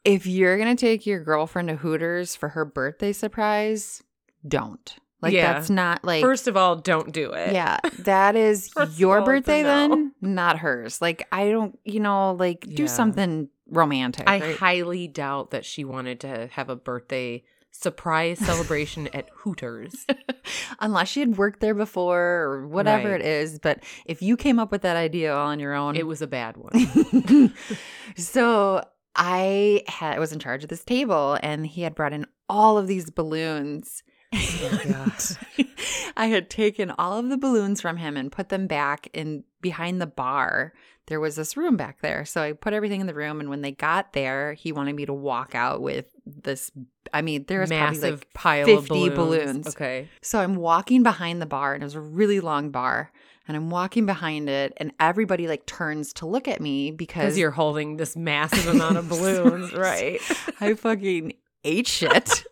if 0.04 0.26
you're 0.26 0.58
going 0.58 0.76
to 0.76 0.80
take 0.80 1.06
your 1.06 1.24
girlfriend 1.24 1.68
to 1.70 1.76
Hooters 1.76 2.36
for 2.36 2.50
her 2.50 2.66
birthday 2.66 3.12
surprise, 3.14 4.02
don't. 4.48 4.96
Like 5.22 5.34
Yeah. 5.34 5.52
that's 5.54 5.70
not 5.70 6.04
like 6.06 6.22
First 6.22 6.48
of 6.48 6.56
all, 6.56 6.78
don't 6.78 7.12
do 7.12 7.32
it. 7.34 7.54
yeah, 7.54 7.78
that 8.00 8.36
is 8.38 8.72
your 8.98 9.18
all, 9.18 9.24
it's 9.24 9.28
a 9.28 9.32
birthday 9.32 9.64
no. 9.64 9.68
then, 9.68 10.14
not 10.22 10.60
hers. 10.60 11.02
Like 11.02 11.28
I 11.32 11.50
don't, 11.52 11.78
you 11.84 12.00
know, 12.00 12.32
like 12.40 12.62
do 12.62 12.84
Yeah. 12.84 12.88
something 12.90 13.50
romantic. 13.70 14.28
I 14.30 14.40
right? 14.40 14.56
highly 14.56 15.08
doubt 15.10 15.52
that 15.52 15.66
she 15.66 15.84
wanted 15.84 16.22
to 16.22 16.48
have 16.54 16.70
a 16.70 16.76
birthday 16.78 17.44
surprise 17.72 18.40
celebration 18.40 19.08
at 19.14 19.30
Hooters. 19.34 20.06
unless 20.80 21.08
she 21.08 21.20
had 21.20 21.38
worked 21.38 21.60
there 21.60 21.74
before 21.74 22.20
or 22.22 22.68
whatever 22.68 23.12
Right. 23.12 23.22
it 23.22 23.26
is. 23.26 23.60
But 23.60 23.84
if 24.06 24.22
you 24.22 24.36
came 24.38 24.60
up 24.60 24.72
with 24.72 24.82
that 24.82 24.98
idea 24.98 25.34
all 25.36 25.48
on 25.48 25.60
your 25.60 25.74
own, 25.74 25.96
It 25.96 26.08
was 26.08 26.22
a 26.22 26.28
bad 26.28 26.58
one. 26.58 27.54
so 28.18 28.84
I 29.16 29.84
had 29.88 30.16
I 30.16 30.20
was 30.20 30.32
in 30.32 30.40
charge 30.40 30.64
of 30.64 30.70
this 30.70 30.84
table, 30.84 31.38
and 31.44 31.66
he 31.66 31.82
had 31.82 31.96
brought 31.96 32.14
in 32.14 32.26
all 32.48 32.78
of 32.78 32.88
these 32.88 33.10
balloons. 33.10 34.04
Oh, 34.34 35.18
I 36.18 36.28
had 36.28 36.50
taken 36.50 36.92
all 36.98 37.18
of 37.18 37.30
the 37.30 37.38
balloons 37.38 37.82
from 37.82 37.98
him 37.98 38.18
and 38.18 38.32
put 38.32 38.50
them 38.50 38.68
back 38.68 39.08
in 39.14 39.44
behind 39.62 40.02
the 40.02 40.08
bar. 40.08 40.74
There 41.08 41.20
was 41.20 41.36
this 41.36 41.58
room 41.58 41.76
back 41.78 42.02
there. 42.02 42.26
So 42.26 42.42
I 42.42 42.54
put 42.54 42.74
everything 42.74 43.02
in 43.02 43.08
the 43.08 43.14
room 43.16 43.40
and 43.40 43.50
when 43.50 43.62
they 43.62 43.72
got 43.72 44.14
there, 44.14 44.54
he 44.54 44.72
wanted 44.72 44.96
me 44.96 45.06
to 45.08 45.14
walk 45.14 45.56
out 45.56 45.82
with 45.82 46.12
this 46.26 46.72
I 47.14 47.22
mean, 47.22 47.46
there 47.48 47.60
was 47.62 47.70
probably 47.70 47.86
Massive 47.88 48.20
like 48.20 48.34
pile 48.34 48.66
50 48.66 48.78
of 48.78 48.88
balloons. 48.88 49.16
balloons. 49.16 49.68
Okay. 49.70 50.10
so 50.22 50.40
I'm 50.40 50.56
walking 50.56 51.04
behind 51.04 51.42
the 51.42 51.46
bar, 51.46 51.74
and 51.74 51.82
it 51.82 51.86
was 51.86 51.96
a 51.96 52.00
really 52.00 52.40
long 52.40 52.70
bar. 52.70 53.12
And 53.48 53.58
I'm 53.58 53.72
walking 53.72 54.06
behind 54.06 54.48
it, 54.48 54.74
and 54.78 54.92
everybody 55.00 55.48
like 55.48 55.66
turns 55.66 56.14
to 56.14 56.28
look 56.28 56.48
at 56.48 56.62
me 56.62 56.92
Because 56.92 57.36
you're 57.36 57.50
holding 57.50 57.98
this 57.98 58.16
massive 58.16 58.68
amount 58.68 58.98
of 58.98 59.10
balloons, 59.10 59.74
right? 59.74 60.20
I 60.62 60.76
fucking 60.76 61.34
ate 61.64 61.88
shit, 61.88 62.44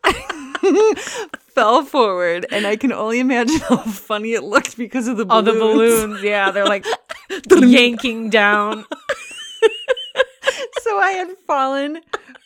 fell 1.50 1.84
forward, 1.84 2.46
and 2.52 2.66
I 2.68 2.76
can 2.76 2.92
only 2.92 3.20
imagine 3.20 3.60
how 3.60 3.78
funny 3.78 4.34
it 4.34 4.44
looked 4.44 4.78
because 4.78 5.08
of 5.08 5.18
the 5.18 5.26
Oh, 5.30 5.42
balloons. 5.42 5.54
the 5.54 5.60
balloons. 5.60 6.24
Yeah, 6.24 6.52
they're 6.52 6.66
like 6.66 6.86
yanking 7.50 8.30
down. 8.30 8.86
so 10.82 10.98
I 11.00 11.12
had 11.12 11.30
fallen 11.46 12.02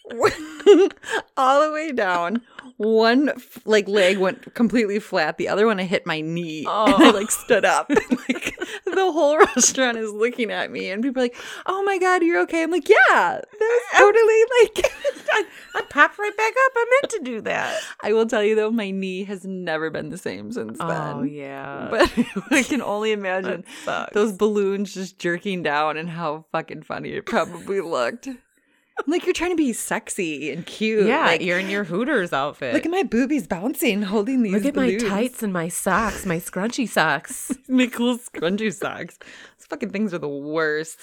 all 1.38 1.66
the 1.66 1.72
way 1.72 1.92
down. 1.92 2.42
One 2.78 3.32
like 3.66 3.88
leg 3.88 4.18
went 4.18 4.54
completely 4.56 5.00
flat. 5.00 5.38
The 5.38 5.48
other 5.48 5.66
one 5.68 5.80
I 5.80 5.84
hit 5.84 6.06
my 6.06 6.22
knee, 6.22 6.60
and 6.70 6.96
I 6.96 7.10
Oh. 7.10 7.12
like 7.12 7.32
stood 7.32 7.66
up. 7.66 7.88
Oh. 7.92 8.18
like 8.30 8.58
the 8.86 9.12
whole 9.12 9.38
restaurant 9.38 9.98
is 9.98 10.12
looking 10.12 10.52
at 10.52 10.72
me, 10.72 10.90
and 10.90 11.04
people 11.04 11.22
are 11.22 11.26
like, 11.26 11.36
"Oh 11.66 11.84
my 11.84 11.98
god, 11.98 12.24
you're 12.24 12.42
okay." 12.42 12.64
I'm 12.64 12.72
like, 12.72 12.90
"Yeah, 12.90 12.96
that 13.12 13.44
was 13.52 13.84
totally 13.96 14.44
like." 14.62 14.92
I, 15.34 15.46
I 15.76 15.82
popped 15.84 16.18
right 16.20 16.36
back 16.36 16.54
up. 16.66 16.72
I 16.76 17.00
meant 17.02 17.12
to 17.14 17.20
do 17.24 17.42
that. 17.42 17.80
I 18.02 18.14
will 18.14 18.26
tell 18.26 18.44
you 18.44 18.56
though, 18.56 18.72
my 18.72 18.92
knee 18.92 19.24
has 19.26 19.46
never 19.46 19.90
been 19.90 20.10
the 20.10 20.18
same 20.18 20.52
since 20.52 20.78
oh, 20.82 20.88
then. 20.88 21.16
Oh, 21.16 21.24
yeah. 21.24 21.88
But 21.90 22.12
I 22.52 22.64
can 22.64 22.82
only 22.82 23.12
imagine 23.12 23.64
those 24.14 24.34
balloons 24.34 24.94
just 24.94 25.20
jerking 25.20 25.64
down 25.64 25.98
and 25.98 26.10
how 26.10 26.46
fucking 26.52 26.84
funny 26.84 27.12
it 27.12 27.26
probably 27.26 27.80
looked. 27.82 28.28
Like 29.08 29.26
you're 29.26 29.34
trying 29.34 29.52
to 29.52 29.56
be 29.56 29.74
sexy 29.74 30.52
and 30.52 30.66
cute. 30.66 31.06
yeah, 31.08 31.26
like, 31.26 31.42
you're 31.42 31.60
in 31.60 31.70
your 31.70 31.84
Hooters 31.84 32.34
outfit. 32.34 32.74
look 32.74 32.86
at 32.86 32.92
my 32.92 33.04
boobies 33.04 33.48
bouncing, 33.48 34.02
holding 34.04 34.44
these. 34.44 34.54
Look 34.54 34.66
at 34.66 34.74
balloons. 34.74 35.04
my 35.04 35.10
tights 35.10 35.44
and 35.44 35.52
my 35.54 35.68
socks, 35.68 36.26
my 36.26 36.38
scrunchy 36.38 36.88
socks. 36.88 37.52
my 37.68 37.88
cool 37.88 38.18
scrunchy 38.18 38.74
socks. 38.74 39.18
Those 39.58 39.68
fucking 39.68 39.90
things 39.92 40.14
are 40.14 40.18
the 40.20 40.28
worst. 40.30 41.00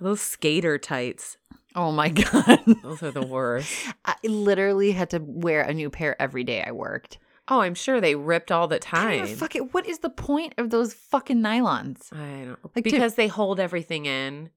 Those 0.00 0.20
skater 0.20 0.78
tights. 0.78 1.36
Oh 1.74 1.90
my 1.92 2.10
god! 2.10 2.60
Those 2.82 3.02
are 3.02 3.10
the 3.12 3.26
worst. 3.26 3.72
I 4.04 4.14
literally 4.24 4.92
had 4.92 5.10
to 5.10 5.20
wear 5.24 5.62
a 5.62 5.72
new 5.72 5.88
pair 5.88 6.20
every 6.20 6.44
day 6.44 6.62
I 6.66 6.72
worked. 6.72 7.18
Oh, 7.48 7.60
I'm 7.60 7.74
sure 7.74 8.00
they 8.00 8.14
ripped 8.14 8.52
all 8.52 8.68
the 8.68 8.76
I 8.92 9.16
don't 9.16 9.26
time. 9.26 9.36
fuck 9.36 9.56
it. 9.56 9.72
What 9.74 9.86
is 9.86 9.98
the 10.00 10.10
point 10.10 10.54
of 10.58 10.70
those 10.70 10.92
fucking 10.94 11.38
nylons? 11.40 12.12
I 12.12 12.44
don't 12.44 12.58
Like 12.76 12.84
to- 12.84 12.90
because 12.90 13.14
they 13.14 13.26
hold 13.26 13.58
everything 13.58 14.06
in. 14.06 14.50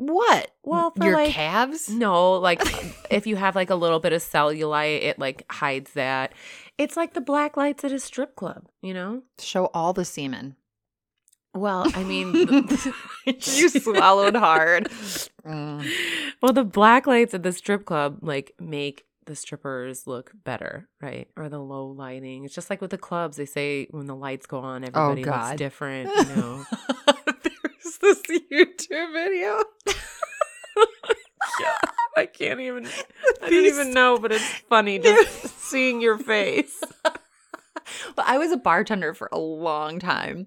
What? 0.00 0.50
Well, 0.64 0.92
for 0.96 1.04
your 1.04 1.12
like- 1.12 1.32
calves. 1.32 1.90
No, 1.90 2.32
like 2.32 2.62
if 3.10 3.26
you 3.26 3.36
have 3.36 3.54
like 3.54 3.68
a 3.68 3.74
little 3.74 4.00
bit 4.00 4.14
of 4.14 4.22
cellulite, 4.22 5.02
it 5.02 5.18
like 5.18 5.44
hides 5.52 5.92
that. 5.92 6.32
It's 6.78 6.96
like 6.96 7.12
the 7.12 7.20
black 7.20 7.58
lights 7.58 7.84
at 7.84 7.92
a 7.92 8.00
strip 8.00 8.34
club, 8.34 8.66
you 8.80 8.94
know? 8.94 9.24
Show 9.38 9.66
all 9.74 9.92
the 9.92 10.06
semen. 10.06 10.56
Well, 11.52 11.90
I 11.94 12.02
mean, 12.04 12.32
you 13.26 13.68
swallowed 13.68 14.36
hard. 14.36 14.88
Mm. 15.46 15.86
well, 16.40 16.54
the 16.54 16.64
black 16.64 17.06
lights 17.06 17.34
at 17.34 17.42
the 17.42 17.52
strip 17.52 17.84
club 17.84 18.20
like 18.22 18.54
make 18.58 19.04
the 19.26 19.36
strippers 19.36 20.06
look 20.06 20.32
better, 20.44 20.88
right? 21.02 21.28
Or 21.36 21.50
the 21.50 21.58
low 21.58 21.88
lighting. 21.88 22.44
It's 22.46 22.54
just 22.54 22.70
like 22.70 22.80
with 22.80 22.90
the 22.90 22.96
clubs. 22.98 23.36
They 23.36 23.44
say 23.44 23.86
when 23.90 24.06
the 24.06 24.16
lights 24.16 24.46
go 24.46 24.60
on, 24.60 24.82
everybody 24.82 25.22
God. 25.24 25.48
looks 25.50 25.58
different, 25.58 26.08
you 26.16 26.36
know. 26.36 26.64
This 28.00 28.22
YouTube 28.50 29.12
video. 29.12 29.62
yeah, 31.60 31.76
I 32.16 32.26
can't 32.26 32.60
even. 32.60 32.86
I 33.42 33.50
don't 33.50 33.66
even 33.66 33.92
know, 33.92 34.18
but 34.18 34.32
it's 34.32 34.44
funny 34.68 34.98
just 35.00 35.58
seeing 35.58 36.00
your 36.00 36.18
face. 36.18 36.82
Well, 38.16 38.24
I 38.28 38.38
was 38.38 38.52
a 38.52 38.56
bartender 38.56 39.14
for 39.14 39.28
a 39.32 39.38
long 39.38 39.98
time, 39.98 40.46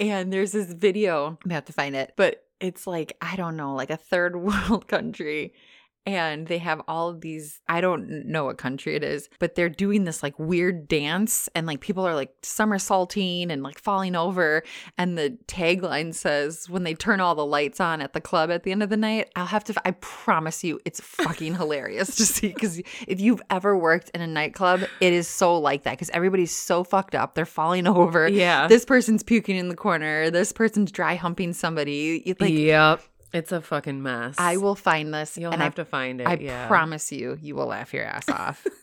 and 0.00 0.32
there's 0.32 0.52
this 0.52 0.72
video. 0.72 1.38
I 1.48 1.52
have 1.52 1.66
to 1.66 1.72
find 1.72 1.94
it, 1.94 2.14
but 2.16 2.44
it's 2.60 2.86
like 2.86 3.14
I 3.20 3.36
don't 3.36 3.56
know, 3.56 3.74
like 3.74 3.90
a 3.90 3.96
third 3.96 4.36
world 4.36 4.88
country. 4.88 5.52
And 6.08 6.46
they 6.46 6.58
have 6.58 6.80
all 6.88 7.08
of 7.08 7.20
these, 7.20 7.60
I 7.68 7.80
don't 7.80 8.26
know 8.26 8.46
what 8.46 8.58
country 8.58 8.94
it 8.94 9.04
is, 9.04 9.28
but 9.38 9.54
they're 9.54 9.68
doing 9.68 10.04
this 10.04 10.22
like 10.22 10.38
weird 10.38 10.88
dance 10.88 11.48
and 11.54 11.66
like 11.66 11.80
people 11.80 12.06
are 12.06 12.14
like 12.14 12.32
somersaulting 12.42 13.50
and 13.50 13.62
like 13.62 13.78
falling 13.78 14.16
over. 14.16 14.62
And 14.96 15.18
the 15.18 15.36
tagline 15.46 16.14
says, 16.14 16.68
when 16.68 16.84
they 16.84 16.94
turn 16.94 17.20
all 17.20 17.34
the 17.34 17.46
lights 17.46 17.80
on 17.80 18.00
at 18.00 18.12
the 18.12 18.20
club 18.20 18.50
at 18.50 18.62
the 18.62 18.72
end 18.72 18.82
of 18.82 18.90
the 18.90 18.96
night, 18.96 19.30
I'll 19.36 19.46
have 19.46 19.64
to, 19.64 19.74
I 19.84 19.92
promise 19.92 20.64
you, 20.64 20.80
it's 20.84 21.00
fucking 21.00 21.54
hilarious 21.56 22.16
to 22.16 22.26
see. 22.26 22.52
Cause 22.52 22.80
if 23.06 23.20
you've 23.20 23.42
ever 23.50 23.76
worked 23.76 24.10
in 24.10 24.20
a 24.20 24.26
nightclub, 24.26 24.82
it 25.00 25.12
is 25.12 25.28
so 25.28 25.58
like 25.58 25.84
that 25.84 25.92
because 25.92 26.10
everybody's 26.10 26.54
so 26.54 26.84
fucked 26.84 27.14
up. 27.14 27.34
They're 27.34 27.46
falling 27.46 27.86
over. 27.86 28.28
Yeah. 28.28 28.66
This 28.68 28.84
person's 28.84 29.22
puking 29.22 29.56
in 29.56 29.68
the 29.68 29.76
corner. 29.76 30.30
This 30.30 30.52
person's 30.52 30.90
dry 30.90 31.14
humping 31.14 31.52
somebody. 31.52 32.34
Like, 32.38 32.52
yep. 32.52 33.02
It's 33.32 33.52
a 33.52 33.60
fucking 33.60 34.02
mess. 34.02 34.36
I 34.38 34.56
will 34.56 34.74
find 34.74 35.12
this 35.12 35.36
You'll 35.36 35.52
have 35.52 35.60
I, 35.60 35.76
to 35.76 35.84
find 35.84 36.20
it. 36.20 36.26
I 36.26 36.34
yeah. 36.34 36.66
promise 36.66 37.12
you, 37.12 37.36
you 37.40 37.54
will 37.54 37.66
laugh 37.66 37.92
your 37.92 38.04
ass 38.04 38.28
off. 38.28 38.66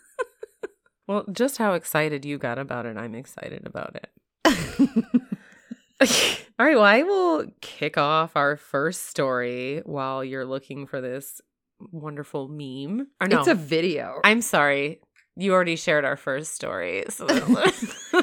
Well, 1.07 1.23
just 1.31 1.57
how 1.57 1.73
excited 1.73 2.25
you 2.25 2.39
got 2.39 2.57
about 2.57 2.87
it, 2.87 2.97
I'm 2.97 3.13
excited 3.13 3.67
about 3.67 3.95
it. 3.95 4.09
All 6.57 6.65
right, 6.65 6.75
well, 6.75 6.83
I 6.83 7.03
will 7.03 7.45
kick 7.61 7.97
off 7.97 8.35
our 8.35 8.57
first 8.57 9.07
story 9.07 9.81
while 9.85 10.23
you're 10.23 10.45
looking 10.45 10.87
for 10.87 11.01
this 11.01 11.41
wonderful 11.91 12.47
meme. 12.47 13.07
Or 13.21 13.27
no, 13.27 13.39
It's 13.39 13.47
a 13.47 13.55
video. 13.55 14.19
I'm 14.23 14.41
sorry. 14.41 14.99
You 15.35 15.53
already 15.53 15.75
shared 15.75 16.05
our 16.05 16.17
first 16.17 16.55
story. 16.55 17.05
So 17.09 17.27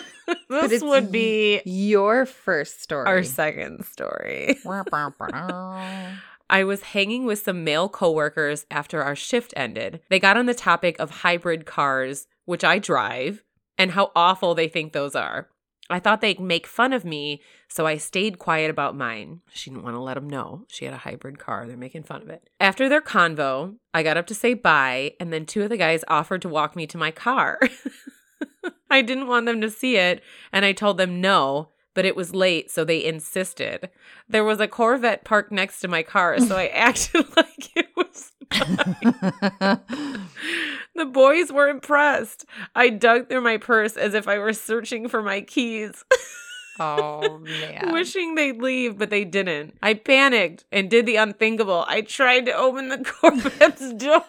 this 0.68 0.82
would 0.82 1.10
be 1.10 1.60
your 1.64 2.26
first 2.26 2.82
story. 2.82 3.06
our 3.06 3.22
second 3.22 3.84
story. 3.84 4.56
I 6.50 6.64
was 6.64 6.82
hanging 6.82 7.24
with 7.24 7.38
some 7.40 7.64
male 7.64 7.88
coworkers 7.88 8.66
after 8.70 9.02
our 9.02 9.16
shift 9.16 9.54
ended. 9.56 10.00
They 10.10 10.20
got 10.20 10.36
on 10.36 10.46
the 10.46 10.54
topic 10.54 10.98
of 10.98 11.10
hybrid 11.10 11.64
cars, 11.64 12.26
which 12.44 12.62
I 12.62 12.78
drive, 12.78 13.42
and 13.78 13.92
how 13.92 14.12
awful 14.14 14.54
they 14.54 14.68
think 14.68 14.92
those 14.92 15.14
are. 15.14 15.48
I 15.90 15.98
thought 15.98 16.20
they'd 16.20 16.40
make 16.40 16.66
fun 16.66 16.92
of 16.92 17.04
me, 17.04 17.42
so 17.68 17.86
I 17.86 17.96
stayed 17.96 18.38
quiet 18.38 18.70
about 18.70 18.96
mine. 18.96 19.40
She 19.52 19.70
didn't 19.70 19.82
want 19.82 19.94
to 19.96 20.00
let 20.00 20.14
them 20.14 20.28
know 20.28 20.64
she 20.68 20.84
had 20.84 20.94
a 20.94 20.98
hybrid 20.98 21.38
car. 21.38 21.66
They're 21.66 21.76
making 21.76 22.04
fun 22.04 22.22
of 22.22 22.30
it. 22.30 22.48
After 22.60 22.88
their 22.88 23.00
convo, 23.00 23.76
I 23.92 24.02
got 24.02 24.16
up 24.16 24.26
to 24.28 24.34
say 24.34 24.54
bye, 24.54 25.14
and 25.20 25.32
then 25.32 25.44
two 25.44 25.62
of 25.62 25.70
the 25.70 25.76
guys 25.76 26.04
offered 26.08 26.42
to 26.42 26.48
walk 26.48 26.76
me 26.76 26.86
to 26.86 26.98
my 26.98 27.10
car. 27.10 27.58
I 28.92 29.00
didn't 29.02 29.26
want 29.26 29.46
them 29.46 29.60
to 29.62 29.70
see 29.70 29.96
it, 29.96 30.22
and 30.52 30.64
I 30.64 30.72
told 30.72 30.98
them 30.98 31.20
no, 31.20 31.70
but 31.94 32.04
it 32.04 32.14
was 32.14 32.34
late, 32.34 32.70
so 32.70 32.84
they 32.84 33.02
insisted. 33.02 33.88
There 34.28 34.44
was 34.44 34.60
a 34.60 34.68
Corvette 34.68 35.24
parked 35.24 35.50
next 35.50 35.80
to 35.80 35.88
my 35.88 36.02
car, 36.02 36.38
so 36.46 36.56
I 36.56 36.66
acted 36.68 37.24
like 37.36 37.70
it 37.74 37.88
was. 37.96 38.32
The 40.94 41.06
boys 41.06 41.50
were 41.50 41.68
impressed. 41.68 42.44
I 42.74 42.90
dug 42.90 43.28
through 43.30 43.40
my 43.40 43.56
purse 43.56 43.96
as 43.96 44.12
if 44.12 44.28
I 44.28 44.36
were 44.36 44.52
searching 44.52 45.08
for 45.08 45.22
my 45.22 45.40
keys, 45.40 46.04
oh 46.78 47.38
man. 47.38 47.92
wishing 47.92 48.34
they'd 48.34 48.60
leave, 48.60 48.98
but 48.98 49.08
they 49.08 49.24
didn't. 49.24 49.78
I 49.82 49.94
panicked 49.94 50.66
and 50.70 50.90
did 50.90 51.06
the 51.06 51.16
unthinkable. 51.16 51.86
I 51.88 52.02
tried 52.02 52.44
to 52.44 52.52
open 52.52 52.90
the 52.90 52.98
Corvette's 52.98 53.94
door. 53.94 54.22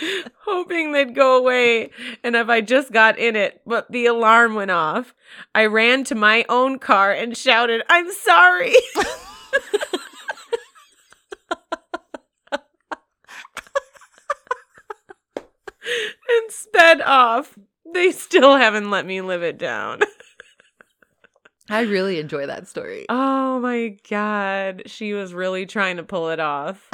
Hoping 0.44 0.92
they'd 0.92 1.14
go 1.14 1.36
away, 1.36 1.90
and 2.22 2.36
if 2.36 2.48
I 2.48 2.60
just 2.60 2.92
got 2.92 3.18
in 3.18 3.36
it, 3.36 3.60
but 3.66 3.90
the 3.90 4.06
alarm 4.06 4.54
went 4.54 4.70
off. 4.70 5.14
I 5.54 5.66
ran 5.66 6.04
to 6.04 6.14
my 6.14 6.44
own 6.48 6.78
car 6.78 7.12
and 7.12 7.36
shouted, 7.36 7.82
I'm 7.88 8.10
sorry. 8.12 8.74
and 15.86 16.50
sped 16.50 17.00
off. 17.02 17.58
They 17.92 18.10
still 18.10 18.56
haven't 18.56 18.90
let 18.90 19.06
me 19.06 19.20
live 19.20 19.42
it 19.42 19.58
down. 19.58 20.00
I 21.68 21.80
really 21.80 22.20
enjoy 22.20 22.46
that 22.46 22.68
story. 22.68 23.06
Oh 23.08 23.58
my 23.60 23.96
God. 24.08 24.82
She 24.86 25.12
was 25.14 25.34
really 25.34 25.66
trying 25.66 25.96
to 25.96 26.02
pull 26.04 26.30
it 26.30 26.38
off. 26.40 26.86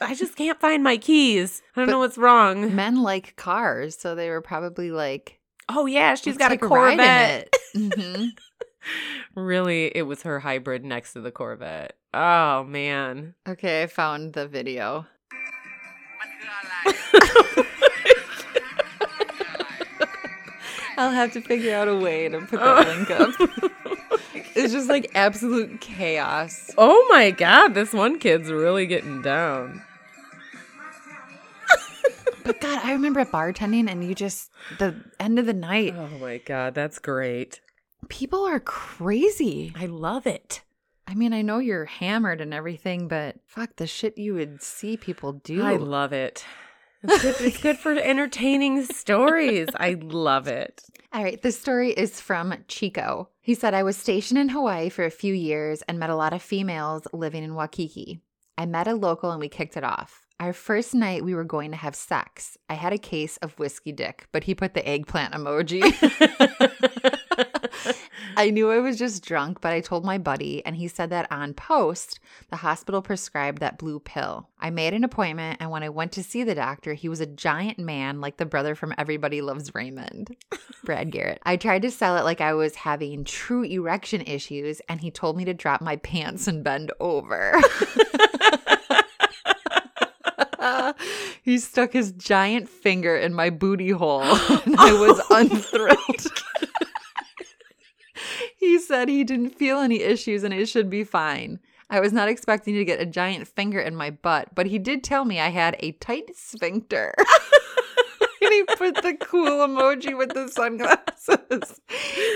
I 0.00 0.14
just 0.14 0.36
can't 0.36 0.60
find 0.60 0.82
my 0.82 0.96
keys. 0.96 1.62
I 1.76 1.80
don't 1.80 1.86
But- 1.86 1.92
know 1.92 1.98
what's 2.00 2.18
wrong. 2.18 2.74
Men 2.74 3.02
like 3.02 3.36
cars, 3.36 3.96
so 3.98 4.14
they 4.14 4.30
were 4.30 4.42
probably 4.42 4.90
like, 4.90 5.38
Oh, 5.68 5.86
yeah. 5.86 6.14
she's 6.16 6.34
"Let's 6.34 6.38
got 6.38 6.52
a 6.52 6.56
take 6.56 6.68
ride 6.68 6.92
in 6.92 6.98
Corvette. 6.98 7.48
it." 7.74 7.76
Mhm. 7.76 8.28
really, 9.36 9.86
it 9.96 10.02
was 10.02 10.22
her 10.22 10.40
hybrid 10.40 10.84
next 10.84 11.12
to 11.12 11.20
the 11.20 11.30
Corvette. 11.30 11.94
Oh, 12.12 12.64
man. 12.64 13.34
Okay, 13.48 13.84
I 13.84 13.86
found 13.86 14.32
the 14.34 14.46
video. 14.48 15.06
I'll 20.96 21.10
have 21.10 21.32
to 21.32 21.40
figure 21.40 21.74
out 21.74 21.88
a 21.88 21.96
way 21.96 22.28
to 22.28 22.40
put 22.40 22.60
that 22.60 22.86
oh. 22.86 22.90
link 22.90 23.10
up. 23.10 23.72
It's 24.54 24.72
just 24.72 24.88
like 24.88 25.10
absolute 25.14 25.80
chaos. 25.80 26.70
Oh 26.76 27.06
my 27.10 27.30
God. 27.30 27.74
This 27.74 27.92
one 27.92 28.18
kid's 28.18 28.50
really 28.50 28.86
getting 28.86 29.22
down. 29.22 29.82
But 32.44 32.60
God, 32.60 32.80
I 32.82 32.92
remember 32.92 33.24
bartending 33.24 33.88
and 33.88 34.02
you 34.02 34.16
just, 34.16 34.50
the 34.80 34.96
end 35.20 35.38
of 35.38 35.46
the 35.46 35.52
night, 35.52 35.94
Oh 35.96 36.08
my 36.18 36.38
God. 36.38 36.74
That's 36.74 36.98
great. 36.98 37.60
people 38.08 38.44
are 38.44 38.58
crazy. 38.58 39.72
I 39.76 39.86
love 39.86 40.26
it. 40.26 40.62
I 41.06 41.14
mean, 41.14 41.32
I 41.32 41.42
know 41.42 41.58
you're 41.58 41.84
hammered 41.84 42.40
and 42.40 42.52
everything, 42.52 43.06
but 43.06 43.36
fuck 43.46 43.76
the 43.76 43.86
shit 43.86 44.18
you 44.18 44.34
would 44.34 44.60
see 44.60 44.96
people 44.96 45.34
do. 45.34 45.62
I 45.62 45.76
love 45.76 46.12
it. 46.12 46.44
It's 47.02 47.22
good, 47.22 47.34
it's 47.40 47.58
good 47.58 47.78
for 47.78 47.92
entertaining 47.92 48.84
stories. 48.84 49.68
I 49.74 49.94
love 50.00 50.46
it. 50.46 50.84
All 51.12 51.22
right, 51.22 51.40
this 51.42 51.60
story 51.60 51.90
is 51.90 52.20
from 52.20 52.54
Chico. 52.68 53.28
He 53.40 53.54
said, 53.54 53.74
I 53.74 53.82
was 53.82 53.96
stationed 53.96 54.38
in 54.38 54.48
Hawaii 54.50 54.88
for 54.88 55.04
a 55.04 55.10
few 55.10 55.34
years 55.34 55.82
and 55.82 55.98
met 55.98 56.10
a 56.10 56.16
lot 56.16 56.32
of 56.32 56.42
females 56.42 57.06
living 57.12 57.42
in 57.42 57.54
Waikiki. 57.54 58.20
I 58.56 58.66
met 58.66 58.86
a 58.86 58.94
local 58.94 59.30
and 59.30 59.40
we 59.40 59.48
kicked 59.48 59.76
it 59.76 59.84
off. 59.84 60.26
Our 60.38 60.52
first 60.52 60.94
night, 60.94 61.24
we 61.24 61.34
were 61.34 61.44
going 61.44 61.70
to 61.72 61.76
have 61.76 61.94
sex. 61.94 62.56
I 62.68 62.74
had 62.74 62.92
a 62.92 62.98
case 62.98 63.36
of 63.38 63.58
whiskey 63.58 63.92
dick, 63.92 64.26
but 64.32 64.44
he 64.44 64.54
put 64.54 64.74
the 64.74 64.88
eggplant 64.88 65.34
emoji. 65.34 65.82
I 68.36 68.50
knew 68.50 68.70
I 68.70 68.78
was 68.78 68.98
just 68.98 69.24
drunk, 69.24 69.60
but 69.60 69.72
I 69.72 69.80
told 69.80 70.04
my 70.04 70.18
buddy, 70.18 70.64
and 70.64 70.76
he 70.76 70.88
said 70.88 71.10
that 71.10 71.30
on 71.30 71.54
post, 71.54 72.20
the 72.50 72.56
hospital 72.56 73.02
prescribed 73.02 73.58
that 73.58 73.78
blue 73.78 74.00
pill. 74.00 74.48
I 74.58 74.70
made 74.70 74.94
an 74.94 75.04
appointment, 75.04 75.58
and 75.60 75.70
when 75.70 75.82
I 75.82 75.88
went 75.88 76.12
to 76.12 76.22
see 76.22 76.44
the 76.44 76.54
doctor, 76.54 76.94
he 76.94 77.08
was 77.08 77.20
a 77.20 77.26
giant 77.26 77.78
man 77.78 78.20
like 78.20 78.36
the 78.36 78.46
brother 78.46 78.74
from 78.74 78.94
Everybody 78.98 79.40
Loves 79.40 79.74
Raymond, 79.74 80.36
Brad 80.84 81.10
Garrett. 81.10 81.40
I 81.44 81.56
tried 81.56 81.82
to 81.82 81.90
sell 81.90 82.16
it 82.16 82.24
like 82.24 82.40
I 82.40 82.54
was 82.54 82.74
having 82.74 83.24
true 83.24 83.64
erection 83.64 84.22
issues, 84.22 84.80
and 84.88 85.00
he 85.00 85.10
told 85.10 85.36
me 85.36 85.44
to 85.44 85.54
drop 85.54 85.80
my 85.80 85.96
pants 85.96 86.46
and 86.46 86.64
bend 86.64 86.92
over. 87.00 87.60
he 91.42 91.58
stuck 91.58 91.92
his 91.92 92.12
giant 92.12 92.68
finger 92.68 93.16
in 93.16 93.34
my 93.34 93.50
booty 93.50 93.90
hole, 93.90 94.22
and 94.22 94.76
I 94.76 94.92
was 94.92 95.20
oh 95.30 95.36
unthrilled. 95.36 96.32
He 98.56 98.78
said 98.78 99.08
he 99.08 99.24
didn't 99.24 99.58
feel 99.58 99.78
any 99.78 100.00
issues 100.00 100.44
and 100.44 100.54
it 100.54 100.66
should 100.66 100.90
be 100.90 101.04
fine. 101.04 101.58
I 101.90 102.00
was 102.00 102.12
not 102.12 102.28
expecting 102.28 102.74
to 102.74 102.84
get 102.86 103.00
a 103.00 103.06
giant 103.06 103.46
finger 103.48 103.78
in 103.78 103.94
my 103.94 104.10
butt, 104.10 104.54
but 104.54 104.66
he 104.66 104.78
did 104.78 105.04
tell 105.04 105.26
me 105.26 105.38
I 105.38 105.50
had 105.50 105.76
a 105.80 105.92
tight 105.92 106.34
sphincter. 106.34 107.14
and 108.40 108.52
he 108.52 108.64
put 108.76 108.94
the 109.02 109.14
cool 109.20 109.66
emoji 109.66 110.16
with 110.16 110.30
the 110.30 110.48
sunglasses. 110.48 111.80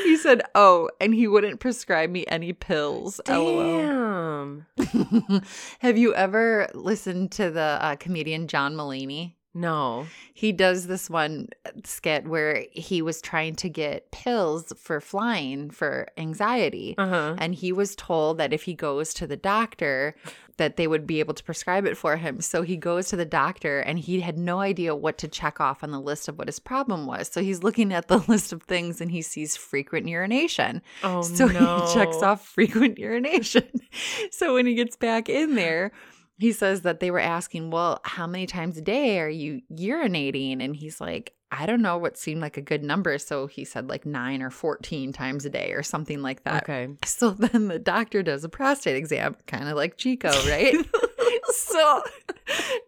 He 0.05 0.17
said, 0.19 0.43
Oh, 0.55 0.91
and 1.01 1.15
he 1.15 1.27
wouldn't 1.27 1.61
prescribe 1.61 2.11
me 2.11 2.27
any 2.29 2.53
pills. 2.53 3.19
LOL. 3.27 3.79
Damn. 3.79 4.67
Have 5.79 5.97
you 5.97 6.15
ever 6.15 6.69
listened 6.75 7.33
to 7.33 7.51
the 7.51 7.79
uh, 7.81 7.97
comedian 7.97 8.49
John 8.49 8.75
Mulaney? 8.75 9.36
No. 9.57 10.07
He 10.35 10.53
does 10.53 10.87
this 10.87 11.09
one 11.09 11.49
skit 11.85 12.27
where 12.29 12.67
he 12.73 13.01
was 13.01 13.23
trying 13.23 13.55
to 13.57 13.69
get 13.71 14.11
pills 14.11 14.73
for 14.77 15.01
flying 15.01 15.71
for 15.71 16.09
anxiety. 16.19 16.95
Uh 16.99 17.07
huh. 17.09 17.35
And 17.39 17.55
he 17.55 17.73
was 17.73 17.97
told 17.97 18.37
that 18.39 18.53
if 18.53 18.65
he 18.65 18.75
goes 18.75 19.15
to 19.15 19.27
the 19.27 19.37
doctor, 19.37 20.15
that 20.59 20.77
they 20.77 20.87
would 20.87 21.07
be 21.07 21.21
able 21.21 21.35
to 21.35 21.43
prescribe 21.45 21.87
it 21.87 21.97
for 21.97 22.17
him. 22.17 22.41
So 22.41 22.63
he 22.63 22.77
goes 22.77 23.09
to 23.09 23.17
the 23.17 23.25
doctor 23.25 23.81
and 23.81 23.99
he 23.99 24.21
had 24.21 24.39
no 24.39 24.61
idea 24.61 24.95
what 24.95 25.17
to 25.19 25.29
check 25.29 25.61
off 25.61 25.83
on 25.83 25.91
the 25.91 26.01
list 26.01 26.29
of 26.29 26.39
what 26.39 26.49
his 26.49 26.59
problem 26.59 27.07
was. 27.07 27.29
So 27.29 27.43
he's 27.43 27.63
looking 27.63 27.93
at 27.93 28.09
the 28.09 28.19
list 28.29 28.53
of 28.53 28.63
things 28.65 29.01
and 29.01 29.11
he 29.11 29.23
sees 29.23 29.57
frequent 29.57 30.07
urination. 30.09 30.83
Oh 31.03 31.23
So 31.23 31.47
no. 31.47 31.87
he 31.87 31.95
checks 31.95 32.23
off 32.23 32.47
frequent 32.47 32.99
urination. 33.07 33.65
so 34.31 34.55
when 34.55 34.67
he 34.67 34.75
gets 34.75 34.97
back 34.97 35.29
in 35.31 35.55
there, 35.55 35.93
he 36.39 36.53
says 36.53 36.83
that 36.83 37.01
they 37.01 37.11
were 37.11 37.19
asking, 37.21 37.71
Well, 37.71 38.01
how 38.05 38.27
many 38.27 38.47
times 38.47 38.77
a 38.77 38.83
day 38.83 39.19
are 39.21 39.29
you 39.29 39.63
urinating? 39.73 40.63
And 40.63 40.75
he's 40.77 41.01
like, 41.01 41.33
I 41.53 41.65
don't 41.65 41.81
know 41.83 41.97
what 41.97 42.19
seemed 42.19 42.41
like 42.41 42.57
a 42.57 42.61
good 42.63 42.83
number. 42.83 43.19
So 43.19 43.47
he 43.47 43.65
said 43.65 43.89
like 43.89 44.05
nine 44.05 44.43
or 44.43 44.51
14 44.51 45.13
times 45.13 45.45
a 45.45 45.51
day 45.51 45.73
or 45.73 45.83
something 45.83 46.21
like 46.21 46.43
that. 46.45 46.65
Okay. 46.65 46.89
So 47.07 47.31
then 47.31 47.69
the 47.69 47.79
doctor 47.79 48.23
does 48.23 48.43
a 48.45 48.49
prostate 48.49 48.97
exam, 48.97 49.37
kind 49.47 49.69
of 49.69 49.77
like 49.77 49.97
Chico, 49.97 50.29
right? 50.49 50.75
so 51.53 52.03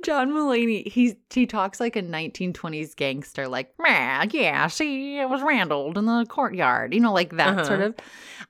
John 0.05 0.31
Mulaney, 0.33 0.87
he 0.87 1.17
he 1.33 1.47
talks 1.47 1.81
like 1.81 1.97
a 1.97 2.03
1920s 2.03 2.95
gangster, 2.97 3.49
like, 3.49 3.73
"Meh, 3.79 4.27
yeah, 4.33 4.67
see, 4.69 5.19
it 5.19 5.29
was 5.29 5.43
Randall 5.43 5.97
in 5.99 6.05
the 6.07 6.25
courtyard, 6.29 6.95
you 6.95 7.01
know, 7.01 7.13
like 7.13 7.31
that 7.37 7.49
Uh-huh. 7.55 7.65
sort 7.65 7.81
of. 7.81 7.95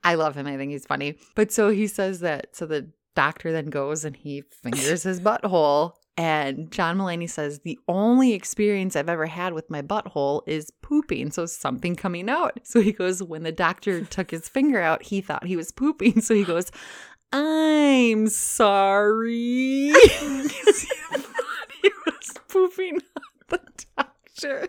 I 0.03 0.15
love 0.15 0.35
him. 0.35 0.47
I 0.47 0.57
think 0.57 0.71
he's 0.71 0.85
funny. 0.85 1.17
But 1.35 1.51
so 1.51 1.69
he 1.69 1.87
says 1.87 2.19
that. 2.21 2.55
So 2.55 2.65
the 2.65 2.89
doctor 3.15 3.51
then 3.51 3.67
goes 3.67 4.05
and 4.05 4.15
he 4.15 4.43
fingers 4.63 5.03
his 5.03 5.19
butthole. 5.19 5.93
And 6.17 6.69
John 6.69 6.97
Mulaney 6.97 7.29
says, 7.29 7.59
The 7.59 7.79
only 7.87 8.33
experience 8.33 8.97
I've 8.97 9.07
ever 9.07 9.25
had 9.25 9.53
with 9.53 9.69
my 9.69 9.81
butthole 9.81 10.41
is 10.45 10.69
pooping. 10.81 11.31
So 11.31 11.45
something 11.45 11.95
coming 11.95 12.29
out. 12.29 12.59
So 12.65 12.81
he 12.81 12.91
goes, 12.91 13.23
When 13.23 13.43
the 13.43 13.53
doctor 13.53 14.03
took 14.03 14.31
his 14.31 14.49
finger 14.49 14.81
out, 14.81 15.03
he 15.03 15.21
thought 15.21 15.45
he 15.45 15.55
was 15.55 15.71
pooping. 15.71 16.19
So 16.21 16.33
he 16.35 16.43
goes, 16.43 16.71
I'm 17.31 18.27
sorry. 18.27 19.23
he 19.91 19.91
was 22.05 22.33
pooping 22.49 22.95
on 23.15 23.23
the 23.47 23.61
doctor. 23.95 24.67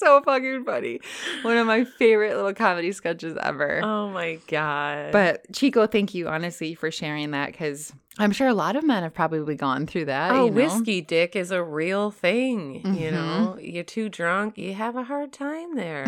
So 0.00 0.20
fucking 0.22 0.64
funny. 0.64 0.98
One 1.42 1.56
of 1.56 1.66
my 1.66 1.84
favorite 1.84 2.34
little 2.34 2.54
comedy 2.54 2.90
sketches 2.92 3.36
ever. 3.40 3.80
Oh 3.84 4.08
my 4.10 4.38
god. 4.48 5.12
But 5.12 5.52
Chico, 5.54 5.86
thank 5.86 6.14
you 6.14 6.26
honestly 6.28 6.74
for 6.74 6.90
sharing 6.90 7.30
that 7.32 7.52
because 7.52 7.92
I'm 8.18 8.32
sure 8.32 8.48
a 8.48 8.54
lot 8.54 8.74
of 8.76 8.82
men 8.84 9.02
have 9.04 9.14
probably 9.14 9.54
gone 9.54 9.86
through 9.86 10.06
that. 10.06 10.32
Oh, 10.32 10.46
you 10.46 10.50
know? 10.50 10.56
whiskey 10.56 11.00
dick 11.00 11.36
is 11.36 11.50
a 11.52 11.62
real 11.62 12.10
thing. 12.10 12.74
You 12.84 13.10
Mhm. 13.10 13.12
know, 13.12 13.58
you're 13.60 13.84
too 13.84 14.08
drunk, 14.08 14.58
you 14.58 14.74
have 14.74 14.96
a 14.96 15.04
hard 15.04 15.32
time 15.32 15.76
there. 15.76 16.06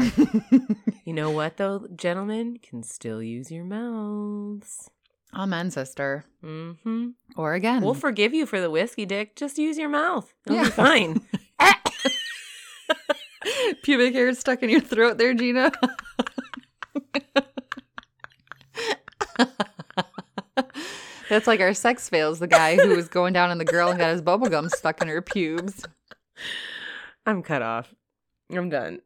you 1.05 1.13
know 1.13 1.31
what, 1.31 1.57
though, 1.59 1.87
gentlemen? 1.95 2.59
Can 2.63 2.83
still 2.83 3.23
use 3.23 3.51
your 3.53 3.65
mouths. 3.65 4.91
Amen, 5.35 5.71
sister. 5.71 6.25
Mm-hmm. 6.45 7.11
Or 7.37 7.55
again. 7.55 7.83
We'll 7.83 7.95
forgive 7.95 8.35
you 8.35 8.45
for 8.45 8.61
the 8.61 8.69
whiskey 8.71 9.07
dick. 9.07 9.35
Just 9.37 9.57
use 9.57 9.79
your 9.79 9.89
mouth. 9.89 10.35
It'll 10.45 10.57
Yeah. 10.57 10.65
be 10.65 10.71
fine. 10.71 11.21
Pubic 13.83 14.15
hair 14.15 14.33
stuck 14.35 14.63
in 14.63 14.71
your 14.71 14.81
throat 14.81 15.19
there, 15.19 15.35
Gina. 15.35 15.73
That's 21.29 21.47
like 21.47 21.61
our 21.61 21.73
sex 21.73 22.09
fails, 22.09 22.39
the 22.41 22.47
guy 22.47 22.77
who 22.77 22.95
was 22.95 23.09
going 23.09 23.33
down 23.33 23.51
on 23.51 23.59
the 23.59 23.65
girl 23.65 23.89
and 23.89 23.99
got 23.99 24.11
his 24.11 24.21
bubble 24.21 24.49
gum 24.49 24.69
stuck 24.69 25.01
in 25.01 25.09
her 25.09 25.23
pubes. 25.23 25.83
I'm 27.25 27.43
cut 27.43 27.63
off. 27.63 27.95
I'm 28.53 28.69
done. 28.69 29.01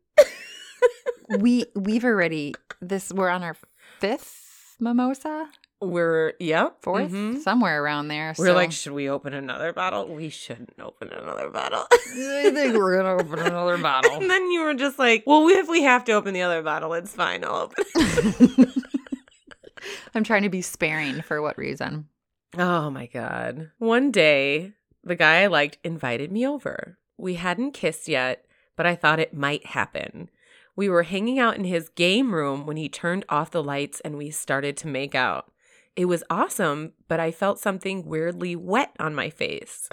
We 1.38 1.66
we've 1.75 2.05
already 2.05 2.55
this 2.81 3.12
we're 3.12 3.29
on 3.29 3.42
our 3.42 3.57
fifth 4.01 4.77
mimosa? 4.81 5.49
We're, 5.81 6.33
yep. 6.41 6.81
4th 6.83 7.11
mhm. 7.11 7.39
Somewhere 7.43 7.83
around 7.83 8.09
there. 8.09 8.35
We're 8.39 8.47
so- 8.47 8.55
like, 8.55 8.73
should 8.73 8.93
we 8.93 9.11
open 9.11 9.35
another 9.35 9.73
bottle? 9.73 10.09
We 10.09 10.31
shouldn't 10.31 10.73
open 10.81 11.09
another 11.12 11.51
bottle. 11.51 11.87
I 11.93 12.51
think 12.53 12.75
we're 12.77 12.97
gonna 12.97 13.23
open 13.23 13.39
another 13.41 13.77
bottle. 13.79 14.12
and 14.17 14.31
then 14.31 14.51
you 14.51 14.62
were 14.62 14.75
just 14.75 14.99
like, 14.99 15.25
well, 15.27 15.47
if 15.49 15.69
we 15.69 15.83
have 15.83 16.05
to 16.07 16.12
open 16.12 16.33
the 16.33 16.43
other 16.43 16.62
bottle, 16.62 16.95
it's 16.95 17.15
fine. 17.15 17.45
I'll 17.45 17.57
open 17.71 17.85
it. 17.95 18.69
I'm 20.15 20.25
trying 20.25 20.43
to 20.43 20.49
be 20.49 20.62
sparing 20.62 21.21
for 21.23 21.43
what 21.43 21.59
reason? 21.59 22.09
Oh 22.57 22.89
my 22.91 23.07
God. 23.07 23.71
One 23.79 24.11
day, 24.11 24.73
the 25.05 25.15
guy 25.15 25.43
I 25.43 25.47
liked 25.47 25.79
invited 25.85 26.33
me 26.33 26.47
over. 26.47 26.99
We 27.19 27.35
hadn't 27.35 27.73
kissed 27.73 28.09
yet, 28.09 28.47
but 28.77 28.87
I 28.87 28.97
thought 28.97 29.21
it 29.21 29.35
might 29.35 29.67
happen. 29.67 30.31
We 30.75 30.89
were 30.89 31.05
hanging 31.05 31.39
out 31.39 31.57
in 31.57 31.65
his 31.65 31.89
game 31.91 32.35
room 32.35 32.67
when 32.67 32.77
he 32.77 32.89
turned 32.89 33.25
off 33.29 33.51
the 33.51 33.62
lights 33.62 34.01
and 34.01 34.17
we 34.17 34.31
started 34.31 34.77
to 34.79 34.87
make 34.89 35.15
out. 35.15 35.51
It 35.97 36.05
was 36.05 36.23
awesome, 36.29 36.93
but 37.09 37.21
I 37.21 37.31
felt 37.31 37.59
something 37.59 38.05
weirdly 38.07 38.55
wet 38.55 38.93
on 39.01 39.15
my 39.15 39.31
face. 39.31 39.89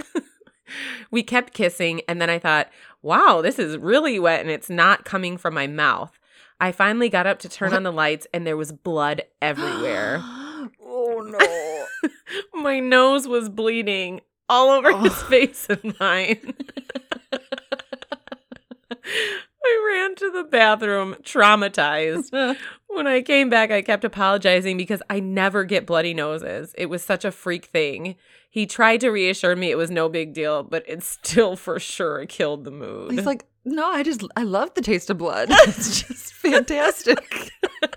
we 1.12 1.24
kept 1.24 1.54
kissing, 1.54 2.02
and 2.10 2.22
then 2.22 2.30
I 2.30 2.40
thought, 2.40 2.70
wow, 3.02 3.42
this 3.42 3.58
is 3.58 3.78
really 3.78 4.20
wet 4.20 4.42
and 4.42 4.50
it's 4.50 4.70
not 4.70 5.06
coming 5.06 5.38
from 5.38 5.54
my 5.54 5.66
mouth. 5.68 6.20
I 6.60 6.72
finally 6.74 7.10
got 7.10 7.26
up 7.26 7.40
to 7.40 7.50
turn 7.50 7.72
What? 7.72 7.78
on 7.78 7.84
the 7.84 7.92
lights 7.92 8.28
and 8.34 8.46
there 8.46 8.58
was 8.58 8.72
blood 8.72 9.22
everywhere. 9.42 10.20
oh 10.24 10.68
no. 11.26 12.10
My 12.62 12.80
nose 12.80 13.28
was 13.28 13.50
bleeding 13.50 14.22
all 14.50 14.70
over 14.70 14.96
his 14.98 15.12
Oh. 15.14 15.26
face 15.30 15.68
and 15.70 15.96
mine. 16.00 16.54
I 19.66 19.94
ran 19.94 20.16
to 20.16 20.32
the 20.32 20.44
bathroom 20.44 21.16
traumatized. 21.24 22.58
When 22.88 23.08
I 23.08 23.24
came 23.24 23.50
back, 23.50 23.72
I 23.72 23.82
kept 23.82 24.04
apologizing 24.04 24.78
because 24.78 25.02
I 25.10 25.20
never 25.20 25.64
get 25.64 25.88
bloody 25.88 26.14
noses. 26.14 26.76
It 26.78 26.88
was 26.92 27.02
such 27.04 27.26
a 27.26 27.32
freak 27.32 27.66
thing. 27.66 28.16
He 28.52 28.68
tried 28.68 29.00
to 29.00 29.10
reassure 29.10 29.56
me 29.56 29.72
it 29.72 29.78
was 29.78 29.90
no 29.90 30.10
big 30.10 30.32
deal, 30.34 30.62
but 30.62 30.84
it 30.88 31.02
still 31.02 31.56
for 31.66 31.80
sure 31.80 32.24
killed 32.28 32.66
the 32.66 32.72
mood. 32.72 33.14
He's 33.14 33.26
like, 33.26 33.46
no, 33.66 33.88
I 33.88 34.04
just 34.04 34.22
I 34.38 34.44
love 34.44 34.76
the 34.76 34.82
taste 34.84 35.10
of 35.10 35.18
blood. 35.18 35.50
It's 35.52 36.02
just 36.04 36.34
fantastic. 36.34 37.52
I 37.82 37.90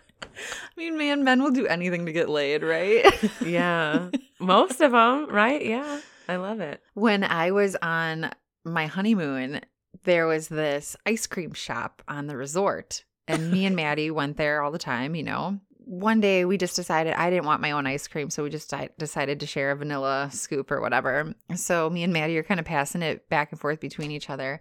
mean, 0.79 0.97
man, 0.97 1.25
men 1.25 1.43
will 1.43 1.51
do 1.51 1.67
anything 1.67 2.07
to 2.07 2.13
get 2.13 2.31
laid, 2.31 2.63
right? 2.63 3.05
yeah. 3.45 4.09
Most 4.39 4.81
of 4.81 4.93
them, 4.93 5.29
right? 5.29 5.63
Yeah. 5.65 6.01
I 6.29 6.37
love 6.37 6.61
it. 6.61 6.81
when 6.95 7.23
I 7.23 7.51
was 7.51 7.77
on 7.83 8.31
my 8.65 8.87
honeymoon, 8.87 9.61
there 10.07 10.27
was 10.27 10.49
this 10.49 10.97
ice 11.05 11.27
cream 11.27 11.53
shop 11.53 12.03
on 12.09 12.27
the 12.27 12.37
resort. 12.37 13.05
And 13.29 13.51
me 13.51 13.67
and 13.67 13.77
Maddie 13.77 14.11
went 14.13 14.39
there 14.39 14.63
all 14.63 14.71
the 14.71 14.79
time, 14.79 15.15
you 15.15 15.23
know. 15.23 15.61
One 15.85 16.21
day 16.21 16.45
we 16.45 16.57
just 16.57 16.75
decided 16.75 17.13
I 17.13 17.31
didn't 17.31 17.45
want 17.45 17.61
my 17.61 17.73
own 17.73 17.87
ice 17.87 18.09
cream, 18.09 18.31
so 18.31 18.43
we 18.43 18.51
just 18.51 18.71
di- 18.71 18.89
decided 18.99 19.39
to 19.41 19.47
share 19.47 19.71
a 19.71 19.77
vanilla 19.77 20.31
scoop 20.33 20.71
or 20.71 20.81
whatever. 20.81 21.35
So 21.55 21.91
me 21.91 22.03
and 22.03 22.13
Maddie 22.13 22.39
are 22.39 22.43
kind 22.43 22.59
of 22.59 22.67
passing 22.67 23.03
it 23.03 23.29
back 23.29 23.53
and 23.53 23.61
forth 23.61 23.79
between 23.79 24.11
each 24.11 24.31
other. 24.31 24.61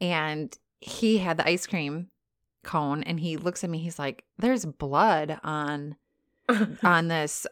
And 0.00 0.56
he 0.80 1.18
had 1.18 1.36
the 1.36 1.48
ice 1.48 1.66
cream 1.66 2.08
cone 2.64 3.02
and 3.04 3.20
he 3.20 3.36
looks 3.36 3.62
at 3.62 3.70
me, 3.70 3.78
he's 3.78 3.98
like, 3.98 4.24
There's 4.38 4.64
blood 4.64 5.38
on 5.44 5.96
on 6.82 7.08
this 7.08 7.46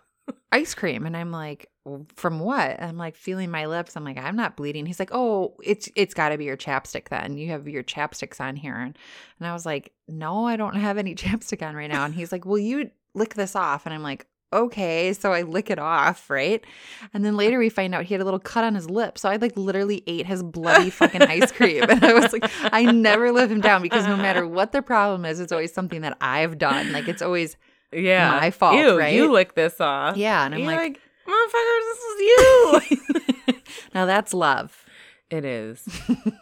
ice 0.53 0.75
cream. 0.75 1.07
And 1.07 1.17
i'm 1.17 1.31
like 1.31 1.69
from 2.15 2.41
what? 2.41 2.83
I'm 2.83 2.97
like 2.97 3.15
feeling 3.17 3.51
my 3.51 3.67
lips. 3.67 3.97
I'm 3.97 4.05
like 4.05 4.17
i'm 4.17 4.37
not 4.37 4.57
bleeding. 4.57 4.87
He's 4.87 4.99
like 4.99 5.11
oh 5.13 5.55
it's 5.63 5.89
it's 5.97 6.15
got 6.15 6.31
to 6.31 6.39
be 6.39 6.45
your 6.45 6.57
chapstick 6.57 7.09
then. 7.09 7.37
You 7.37 7.51
have 7.51 7.69
your 7.69 7.83
chapsticks 7.83 8.41
on 8.41 8.57
here. 8.57 8.77
And, 8.77 8.97
and 9.39 9.49
i 9.49 9.53
was 9.53 9.67
like 9.67 9.93
no 10.09 10.47
i 10.47 10.57
don't 10.57 10.77
have 10.77 10.99
any 10.99 11.15
chapstick 11.15 11.67
on 11.67 11.75
right 11.75 11.91
now. 11.91 12.05
And 12.05 12.15
he's 12.15 12.33
like 12.33 12.45
will 12.45 12.59
you 12.59 12.91
lick 13.15 13.35
this 13.35 13.55
off. 13.55 13.85
And 13.85 13.95
i'm 13.95 14.03
like 14.03 14.27
okay. 14.53 15.13
So 15.13 15.33
i 15.33 15.43
lick 15.43 15.69
it 15.69 15.79
off 15.79 16.31
right? 16.31 16.65
And 17.13 17.25
then 17.25 17.37
later 17.37 17.59
we 17.59 17.69
find 17.69 17.95
out 17.95 18.05
he 18.05 18.15
had 18.15 18.21
a 18.21 18.25
little 18.25 18.41
cut 18.41 18.65
on 18.65 18.77
his 18.77 18.89
lip. 18.89 19.19
So 19.19 19.29
i 19.29 19.37
like 19.37 19.57
literally 19.57 20.05
ate 20.07 20.27
his 20.27 20.43
bloody 20.43 20.89
fucking 20.91 21.23
ice 21.23 21.53
cream. 21.53 21.83
And 21.83 22.03
i 22.03 22.15
was 22.15 22.33
like 22.33 22.51
i 22.73 22.85
never 22.85 23.31
live 23.33 23.51
him 23.51 23.61
down 23.61 23.83
because 23.83 24.07
no 24.07 24.17
matter 24.17 24.47
what 24.47 24.73
the 24.73 24.81
problem 24.81 25.25
is 25.25 25.41
it's 25.41 25.53
always 25.53 25.75
something 25.75 26.01
that 26.01 26.17
i've 26.21 26.57
done. 26.57 26.93
Like 26.93 27.09
it's 27.09 27.23
always 27.23 27.57
Yeah. 27.95 28.31
My 28.41 28.51
fault, 28.51 28.77
Ew, 28.77 28.99
right? 28.99 29.15
You 29.15 29.31
lick 29.33 29.55
this 29.55 29.81
off. 29.81 30.17
yeah 30.17 30.45
and 30.45 30.55
i'm 30.55 30.65
like 30.65 30.77
like, 30.77 31.01
motherfucker, 31.27 31.81
this 31.81 31.99
is 31.99 32.21
you. 32.21 33.55
now 33.95 34.07
that's 34.07 34.35
love. 34.35 34.85
it 35.31 35.45
is. 35.45 35.87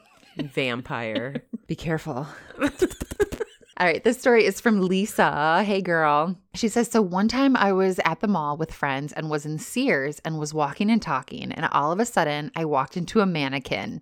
Vampire. 0.39 1.43
Be 1.67 1.75
careful. 1.77 2.27
All 3.79 3.87
right, 3.89 4.05
this 4.05 4.19
story 4.19 4.45
is 4.45 4.61
from 4.61 4.83
Lisa. 4.83 5.63
Hey, 5.65 5.81
girl. 5.81 6.37
She 6.55 6.69
says 6.69 6.89
So 6.91 7.03
one 7.03 7.27
time 7.27 7.57
I 7.57 7.73
was 7.73 7.99
at 8.05 8.21
the 8.21 8.29
mall 8.29 8.57
with 8.57 8.73
friends 8.73 9.13
and 9.13 9.29
was 9.31 9.45
in 9.47 9.59
Sears 9.59 10.21
and 10.25 10.39
was 10.39 10.55
walking 10.55 10.91
and 10.91 11.03
talking. 11.03 11.51
And 11.53 11.67
all 11.73 11.91
of 11.91 11.99
a 11.99 12.05
sudden, 12.05 12.53
I 12.55 12.65
walked 12.65 12.97
into 12.97 13.21
a 13.21 13.27
mannequin. 13.27 14.01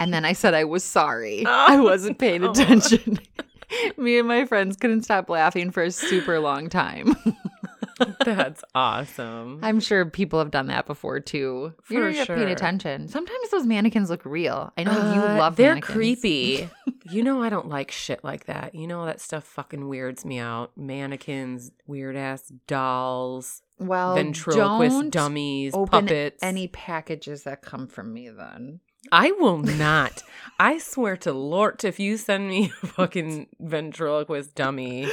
and 0.00 0.14
then 0.14 0.24
I 0.24 0.32
said 0.32 0.54
I 0.54 0.64
was 0.64 0.82
sorry. 0.84 1.44
Oh. 1.46 1.66
I 1.68 1.78
wasn't 1.80 2.18
paying 2.18 2.44
Oh. 2.44 2.50
attention. 2.52 3.18
Me 3.96 4.18
and 4.18 4.28
my 4.28 4.44
friends 4.46 4.76
couldn't 4.76 5.02
stop 5.02 5.28
laughing 5.28 5.70
for 5.70 5.82
a 5.82 5.90
super 5.90 6.40
long 6.40 6.68
time. 6.68 7.16
That's 8.24 8.62
awesome. 8.76 9.58
I'm 9.62 9.80
sure 9.80 10.04
people 10.06 10.38
have 10.38 10.52
done 10.52 10.68
that 10.68 10.86
before 10.86 11.18
too. 11.18 11.74
For 11.82 11.94
You're 11.94 12.12
not 12.12 12.28
paying 12.28 12.48
attention. 12.48 13.08
Sometimes 13.08 13.50
those 13.50 13.66
mannequins 13.66 14.08
look 14.08 14.24
real. 14.24 14.72
I 14.78 14.84
know 14.84 14.92
you 15.14 15.20
Uh, 15.20 15.36
love 15.36 15.56
They're 15.56 15.70
mannequins. 15.74 15.94
creepy. 15.96 16.70
you 17.10 17.24
know 17.24 17.42
I 17.42 17.48
don't 17.48 17.68
like 17.68 17.90
shit 17.90 18.22
like 18.22 18.44
that. 18.46 18.74
You 18.76 18.86
know 18.86 19.04
that 19.06 19.20
stuff 19.20 19.42
fucking 19.44 19.88
weirds 19.88 20.24
me 20.24 20.38
out. 20.38 20.70
Mannequins, 20.76 21.72
weird 21.88 22.14
ass 22.14 22.52
dolls, 22.68 23.62
Well, 23.78 24.14
ventriloquist 24.14 25.10
dummies, 25.10 25.74
open 25.74 26.02
puppets. 26.06 26.38
any 26.40 26.68
packages 26.68 27.42
that 27.44 27.62
come 27.62 27.88
from 27.88 28.12
me 28.14 28.28
then. 28.28 28.78
I 29.12 29.32
will 29.32 29.58
not. 29.58 30.22
I 30.58 30.78
swear 30.78 31.16
to 31.18 31.32
Lord, 31.32 31.84
if 31.84 32.00
you 32.00 32.16
send 32.16 32.48
me 32.48 32.72
a 32.82 32.86
fucking 32.86 33.48
ventriloquist 33.60 34.54
dummy. 34.54 35.08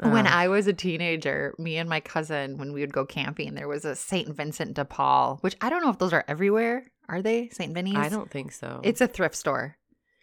when 0.00 0.26
uh, 0.26 0.30
I 0.30 0.48
was 0.48 0.66
a 0.66 0.72
teenager, 0.72 1.54
me 1.58 1.76
and 1.76 1.88
my 1.88 2.00
cousin, 2.00 2.58
when 2.58 2.72
we 2.72 2.80
would 2.80 2.92
go 2.92 3.04
camping, 3.04 3.54
there 3.54 3.68
was 3.68 3.84
a 3.84 3.96
St. 3.96 4.28
Vincent 4.28 4.74
de 4.74 4.84
Paul, 4.84 5.38
which 5.40 5.56
I 5.60 5.70
don't 5.70 5.82
know 5.82 5.90
if 5.90 5.98
those 5.98 6.12
are 6.12 6.24
everywhere. 6.28 6.84
Are 7.08 7.20
they 7.20 7.48
St. 7.50 7.74
Vinny's? 7.74 7.96
I 7.96 8.08
don't 8.08 8.30
think 8.30 8.52
so. 8.52 8.80
It's 8.82 9.00
a 9.00 9.08
thrift 9.08 9.34
store. 9.34 9.76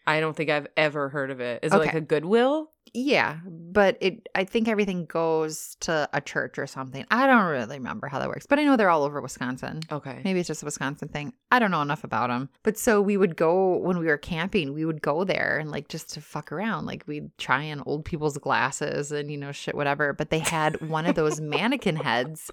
I 0.08 0.20
don't 0.20 0.36
think 0.36 0.50
I've 0.50 0.68
ever 0.76 1.10
heard 1.10 1.30
of 1.30 1.40
it. 1.42 1.64
Is 1.64 1.74
it 1.74 1.78
like 1.78 1.94
a 1.94 2.02
Goodwill? 2.02 2.72
Yeah, 2.94 3.38
but 3.48 3.98
it 4.02 4.28
I 4.36 4.44
think 4.44 4.68
everything 4.68 5.06
goes 5.06 5.78
to 5.82 6.10
a 6.12 6.20
church 6.20 6.58
or 6.60 6.68
something. 6.68 7.06
I 7.10 7.26
don't 7.26 7.46
really 7.46 7.78
remember 7.78 8.08
how 8.08 8.20
that 8.20 8.28
works, 8.28 8.46
but 8.46 8.60
I 8.60 8.66
know 8.66 8.76
they're 8.76 8.90
all 8.90 9.04
over 9.04 9.22
Wisconsin. 9.22 9.80
Okay. 9.90 10.20
Maybe 10.26 10.40
it's 10.42 10.48
just 10.48 10.62
a 10.62 10.66
Wisconsin 10.66 11.08
thing. 11.08 11.32
I 11.52 11.60
don't 11.60 11.72
know 11.72 11.82
enough 11.82 12.04
about 12.04 12.28
them. 12.28 12.50
But 12.64 12.78
so 12.78 13.02
we 13.02 13.16
would 13.16 13.38
go 13.38 13.78
when 13.78 13.98
we 13.98 14.08
were 14.08 14.18
camping, 14.18 14.74
we 14.74 14.84
would 14.84 15.02
go 15.02 15.24
there 15.24 15.58
and 15.58 15.72
like 15.72 15.88
just 15.88 16.14
to 16.16 16.22
fuck 16.22 16.52
around. 16.52 16.86
Like 16.86 17.06
we'd 17.08 17.30
try 17.38 17.72
on 17.72 17.82
old 17.86 18.04
people's 18.04 18.38
glasses 18.38 19.14
and, 19.14 19.32
you 19.32 19.38
know, 19.38 19.54
shit, 19.54 19.74
whatever. 19.76 20.12
But 20.12 20.30
they 20.30 20.40
had 20.40 20.82
one 20.90 21.06
of 21.06 21.16
those 21.16 21.40
mannequin 21.40 21.96
heads 21.96 22.52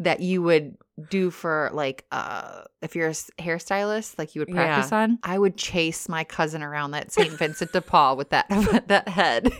that 0.00 0.20
you 0.20 0.42
would 0.42 0.76
do 1.08 1.30
for 1.30 1.70
like, 1.72 2.04
uh, 2.12 2.62
if 2.82 2.94
you're 2.96 3.08
a 3.08 3.12
hairstylist, 3.12 4.18
like 4.18 4.34
you 4.34 4.40
would 4.42 4.48
Yeah. 4.48 4.54
practice 4.54 4.92
on. 4.92 5.18
I 5.22 5.38
would 5.38 5.56
chase 5.56 6.08
my 6.10 6.24
cousin 6.24 6.62
around 6.62 6.90
that 6.90 7.10
St. 7.12 7.32
Vincent 7.32 7.72
de 7.72 7.80
Paul 7.80 8.16
with 8.16 8.30
that, 8.30 8.48
that 8.88 9.08
head. 9.08 9.52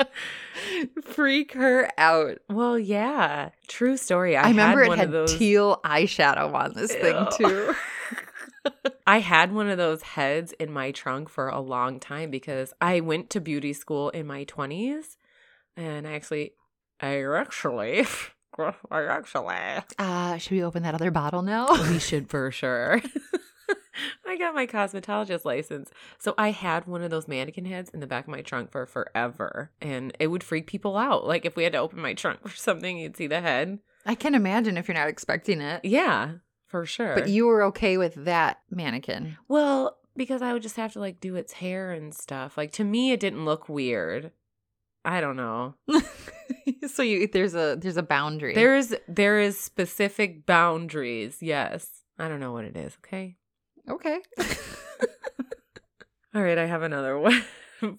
Freak 1.02 1.52
her 1.54 1.90
out. 1.98 2.38
Well, 2.48 2.78
yeah. 2.78 3.50
True 3.66 3.96
story. 3.96 4.36
I, 4.36 4.44
I, 4.44 4.48
remember 4.50 4.80
had 4.80 4.86
it 4.86 4.88
one 4.88 4.98
had 4.98 5.06
of 5.08 5.12
those. 5.12 5.34
teal 5.34 5.80
eyeshadow 5.84 6.54
on 6.54 6.74
this 6.74 6.92
thing 6.92 7.26
too. 7.36 7.74
I 9.06 9.20
had 9.20 9.52
one 9.52 9.68
of 9.68 9.78
those 9.78 10.02
heads 10.02 10.52
in 10.52 10.70
my 10.70 10.90
trunk 10.90 11.28
for 11.28 11.48
a 11.48 11.60
long 11.60 12.00
time 12.00 12.30
because 12.30 12.72
I 12.80 13.00
went 13.00 13.30
to 13.30 13.40
beauty 13.40 13.72
school 13.72 14.10
in 14.10 14.26
my 14.26 14.44
20s 14.44 15.16
and 15.76 16.06
I 16.06 16.12
actually 16.12 16.52
I 17.00 17.22
actually 17.24 18.06
I 18.90 19.04
actually 19.04 19.54
Uh, 19.98 20.36
should 20.38 20.52
we 20.52 20.62
open 20.62 20.82
that 20.82 20.94
other 20.94 21.10
bottle 21.10 21.42
now? 21.42 21.68
we 21.90 21.98
should 21.98 22.28
for 22.28 22.50
sure. 22.50 23.00
I 24.26 24.36
got 24.36 24.54
my 24.54 24.66
cosmetologist 24.66 25.44
license. 25.44 25.90
So 26.18 26.34
I 26.36 26.50
had 26.50 26.86
one 26.86 27.02
of 27.02 27.10
those 27.10 27.28
mannequin 27.28 27.64
heads 27.64 27.90
in 27.90 28.00
the 28.00 28.06
back 28.06 28.24
of 28.24 28.30
my 28.30 28.42
trunk 28.42 28.70
for 28.70 28.86
forever. 28.86 29.70
And 29.80 30.16
it 30.18 30.28
would 30.28 30.44
freak 30.44 30.66
people 30.66 30.96
out. 30.96 31.26
Like 31.26 31.44
if 31.44 31.56
we 31.56 31.64
had 31.64 31.72
to 31.72 31.78
open 31.78 32.00
my 32.00 32.14
trunk 32.14 32.40
for 32.48 32.56
something, 32.56 32.98
you'd 32.98 33.16
see 33.16 33.26
the 33.26 33.40
head. 33.40 33.78
I 34.06 34.14
can 34.14 34.34
imagine 34.34 34.76
if 34.76 34.88
you're 34.88 34.94
not 34.94 35.08
expecting 35.08 35.60
it. 35.60 35.84
Yeah, 35.84 36.34
for 36.66 36.86
sure. 36.86 37.14
But 37.14 37.28
you 37.28 37.46
were 37.46 37.62
okay 37.64 37.98
with 37.98 38.14
that 38.24 38.60
mannequin. 38.70 39.36
Well, 39.48 39.98
because 40.16 40.42
I 40.42 40.52
would 40.52 40.62
just 40.62 40.76
have 40.76 40.92
to 40.94 41.00
like 41.00 41.20
do 41.20 41.36
its 41.36 41.54
hair 41.54 41.92
and 41.92 42.14
stuff. 42.14 42.56
Like 42.58 42.72
to 42.72 42.84
me 42.84 43.12
it 43.12 43.20
didn't 43.20 43.44
look 43.44 43.68
weird. 43.68 44.32
I 45.04 45.20
don't 45.20 45.36
know. 45.36 45.74
so 46.88 47.02
you 47.02 47.26
there's 47.28 47.54
a 47.54 47.76
there's 47.80 47.96
a 47.96 48.02
boundary. 48.02 48.54
There's 48.54 48.94
there 49.06 49.38
is 49.38 49.58
specific 49.58 50.44
boundaries. 50.44 51.38
Yes. 51.40 51.88
I 52.18 52.28
don't 52.28 52.40
know 52.40 52.52
what 52.52 52.64
it 52.64 52.76
is, 52.76 52.96
okay? 53.04 53.36
Okay. 53.90 54.20
All 56.34 56.42
right, 56.42 56.58
I 56.58 56.66
have 56.66 56.82
another 56.82 57.18
one 57.18 57.44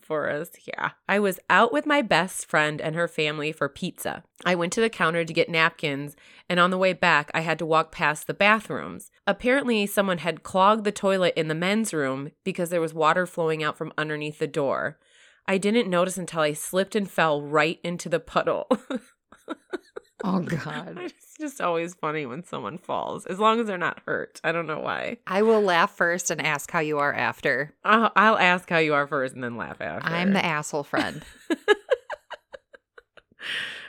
for 0.01 0.29
us. 0.29 0.49
Yeah. 0.65 0.91
I 1.07 1.19
was 1.19 1.39
out 1.49 1.73
with 1.73 1.85
my 1.85 2.01
best 2.01 2.45
friend 2.45 2.79
and 2.81 2.95
her 2.95 3.07
family 3.07 3.51
for 3.51 3.67
pizza. 3.67 4.23
I 4.45 4.55
went 4.55 4.73
to 4.73 4.81
the 4.81 4.89
counter 4.89 5.25
to 5.25 5.33
get 5.33 5.49
napkins, 5.49 6.15
and 6.47 6.59
on 6.59 6.69
the 6.69 6.77
way 6.77 6.93
back, 6.93 7.31
I 7.33 7.41
had 7.41 7.59
to 7.59 7.65
walk 7.65 7.91
past 7.91 8.27
the 8.27 8.33
bathrooms. 8.33 9.09
Apparently, 9.25 9.85
someone 9.85 10.19
had 10.19 10.43
clogged 10.43 10.83
the 10.83 10.91
toilet 10.91 11.33
in 11.35 11.47
the 11.47 11.55
men's 11.55 11.93
room 11.93 12.31
because 12.43 12.69
there 12.69 12.81
was 12.81 12.93
water 12.93 13.25
flowing 13.25 13.63
out 13.63 13.77
from 13.77 13.93
underneath 13.97 14.39
the 14.39 14.47
door. 14.47 14.99
I 15.47 15.57
didn't 15.57 15.89
notice 15.89 16.17
until 16.17 16.41
I 16.41 16.53
slipped 16.53 16.95
and 16.95 17.09
fell 17.09 17.41
right 17.41 17.79
into 17.83 18.09
the 18.09 18.19
puddle. 18.19 18.67
oh 20.23 20.39
god. 20.63 20.97
it's 21.01 21.35
just 21.39 21.61
always 21.61 21.93
funny 21.95 22.25
when 22.25 22.43
someone 22.43 22.77
falls, 22.77 23.25
as 23.25 23.39
long 23.39 23.59
as 23.59 23.67
they're 23.67 23.77
not 23.77 24.01
hurt. 24.05 24.39
I 24.43 24.51
don't 24.51 24.67
know 24.67 24.79
why. 24.79 25.17
I 25.27 25.41
will 25.41 25.61
laugh 25.61 25.95
first 25.95 26.29
and 26.31 26.41
ask 26.41 26.69
how 26.71 26.79
you 26.79 26.99
are 26.99 27.13
after. 27.13 27.73
I'll, 27.83 28.11
I'll 28.15 28.37
ask 28.37 28.69
how 28.69 28.77
you 28.79 28.93
are 28.93 29.07
first 29.07 29.33
and 29.35 29.43
then 29.43 29.55
laugh 29.57 29.79
after. 29.81 30.07
I'm 30.09 30.33
the 30.33 30.43
asshole 30.45 30.83
friend. 30.83 31.23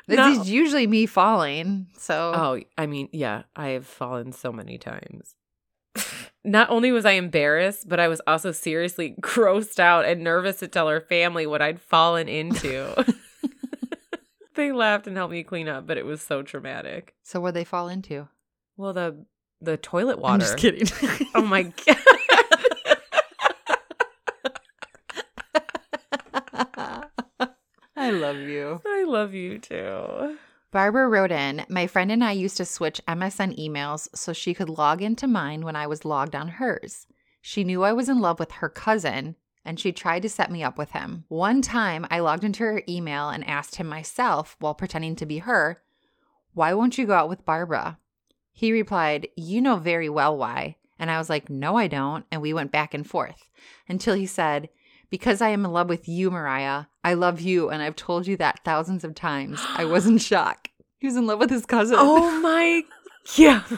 This 0.07 0.17
No. 0.17 0.29
is 0.41 0.51
usually 0.51 0.87
me 0.89 1.07
falling. 1.07 1.87
So 1.97 2.33
Oh, 2.35 2.61
I 2.77 2.87
mean, 2.87 3.09
yeah, 3.13 3.43
I 3.55 3.69
have 3.69 3.87
fallen 3.87 4.33
so 4.33 4.51
many 4.51 4.77
times. 4.77 5.37
Not 6.45 6.69
only 6.71 6.91
was 6.91 7.05
I 7.05 7.13
embarrassed, 7.13 7.89
but 7.89 8.01
I 8.01 8.09
was 8.09 8.21
also 8.27 8.51
seriously 8.51 9.15
grossed 9.21 9.79
out 9.79 10.05
and 10.07 10.25
nervous 10.25 10.59
to 10.61 10.69
tell 10.69 10.89
her 10.89 11.01
family 11.01 11.47
what 11.47 11.63
I'd 11.63 11.81
fallen 11.81 12.29
into. 12.29 13.05
They 14.61 14.73
laughed 14.73 15.07
and 15.07 15.17
helped 15.17 15.33
me 15.33 15.43
clean 15.43 15.69
up, 15.69 15.87
but 15.87 15.97
it 15.97 16.05
was 16.05 16.21
so 16.21 16.43
traumatic. 16.43 17.15
so 17.23 17.41
what 17.41 17.55
they 17.55 17.65
fall 17.65 17.89
into? 17.89 18.29
Well, 18.77 18.93
the 18.93 19.25
the 19.61 19.77
toilet 19.77 20.19
water. 20.19 20.35
I'm 20.35 20.41
just 20.41 20.57
kidding. 20.57 20.89
Oh 21.35 21.43
my 21.43 21.63
god. 21.63 21.97
I 27.97 28.11
love 28.11 28.39
you. 28.39 28.81
I 28.87 29.05
love 29.07 29.35
you 29.35 29.59
too. 29.59 30.37
Barbara 30.73 31.09
wrote 31.09 31.33
in, 31.33 31.65
My 31.69 31.87
friend 31.87 32.11
and 32.13 32.25
I 32.25 32.33
used 32.33 32.57
to 32.59 32.65
switch 32.65 33.01
MSN 33.07 33.59
emails 33.59 34.09
so 34.15 34.33
she 34.33 34.55
could 34.55 34.69
log 34.69 35.03
into 35.03 35.27
mine 35.27 35.65
when 35.65 35.77
I 35.77 35.87
was 35.87 36.05
logged 36.05 36.35
on 36.35 36.49
hers. 36.49 37.07
She 37.43 37.65
knew 37.65 37.83
I 37.83 37.93
was 37.93 38.09
in 38.09 38.21
love 38.21 38.39
with 38.39 38.53
her 38.53 38.69
cousin 38.69 39.37
and 39.65 39.79
she 39.79 39.93
tried 39.93 40.23
to 40.23 40.29
set 40.29 40.51
me 40.51 40.63
up 40.63 40.79
with 40.79 40.93
him. 40.93 41.25
One 41.29 41.63
time 41.63 42.07
I 42.11 42.21
logged 42.21 42.45
into 42.45 42.65
her 42.65 42.83
email 42.89 43.29
and 43.29 43.47
asked 43.47 43.77
him 43.77 43.87
myself 43.87 44.57
while 44.59 44.75
pretending 44.75 45.17
to 45.17 45.27
be 45.27 45.39
her, 45.39 45.83
Why 46.55 46.75
won't 46.75 46.99
you 46.99 47.07
go 47.07 47.15
out 47.15 47.29
with 47.29 47.45
Barbara? 47.45 47.99
He 48.53 48.73
replied, 48.73 49.29
You 49.37 49.61
know 49.61 49.77
very 49.77 50.09
well 50.09 50.37
why. 50.37 50.77
And 50.99 51.11
I 51.11 51.19
was 51.19 51.31
like, 51.31 51.49
No, 51.51 51.77
I 51.77 51.87
don't. 51.87 52.25
And 52.31 52.43
we 52.43 52.53
went 52.53 52.73
back 52.73 52.95
and 52.95 53.09
forth 53.09 53.49
until 53.89 54.15
he 54.15 54.27
said, 54.27 54.69
Because 55.11 55.41
I 55.41 55.51
am 55.51 55.65
in 55.65 55.73
love 55.73 55.89
with 55.89 56.09
you, 56.09 56.31
Mariah. 56.31 56.85
I 57.03 57.15
love 57.15 57.41
you. 57.41 57.71
And 57.71 57.83
I've 57.83 57.97
told 57.97 58.27
you 58.27 58.37
that 58.39 58.61
thousands 58.65 59.05
of 59.05 59.15
times. 59.15 59.61
I 59.75 59.85
was 59.85 60.07
in 60.07 60.19
shock. 60.19 60.69
He 60.99 61.07
was 61.07 61.17
in 61.17 61.27
love 61.27 61.39
with 61.39 61.51
his 61.51 61.67
cousin. 61.67 61.97
Oh 61.99 62.41
my 62.41 62.83
yeah. 63.37 63.63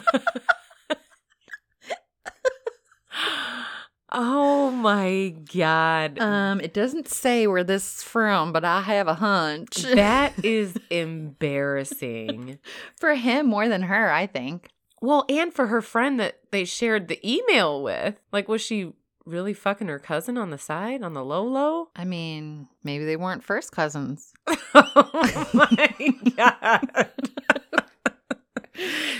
oh 4.13 4.71
my 4.71 5.35
god. 5.53 6.19
Um, 6.19 6.61
it 6.61 6.73
doesn't 6.73 7.07
say 7.07 7.47
where 7.47 7.63
this 7.63 7.97
is 7.97 8.03
from, 8.03 8.53
but 8.53 8.63
I 8.63 8.81
have 8.81 9.07
a 9.07 9.15
hunch. 9.15 9.75
that 9.93 10.33
is 10.43 10.75
embarrassing. 10.89 12.59
For 12.99 13.15
him 13.15 13.47
more 13.47 13.67
than 13.67 13.83
her, 13.83 14.11
I 14.11 14.27
think. 14.27 14.69
Well, 15.01 15.25
and 15.27 15.53
for 15.53 15.67
her 15.67 15.81
friend 15.81 16.17
that 16.21 16.39
they 16.51 16.63
shared 16.63 17.09
the 17.09 17.19
email 17.29 17.83
with. 17.83 18.15
Like, 18.31 18.47
was 18.47 18.61
she 18.61 18.93
really 19.25 19.53
fucking 19.53 19.89
her 19.89 19.99
cousin 19.99 20.37
on 20.37 20.49
the 20.49 20.57
side, 20.57 21.03
on 21.03 21.13
the 21.13 21.25
low 21.25 21.43
low? 21.43 21.89
I 21.93 22.05
mean, 22.05 22.69
maybe 22.85 23.03
they 23.03 23.17
weren't 23.17 23.43
first 23.43 23.73
cousins. 23.73 24.31
oh 24.73 25.49
my 25.53 26.15
god. 26.37 27.09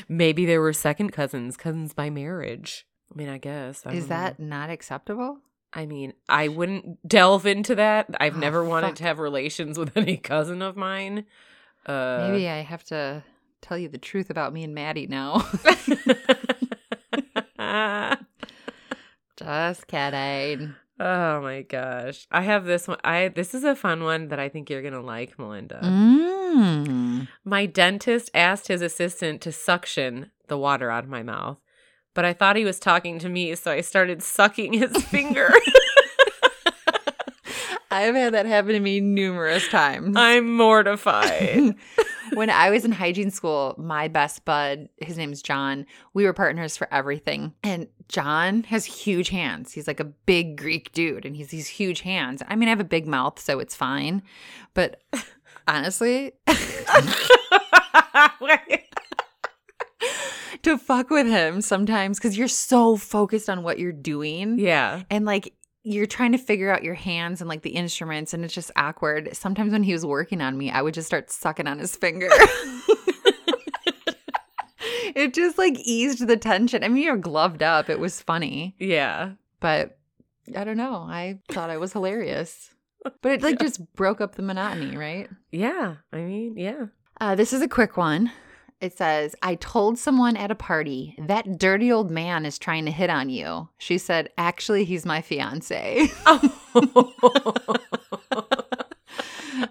Maybe 0.08 0.46
they 0.46 0.58
were 0.58 0.72
second 0.72 1.12
cousins, 1.12 1.58
cousins 1.58 1.94
by 1.94 2.10
marriage. 2.10 2.86
I 3.14 3.18
mean, 3.18 3.30
I 3.30 3.38
guess. 3.38 3.86
I 3.86 3.92
Is 3.94 4.08
don't 4.08 4.10
know. 4.10 4.16
that 4.16 4.40
not 4.40 4.70
acceptable? 4.70 5.38
I 5.72 5.86
mean, 5.86 6.14
I 6.30 6.48
wouldn't 6.48 7.08
delve 7.08 7.46
into 7.46 7.76
that. 7.76 8.08
I've 8.20 8.36
Oh, 8.38 8.40
never 8.40 8.64
wanted 8.64 8.88
fuck. 8.88 8.96
to 8.98 9.04
have 9.04 9.20
relations 9.20 9.78
with 9.80 9.96
any 9.98 10.18
cousin 10.18 10.62
of 10.62 10.76
mine. 10.76 11.26
Uh, 11.86 12.28
Maybe 12.30 12.48
I 12.48 12.62
have 12.62 12.84
to 12.86 13.24
tell 13.62 13.78
you 13.78 13.90
the 13.90 13.98
truth 13.98 14.30
about 14.30 14.54
me 14.54 14.64
and 14.64 14.74
Maddie 14.76 15.08
now. 15.08 15.48
Just 19.36 19.88
kidding. 19.88 20.76
oh 21.00 21.42
my 21.42 21.64
gosh. 21.64 22.28
I 22.32 22.42
have 22.42 22.66
this 22.66 22.88
one. 22.88 23.00
I 23.04 23.30
this 23.30 23.54
is 23.56 23.64
a 23.64 23.76
fun 23.76 24.04
one 24.04 24.28
that 24.30 24.40
I 24.40 24.48
think 24.50 24.70
you're 24.70 24.82
going 24.82 24.94
to 24.94 25.02
like, 25.02 25.38
Melinda. 25.40 25.82
Mm. 25.84 27.28
My 27.44 27.66
dentist 27.66 28.30
asked 28.34 28.68
his 28.68 28.82
assistant 28.82 29.42
to 29.42 29.52
suction 29.52 30.32
the 30.48 30.58
water 30.58 30.92
out 30.92 31.04
of 31.04 31.10
my 31.10 31.24
mouth, 31.24 31.58
but 32.14 32.26
I 32.26 32.34
thought 32.34 32.56
he 32.56 32.66
was 32.66 32.80
talking 32.80 33.20
to 33.20 33.30
me, 33.30 33.56
so 33.56 33.72
I 33.72 33.82
started 33.82 34.22
sucking 34.24 34.74
his 34.74 34.92
finger. 35.06 35.52
I've 37.92 38.16
had 38.16 38.34
that 38.34 38.48
happen 38.48 38.72
to 38.74 38.80
me 38.80 39.00
numerous 39.00 39.68
times. 39.68 40.16
I'm 40.18 40.52
mortified. 40.52 41.76
when 42.34 42.50
I 42.50 42.72
was 42.72 42.86
in 42.86 42.92
hygiene 42.92 43.30
school, 43.30 43.76
my 43.78 44.08
best 44.08 44.46
bud, 44.46 44.90
his 44.98 45.16
name's 45.16 45.44
John, 45.44 45.86
we 46.16 46.26
were 46.26 46.34
partners 46.34 46.76
for 46.76 46.92
everything. 46.92 47.54
And 47.62 47.88
John 48.10 48.64
has 48.64 48.86
huge 48.86 49.30
hands. 49.30 49.74
He's 49.74 49.86
like 49.86 50.00
a 50.00 50.06
big 50.06 50.58
Greek 50.58 50.92
dude 50.92 51.24
and 51.24 51.36
he's 51.36 51.50
these 51.50 51.68
huge 51.68 52.02
hands. 52.02 52.42
I 52.48 52.56
mean, 52.56 52.68
I 52.68 52.72
have 52.72 52.80
a 52.80 52.84
big 52.86 53.06
mouth, 53.06 53.40
so 53.40 53.60
it's 53.60 53.76
fine. 53.76 54.24
But 54.74 55.00
honestly, 55.68 56.34
to 60.64 60.78
fuck 60.78 61.10
with 61.10 61.28
him 61.28 61.62
sometimes 61.62 62.18
because 62.20 62.38
you're 62.38 62.48
so 62.48 62.98
focused 62.98 63.50
on 63.50 63.64
what 63.64 63.80
you're 63.80 63.92
doing. 63.92 64.58
yeah. 64.60 65.04
And 65.10 65.26
like 65.26 65.54
you're 65.84 66.06
trying 66.06 66.32
to 66.32 66.38
figure 66.38 66.72
out 66.74 66.84
your 66.84 66.94
hands 66.94 67.42
and 67.42 67.50
like 67.50 67.62
the 67.62 67.72
instruments, 67.72 68.34
and 68.34 68.46
it's 68.46 68.54
just 68.54 68.72
awkward. 68.78 69.30
Sometimes 69.36 69.74
when 69.74 69.84
he 69.84 69.92
was 69.94 70.06
working 70.06 70.40
on 70.42 70.58
me, 70.58 70.72
I 70.72 70.82
would 70.82 70.94
just 70.94 71.08
start 71.08 71.30
sucking 71.30 71.68
on 71.68 71.78
his 71.80 71.96
finger. 71.96 72.30
it 75.16 75.34
just 75.34 75.58
like 75.58 75.76
eased 75.80 76.26
the 76.28 76.38
tension. 76.38 76.84
I 76.84 76.88
mean, 76.88 77.04
you're 77.04 77.18
gloved 77.18 77.62
up. 77.64 77.90
It 77.90 78.00
was 78.00 78.22
funny, 78.22 78.76
Yeah. 78.80 79.32
but 79.60 79.98
I 80.56 80.64
don't 80.64 80.78
know. 80.78 80.96
I 81.10 81.40
thought 81.50 81.70
I 81.70 81.78
was 81.78 81.94
hilarious. 81.94 82.70
But 83.22 83.32
it 83.34 83.42
like 83.44 83.60
just 83.60 83.94
broke 83.96 84.22
up 84.22 84.36
the 84.36 84.42
monotony, 84.44 84.96
right? 84.96 85.30
Yeah. 85.52 85.96
I 86.14 86.18
mean, 86.20 86.58
yeah. 86.58 86.86
Uh, 87.20 87.36
this 87.36 87.52
is 87.52 87.62
a 87.62 87.68
quick 87.68 87.98
one. 87.98 88.32
It 88.84 88.98
says, 88.98 89.34
I 89.42 89.56
told 89.56 89.98
someone 89.98 90.36
at 90.36 90.52
a 90.52 90.56
party, 90.56 91.16
that 91.18 91.58
dirty 91.58 91.90
old 91.90 92.12
man 92.12 92.46
is 92.46 92.60
trying 92.60 92.84
to 92.84 92.92
hit 92.92 93.10
on 93.10 93.30
you. 93.30 93.70
She 93.78 93.98
said, 93.98 94.30
Actually, 94.38 94.84
he's 94.84 95.06
my 95.06 95.22
fiance. 95.22 96.12
Oh. 96.76 97.54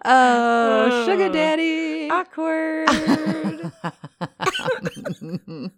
oh, 0.04 1.04
sugar 1.04 1.28
daddy. 1.28 2.08
Awkward. 2.08 2.88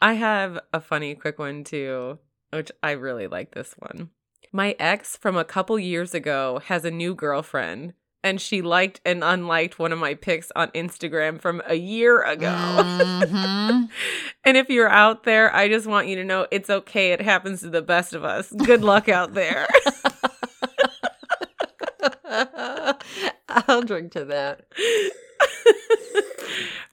I 0.00 0.14
have 0.14 0.58
a 0.72 0.80
funny 0.80 1.14
quick 1.14 1.38
one 1.38 1.62
too, 1.62 2.18
which 2.52 2.72
I 2.82 2.92
really 2.92 3.26
like 3.26 3.54
this 3.54 3.74
one. 3.78 4.08
My 4.50 4.74
ex 4.78 5.14
from 5.16 5.36
a 5.36 5.44
couple 5.44 5.78
years 5.78 6.14
ago 6.14 6.62
has 6.64 6.86
a 6.86 6.90
new 6.90 7.14
girlfriend, 7.14 7.92
and 8.22 8.40
she 8.40 8.62
liked 8.62 9.00
and 9.04 9.24
unliked 9.24 9.78
one 9.78 9.92
of 9.92 9.98
my 9.98 10.14
pics 10.14 10.52
on 10.54 10.68
Instagram 10.68 11.40
from 11.40 11.62
a 11.66 11.74
year 11.74 12.22
ago. 12.22 12.50
Mhm. 12.50 13.88
and 14.44 14.56
if 14.56 14.68
you're 14.68 14.88
out 14.88 15.24
there, 15.24 15.54
I 15.54 15.68
just 15.68 15.86
want 15.86 16.08
you 16.08 16.16
to 16.16 16.24
know 16.24 16.46
it's 16.50 16.70
okay. 16.70 17.12
It 17.12 17.20
happens 17.20 17.60
to 17.60 17.70
the 17.70 17.82
best 17.82 18.14
of 18.14 18.24
us. 18.24 18.52
Good 18.52 18.82
luck 18.82 19.08
out 19.08 19.34
there. 19.34 19.66
I'll 23.48 23.82
drink 23.82 24.12
to 24.12 24.24
that. 24.26 24.66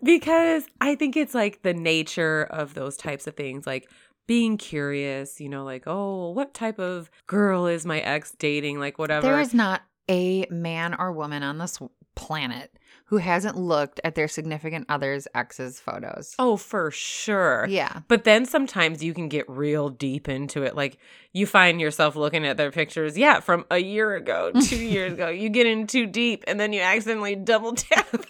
because 0.04 0.66
I 0.82 0.96
think 0.96 1.18
it's 1.18 1.36
like 1.36 1.62
the 1.62 1.74
nature 1.74 2.48
of 2.50 2.74
those 2.74 2.98
types 2.98 3.28
of 3.28 3.36
things, 3.36 3.68
like 3.68 3.90
being 4.28 4.58
curious, 4.58 5.40
you 5.40 5.50
know, 5.50 5.64
like, 5.64 5.84
oh, 5.88 6.32
what 6.32 6.54
type 6.54 6.80
of 6.80 7.10
girl 7.28 7.68
is 7.68 7.86
my 7.86 8.00
ex 8.00 8.34
dating? 8.38 8.80
Like, 8.80 8.98
whatever. 8.98 9.26
There 9.26 9.40
is 9.40 9.54
not 9.54 9.84
a 10.10 10.46
man 10.50 10.96
or 10.98 11.12
woman 11.12 11.44
on 11.44 11.58
this 11.58 11.80
planet 12.16 12.72
who 13.06 13.18
hasn't 13.18 13.56
looked 13.56 14.02
at 14.04 14.16
their 14.16 14.28
significant 14.28 14.86
other's 14.90 15.30
ex's 15.34 15.80
photos. 15.80 16.36
oh, 16.40 16.58
for 16.58 16.92
sure. 16.92 17.66
Yeah. 17.70 18.02
But 18.10 18.26
then 18.26 18.46
sometimes 18.46 19.02
you 19.02 19.14
can 19.14 19.30
get 19.30 19.50
real 19.50 19.88
deep 19.90 20.28
into 20.28 20.64
it. 20.64 20.76
Like 20.76 20.98
you 21.32 21.46
find 21.46 21.80
yourself 21.80 22.18
looking 22.18 22.46
at 22.46 22.58
their 22.58 22.72
pictures, 22.72 23.18
yeah, 23.18 23.40
from 23.40 23.66
a 23.72 23.78
year 23.78 24.16
ago, 24.16 24.52
two 24.62 24.76
years 24.76 25.14
ago. 25.14 25.30
You 25.30 25.48
get 25.48 25.68
in 25.68 25.88
too 25.88 26.06
deep 26.06 26.44
and 26.48 26.60
then 26.60 26.74
you 26.74 26.82
accidentally 26.82 27.36
double 27.36 27.74
tap. 27.76 28.08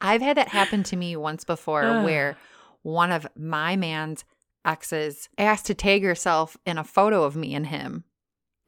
I've 0.00 0.22
had 0.22 0.38
that 0.38 0.48
happen 0.48 0.82
to 0.84 0.96
me 0.96 1.14
once 1.14 1.44
before 1.44 1.84
Ugh. 1.84 2.04
where 2.06 2.38
one 2.80 3.12
of 3.12 3.26
my 3.36 3.76
man's 3.76 4.24
exes 4.64 5.28
asked 5.36 5.66
to 5.66 5.74
tag 5.74 6.02
herself 6.02 6.56
in 6.64 6.78
a 6.78 6.84
photo 6.84 7.24
of 7.24 7.36
me 7.36 7.54
and 7.54 7.66
him. 7.66 8.04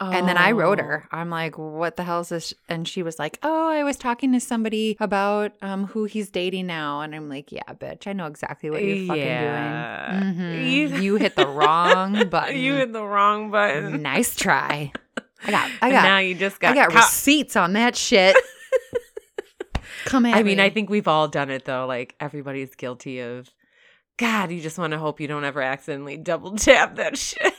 And 0.01 0.29
then 0.29 0.37
I 0.37 0.51
wrote 0.53 0.81
Oh. 0.81 0.85
her. 0.85 1.09
I'm 1.13 1.31
like, 1.31 1.57
what 1.57 1.97
the 1.97 2.03
hell 2.03 2.21
is 2.21 2.29
this? 2.29 2.53
And 2.69 2.87
she 2.87 3.03
was 3.03 3.19
like, 3.19 3.39
oh, 3.43 3.71
I 3.71 3.85
was 3.85 3.97
talking 3.97 4.33
to 4.33 4.41
somebody 4.41 4.97
about 5.01 5.53
um, 5.63 5.87
who 5.87 6.05
he's 6.05 6.29
dating 6.31 6.67
now. 6.67 7.01
And 7.01 7.15
I'm 7.15 7.29
like, 7.31 7.51
yeah, 7.53 7.63
bitch, 7.73 8.07
I 8.07 8.13
know 8.13 8.27
exactly 8.27 8.69
what 8.71 8.83
you're 8.85 9.07
fucking 9.07 9.23
Yeah. 9.23 10.21
doing. 10.21 10.35
Mhm. 10.35 10.65
You- 11.03 11.17
hit 11.17 11.37
the 11.37 11.47
wrong 11.47 12.29
button. 12.29 12.57
You 12.61 12.75
hit 12.75 12.93
the 12.93 13.05
wrong 13.05 13.51
button. 13.51 14.03
nice 14.03 14.37
try. 14.37 14.93
I 15.47 15.51
got, 15.51 15.71
I 15.81 15.87
And 15.89 15.93
got, 15.93 16.03
now 16.03 16.19
you 16.19 16.35
just 16.35 16.61
got 16.61 16.73
I 16.73 16.75
got 16.75 16.91
caught. 16.91 17.05
receipts 17.05 17.57
on 17.57 17.73
that 17.75 17.97
shit. 17.97 18.37
Come 20.05 20.27
at 20.27 20.37
I 20.37 20.43
mean, 20.43 20.59
me. 20.59 20.65
I 20.65 20.71
think 20.71 20.91
we've 20.91 21.09
all 21.09 21.29
done 21.29 21.51
it 21.51 21.65
though. 21.65 21.87
Like 21.87 22.15
everybody's 22.21 22.75
guilty 22.75 23.21
of. 23.21 23.49
God, 24.17 24.51
you 24.53 24.61
just 24.61 24.79
want 24.79 24.93
to 24.93 24.99
hope 24.99 25.19
you 25.21 25.27
don't 25.27 25.45
ever 25.45 25.61
accidentally 25.61 26.17
double 26.17 26.57
tap 26.57 26.97
that 26.97 27.17
shit. 27.19 27.53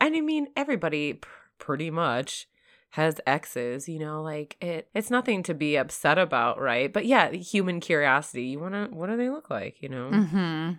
And 0.00 0.14
I 0.16 0.20
mean, 0.20 0.48
everybody 0.56 1.14
pr- 1.14 1.28
pretty 1.58 1.90
much 1.90 2.48
has 2.90 3.20
exes. 3.26 3.88
You 3.88 3.98
know, 3.98 4.22
like 4.22 4.56
it. 4.60 4.88
It's 4.94 5.10
nothing 5.10 5.42
to 5.44 5.54
be 5.54 5.76
upset 5.76 6.18
about, 6.18 6.60
right? 6.60 6.92
But 6.92 7.06
yeah, 7.06 7.30
human 7.32 7.80
curiosity. 7.80 8.44
You 8.44 8.58
want 8.60 8.74
to. 8.74 8.88
What 8.96 9.08
do 9.08 9.16
they 9.16 9.30
look 9.30 9.50
like? 9.50 9.82
You 9.82 9.88
know. 9.88 10.10
Mm-hmm. 10.10 10.70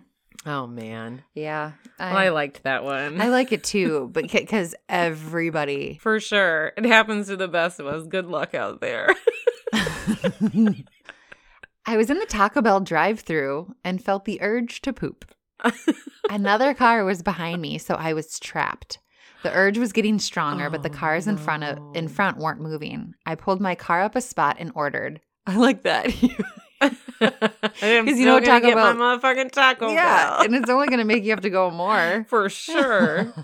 Oh 0.46 0.68
man, 0.68 1.24
Yeah. 1.34 1.72
well, 1.98 2.16
I 2.16 2.28
liked 2.28 2.62
that 2.62 2.84
one. 2.84 3.20
I 3.20 3.28
like 3.28 3.50
it 3.50 3.64
too, 3.64 4.08
but 4.12 4.30
because 4.30 4.72
everybody. 4.88 5.98
For 6.00 6.20
sure, 6.20 6.72
it 6.76 6.84
happens 6.86 7.26
to 7.26 7.36
the 7.36 7.48
best 7.48 7.80
of 7.80 7.86
us. 7.88 8.06
Good 8.06 8.26
luck 8.26 8.54
out 8.54 8.80
there. 8.80 9.08
I 11.86 11.96
was 11.96 12.10
in 12.10 12.18
the 12.18 12.26
Taco 12.26 12.60
Bell 12.62 12.80
drive 12.80 13.20
through 13.20 13.74
and 13.82 14.02
felt 14.02 14.24
the 14.26 14.40
urge 14.42 14.80
to 14.82 14.92
poop. 14.92 15.24
Another 16.30 16.74
car 16.74 17.04
was 17.04 17.22
behind 17.22 17.62
me, 17.62 17.78
so 17.78 17.94
I 17.94 18.12
was 18.12 18.38
trapped. 18.38 18.98
The 19.42 19.52
urge 19.52 19.78
was 19.78 19.92
getting 19.92 20.18
stronger, 20.18 20.68
but 20.70 20.82
the 20.82 20.90
Oh, 20.90 20.92
cars 20.94 21.26
in 21.26 21.36
front 21.36 21.64
of 21.64 21.78
in 21.94 22.08
front 22.08 22.38
weren't 22.38 22.60
moving. 22.60 23.14
I 23.24 23.34
pulled 23.36 23.60
my 23.60 23.74
car 23.74 24.02
up 24.02 24.16
a 24.16 24.20
spot 24.20 24.56
and 24.58 24.72
ordered. 24.74 25.20
I 25.46 25.56
like 25.56 25.82
that. 25.82 26.12
Because 26.80 28.20
you 28.20 28.24
know 28.26 28.34
what 28.34 28.44
Taco 28.44 28.66
get 28.68 28.76
Bell- 28.76 28.94
my 28.94 29.16
motherfucking 29.18 29.50
Taco 29.50 29.88
yeah, 29.90 30.36
Bell. 30.36 30.44
and 30.44 30.54
it's 30.54 30.70
only 30.70 30.86
going 30.86 31.00
to 31.00 31.04
make 31.04 31.24
you 31.24 31.30
have 31.30 31.40
to 31.40 31.50
go 31.50 31.72
more. 31.72 32.24
For 32.28 32.48
sure. 32.48 33.34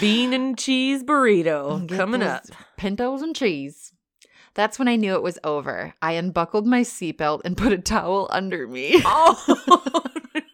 Bean 0.00 0.32
and 0.32 0.56
cheese 0.56 1.02
burrito 1.02 1.84
Get 1.88 1.96
coming 1.98 2.22
up. 2.22 2.44
Pintos 2.76 3.20
and 3.22 3.34
cheese. 3.34 3.92
That's 4.54 4.78
when 4.78 4.86
I 4.86 4.94
knew 4.94 5.14
it 5.14 5.22
was 5.24 5.40
over. 5.42 5.94
I 6.00 6.12
unbuckled 6.12 6.64
my 6.66 6.82
seatbelt 6.82 7.40
and 7.44 7.56
put 7.56 7.72
a 7.72 7.78
towel 7.78 8.28
under 8.30 8.68
me. 8.68 9.02
Oh, 9.04 10.04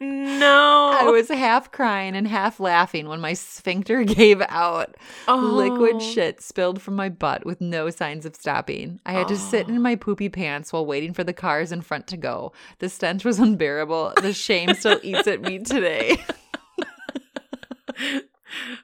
no. 0.00 0.77
I 1.08 1.10
was 1.12 1.28
half 1.28 1.72
crying 1.72 2.14
and 2.14 2.26
half 2.28 2.60
laughing 2.60 3.08
when 3.08 3.20
my 3.20 3.32
sphincter 3.32 4.04
gave 4.04 4.40
out. 4.48 4.94
Liquid 5.28 5.96
Oh. 5.96 6.00
shit 6.00 6.40
spilled 6.40 6.80
from 6.82 6.96
my 6.96 7.08
butt 7.08 7.44
with 7.46 7.60
no 7.60 7.90
signs 7.90 8.26
of 8.26 8.36
stopping. 8.36 9.00
I 9.06 9.12
had 9.12 9.28
to 9.28 9.36
sit 9.36 9.66
Oh. 9.66 9.70
in 9.74 9.82
my 9.82 9.96
poopy 9.96 10.28
pants 10.28 10.72
while 10.72 10.86
waiting 10.86 11.12
for 11.12 11.24
the 11.24 11.32
cars 11.32 11.72
in 11.72 11.80
front 11.82 12.06
to 12.08 12.16
go. 12.16 12.52
The 12.78 12.88
stench 12.88 13.24
was 13.24 13.38
unbearable. 13.38 14.12
The 14.20 14.32
shame 14.32 14.74
still 14.74 15.00
eats 15.02 15.26
at 15.26 15.40
me 15.42 15.58
today. 15.60 16.18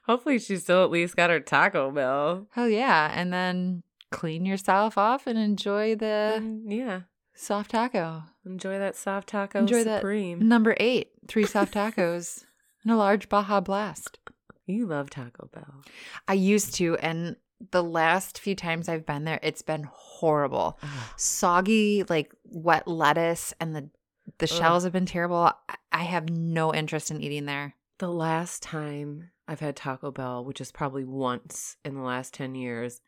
Hopefully, 0.07 0.39
she 0.39 0.57
still 0.59 0.85
at 0.85 0.91
least 0.91 1.17
got 1.17 1.31
her 1.31 1.41
Taco 1.41 1.91
Bell. 1.91 2.47
Oh, 2.57 2.67
yeah. 2.67 3.11
And 3.15 3.33
then 3.33 3.83
clean 4.11 4.45
yourself 4.45 4.99
off 4.99 5.27
and 5.27 5.39
enjoy 5.39 5.95
the 5.97 6.35
And 6.37 6.71
yeah. 6.73 7.01
Soft 7.35 7.71
taco. 7.73 8.25
Enjoy 8.47 8.79
that 8.79 8.97
soft 8.97 9.29
taco 9.29 9.61
Enjoy 9.61 9.85
that. 9.85 10.03
Number 10.49 10.77
eight, 10.79 11.11
three 11.29 11.47
soft 11.47 11.75
tacos 11.75 12.45
and 12.83 12.93
a 12.93 12.97
large 12.97 13.29
Baja 13.29 13.61
Blast. 13.61 14.19
You 14.67 14.87
love 14.87 15.11
Taco 15.11 15.51
Bell. 15.53 15.83
I 16.27 16.33
used 16.35 16.75
to, 16.77 16.97
and 16.97 17.37
the 17.71 17.83
last 17.83 18.39
few 18.39 18.55
times 18.55 18.89
I've 18.89 19.05
been 19.05 19.25
there, 19.25 19.39
it's 19.43 19.61
been 19.63 19.87
horrible. 19.93 20.79
Soggy, 21.17 22.05
like 22.09 22.33
wet 22.45 22.89
lettuce, 22.89 23.53
and 23.61 23.77
the 23.77 23.91
the 24.39 24.47
shells 24.47 24.85
have 24.85 24.93
been 24.93 25.07
terrible. 25.07 25.51
I- 25.93 26.05
have 26.05 26.31
no 26.31 26.73
interest 26.73 27.11
in 27.11 27.21
eating 27.21 27.47
there. 27.47 27.75
The 27.99 28.11
last 28.11 28.63
time 28.63 29.31
I've 29.49 29.61
had 29.61 29.75
Taco 29.75 30.11
Bell, 30.11 30.45
which 30.45 30.61
is 30.61 30.71
probably 30.71 31.05
once 31.05 31.77
in 31.85 31.95
the 31.95 32.03
last 32.03 32.35
10 32.35 32.55
years, 32.55 33.01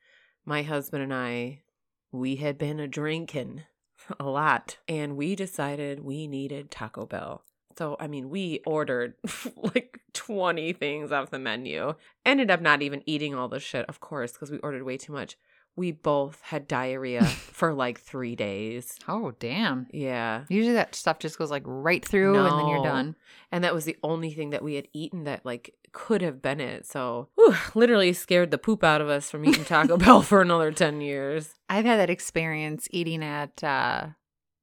my 0.45 0.63
husband 0.63 1.03
and 1.03 1.15
I, 1.15 1.63
we 2.11 2.37
had 2.37 2.59
been 2.59 2.81
a 2.81 2.89
drinking 2.89 3.63
a 4.21 4.25
lot 4.25 4.79
and 4.89 5.17
we 5.17 5.35
decided 5.35 6.05
we 6.05 6.27
needed 6.27 6.71
Taco 6.71 7.07
Bell. 7.07 7.43
So, 7.79 7.97
I 8.01 8.07
mean, 8.07 8.31
we 8.31 8.61
ordered 8.65 9.15
like 9.57 10.01
20 10.15 10.73
things 10.73 11.13
off 11.13 11.31
the 11.31 11.39
menu. 11.39 11.95
Ended 12.25 12.51
up 12.51 12.63
not 12.63 12.81
even 12.81 13.03
eating 13.05 13.35
all 13.35 13.49
the 13.49 13.61
shit, 13.61 13.85
of 13.87 14.01
course, 14.01 14.33
because 14.33 14.51
we 14.51 14.59
ordered 14.59 14.83
way 14.83 14.97
too 14.97 15.13
much. 15.13 15.37
We 15.77 15.93
both 15.93 16.41
had 16.43 16.67
diarrhea 16.67 17.25
for 17.27 17.75
like 17.75 18.01
three 18.01 18.35
days. 18.35 18.99
Oh, 19.07 19.33
damn. 19.39 19.87
Yeah. 19.93 20.45
Usually 20.49 20.75
that 20.75 20.95
stuff 20.95 21.19
just 21.19 21.37
goes 21.39 21.51
like 21.51 21.63
right 21.67 22.03
through 22.03 22.37
and 22.39 22.59
then 22.59 22.67
you're 22.69 22.83
done. 22.83 23.15
And 23.53 23.63
that 23.63 23.75
was 23.75 23.85
the 23.85 23.99
only 24.03 24.33
thing 24.33 24.51
that 24.51 24.65
we 24.65 24.75
had 24.77 24.89
eaten 24.95 25.25
that 25.25 25.45
like 25.45 25.75
could 25.93 26.23
have 26.23 26.41
been 26.41 26.61
it. 26.61 26.87
So 26.87 27.29
whew, 27.35 27.55
literally 27.75 28.13
scared 28.15 28.51
the 28.51 28.59
poop 28.59 28.83
out 28.83 29.01
of 29.03 29.09
us 29.11 29.31
from 29.31 29.45
eating 29.45 29.65
Taco 29.65 29.97
Bell 29.99 30.23
for 30.23 30.41
another 30.41 30.73
10 30.73 31.01
years. 31.03 31.55
I've 31.69 31.85
had 31.85 31.99
that 32.01 32.11
experience 32.11 32.89
eating 32.91 33.23
at 33.23 33.63
uh, 33.63 34.09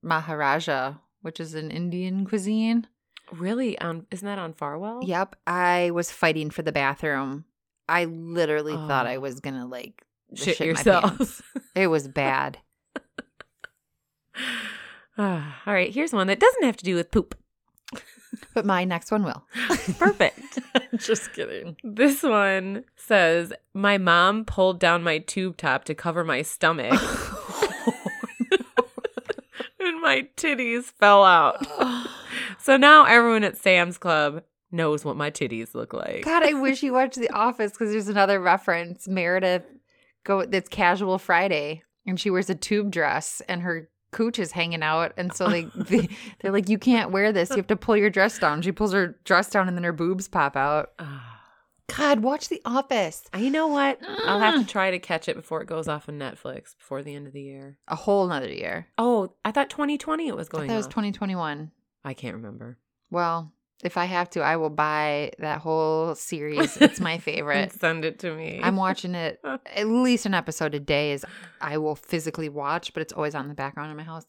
Maharaja, 0.03 0.95
which 1.21 1.39
is 1.39 1.53
an 1.55 1.71
Indian 1.71 2.25
cuisine. 2.25 2.87
Really? 3.31 3.77
Um, 3.79 4.05
isn't 4.11 4.25
that 4.25 4.37
on 4.39 4.53
Farwell? 4.53 5.01
Yep. 5.03 5.35
I 5.47 5.91
was 5.91 6.11
fighting 6.11 6.49
for 6.49 6.61
the 6.61 6.71
bathroom. 6.71 7.45
I 7.87 8.05
literally 8.05 8.73
thought 8.73 9.07
I 9.07 9.15
Oh. 9.15 9.21
was 9.21 9.39
going 9.39 9.55
to 9.55 9.65
like 9.65 10.03
Shit, 10.35 10.59
my 10.59 10.65
yourself. 10.65 11.41
It 11.75 11.87
was 11.87 12.07
bad. 12.07 12.59
Ah, 15.15 15.61
All 15.67 15.73
right, 15.75 15.93
here's 15.93 16.11
one 16.11 16.25
that 16.27 16.39
doesn't 16.39 16.63
have 16.63 16.77
to 16.77 16.83
do 16.85 16.95
with 16.95 17.11
poop. 17.11 17.35
But 18.55 18.65
my 18.65 18.83
next 18.83 19.11
one 19.11 19.23
will. 19.23 19.43
Perfect. 19.99 20.57
Just 20.97 21.33
kidding. 21.33 21.75
this 21.83 22.23
one 22.23 22.83
says 22.95 23.53
My 23.75 23.99
mom 23.99 24.43
pulled 24.43 24.79
down 24.79 25.03
my 25.03 25.19
tube 25.19 25.57
top 25.57 25.83
to 25.85 25.93
cover 25.93 26.23
my 26.23 26.41
stomach. 26.41 26.99
and 29.79 30.01
my 30.01 30.27
titties 30.35 30.85
fell 30.85 31.23
out. 31.23 31.63
So 32.59 32.75
now 32.77 33.05
everyone 33.05 33.43
at 33.43 33.55
Sam's 33.57 33.99
Club 33.99 34.41
knows 34.71 35.05
what 35.05 35.15
my 35.15 35.29
titties 35.29 35.75
look 35.75 35.93
like. 35.93 36.23
God, 36.25 36.41
I 36.43 36.53
wish 36.53 36.81
you 36.81 36.93
watched 36.93 37.19
The 37.19 37.29
Office 37.29 37.71
because 37.71 37.91
there's 37.91 38.07
another 38.07 38.39
reference. 38.39 39.07
Meredith 39.07 39.63
go 40.23 40.45
that's 40.45 40.69
casual 40.69 41.17
Friday, 41.17 41.83
and 42.05 42.19
she 42.19 42.29
wears 42.29 42.49
a 42.49 42.55
tube 42.55 42.91
dress, 42.91 43.41
and 43.47 43.61
her 43.61 43.89
cooch 44.11 44.39
is 44.39 44.51
hanging 44.51 44.83
out, 44.83 45.13
and 45.17 45.33
so 45.33 45.47
they, 45.47 45.63
they 45.75 46.09
they're 46.41 46.51
like, 46.51 46.69
"You 46.69 46.77
can't 46.77 47.11
wear 47.11 47.31
this. 47.31 47.49
You 47.49 47.57
have 47.57 47.67
to 47.67 47.75
pull 47.75 47.97
your 47.97 48.09
dress 48.09 48.39
down." 48.39 48.61
She 48.61 48.71
pulls 48.71 48.93
her 48.93 49.17
dress 49.23 49.49
down, 49.49 49.67
and 49.67 49.77
then 49.77 49.83
her 49.83 49.93
boobs 49.93 50.27
pop 50.27 50.55
out. 50.55 50.91
God, 51.97 52.21
watch 52.21 52.47
The 52.49 52.61
Office. 52.65 53.23
you 53.37 53.49
know 53.51 53.67
what? 53.67 53.99
I'll 54.25 54.39
have 54.39 54.59
to 54.61 54.65
try 54.71 54.89
to 54.91 54.99
catch 54.99 55.27
it 55.27 55.35
before 55.35 55.61
it 55.61 55.67
goes 55.67 55.87
off 55.87 56.07
on 56.07 56.17
Netflix 56.17 56.75
before 56.77 57.03
the 57.03 57.13
end 57.13 57.27
of 57.27 57.33
the 57.33 57.41
year. 57.41 57.77
A 57.87 57.95
whole 57.95 58.25
nother 58.25 58.49
year. 58.49 58.87
Oh, 58.97 59.33
I 59.43 59.51
thought 59.51 59.69
2020 59.69 60.27
it 60.27 60.35
was 60.35 60.47
going. 60.49 60.61
I 60.63 60.67
going 60.67 60.69
thought 60.69 60.73
it 60.75 60.77
was 60.77 60.85
off. 60.87 60.91
2021. 60.91 61.71
I 62.05 62.13
can't 62.13 62.35
remember. 62.35 62.77
Well, 63.11 63.51
If 63.83 63.97
I 63.97 64.05
have 64.05 64.29
to, 64.31 64.41
I 64.41 64.55
will 64.55 64.69
buy 64.69 65.31
that 65.39 65.59
whole 65.59 66.15
series. 66.15 66.77
It's 66.81 66.99
my 66.99 67.17
favorite. 67.17 67.71
Send 67.73 68.05
it 68.05 68.19
to 68.19 68.35
me. 68.35 68.59
I'm 68.61 68.75
watching 68.75 69.15
it 69.15 69.39
at 69.75 69.87
least 69.87 70.25
an 70.25 70.33
episode 70.33 70.75
a 70.75 70.79
day 70.79 71.11
is 71.11 71.25
I 71.61 71.77
will 71.77 71.95
physically 71.95 72.49
watch, 72.49 72.93
but 72.93 73.01
it's 73.01 73.13
always 73.13 73.35
on 73.35 73.47
the 73.47 73.53
background 73.53 73.91
in 73.91 73.97
my 73.97 74.03
house. 74.03 74.25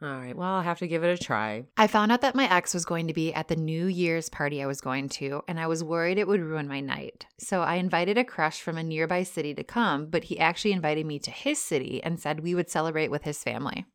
All 0.00 0.08
right. 0.08 0.36
Well, 0.36 0.48
I'll 0.48 0.62
have 0.62 0.78
to 0.78 0.86
give 0.86 1.02
it 1.02 1.20
a 1.20 1.22
try. 1.22 1.64
I 1.76 1.88
found 1.88 2.12
out 2.12 2.20
that 2.20 2.36
my 2.36 2.48
ex 2.48 2.72
was 2.72 2.84
going 2.84 3.08
to 3.08 3.12
be 3.12 3.34
at 3.34 3.48
the 3.48 3.56
New 3.56 3.86
Year's 3.86 4.28
party 4.28 4.62
I 4.62 4.66
was 4.66 4.80
going 4.80 5.08
to, 5.10 5.42
and 5.48 5.58
I 5.58 5.66
was 5.66 5.82
worried 5.82 6.18
it 6.18 6.28
would 6.28 6.40
ruin 6.40 6.68
my 6.68 6.80
night. 6.80 7.26
So 7.38 7.62
I 7.62 7.76
invited 7.76 8.16
a 8.16 8.24
crush 8.24 8.60
from 8.60 8.78
a 8.78 8.84
nearby 8.84 9.24
city 9.24 9.54
to 9.54 9.64
come, 9.64 10.06
but 10.06 10.24
he 10.24 10.38
actually 10.38 10.72
invited 10.72 11.04
me 11.04 11.18
to 11.20 11.32
his 11.32 11.60
city 11.60 12.00
and 12.04 12.20
said 12.20 12.40
we 12.40 12.54
would 12.54 12.70
celebrate 12.70 13.10
with 13.10 13.24
his 13.24 13.42
family. 13.42 13.86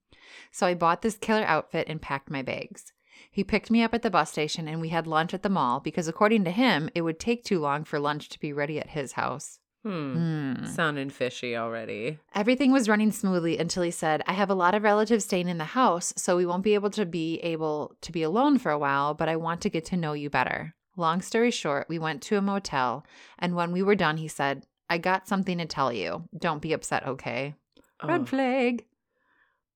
So 0.52 0.68
I 0.68 0.74
bought 0.74 1.04
this 1.04 1.18
killer 1.18 1.46
outfit 1.46 1.88
and 1.88 2.02
packed 2.02 2.30
my 2.30 2.42
bags. 2.42 2.92
He 3.34 3.44
picked 3.44 3.72
me 3.72 3.82
up 3.82 3.96
at 3.96 4.04
the 4.04 4.12
bus 4.12 4.32
station 4.32 4.68
and 4.68 4.80
we 4.80 4.90
had 4.90 5.08
lunch 5.08 5.34
at 5.34 5.42
the 5.42 5.50
mall 5.50 5.80
because, 5.80 6.08
according 6.08 6.44
to 6.44 6.52
him, 6.52 6.88
it 6.94 7.02
would 7.02 7.20
take 7.20 7.44
too 7.44 7.60
long 7.60 7.84
for 7.84 8.00
lunch 8.00 8.30
to 8.30 8.40
be 8.40 8.54
ready 8.54 8.80
at 8.80 8.92
his 8.92 9.14
house. 9.14 9.58
Hmm. 9.82 10.54
Hmm. 10.54 10.66
Sounding 10.68 11.10
fishy 11.10 11.58
already. 11.58 12.20
Everything 12.36 12.72
was 12.72 12.88
running 12.88 13.12
smoothly 13.12 13.58
until 13.58 13.82
he 13.82 13.90
said, 13.90 14.22
I 14.28 14.34
have 14.34 14.52
a 14.52 14.56
lot 14.56 14.76
of 14.76 14.84
relatives 14.84 15.26
staying 15.26 15.50
in 15.50 15.58
the 15.58 15.66
house, 15.66 16.14
so 16.16 16.38
we 16.38 16.46
won't 16.46 16.64
be 16.64 16.76
able 16.76 16.92
to 16.92 17.08
be 17.08 17.40
able 17.40 17.98
to 18.02 18.12
be 18.12 18.22
alone 18.22 18.60
for 18.60 18.72
a 18.72 18.78
while, 18.78 19.16
but 19.16 19.28
I 19.28 19.36
want 19.36 19.62
to 19.62 19.70
get 19.70 19.84
to 19.86 19.98
know 19.98 20.14
you 20.14 20.30
better. 20.30 20.76
Long 20.96 21.24
story 21.24 21.50
short, 21.50 21.90
we 21.90 21.98
went 21.98 22.22
to 22.24 22.38
a 22.38 22.42
motel, 22.42 23.04
and 23.40 23.56
when 23.56 23.72
we 23.72 23.82
were 23.82 23.96
done, 23.96 24.18
he 24.18 24.28
said, 24.28 24.68
I 24.92 25.00
got 25.00 25.28
something 25.28 25.58
to 25.58 25.66
tell 25.66 25.92
you. 25.92 26.30
Don't 26.38 26.62
be 26.62 26.72
upset, 26.72 27.08
okay? 27.08 27.56
Oh. 28.00 28.08
Red 28.08 28.30
flag. 28.30 28.86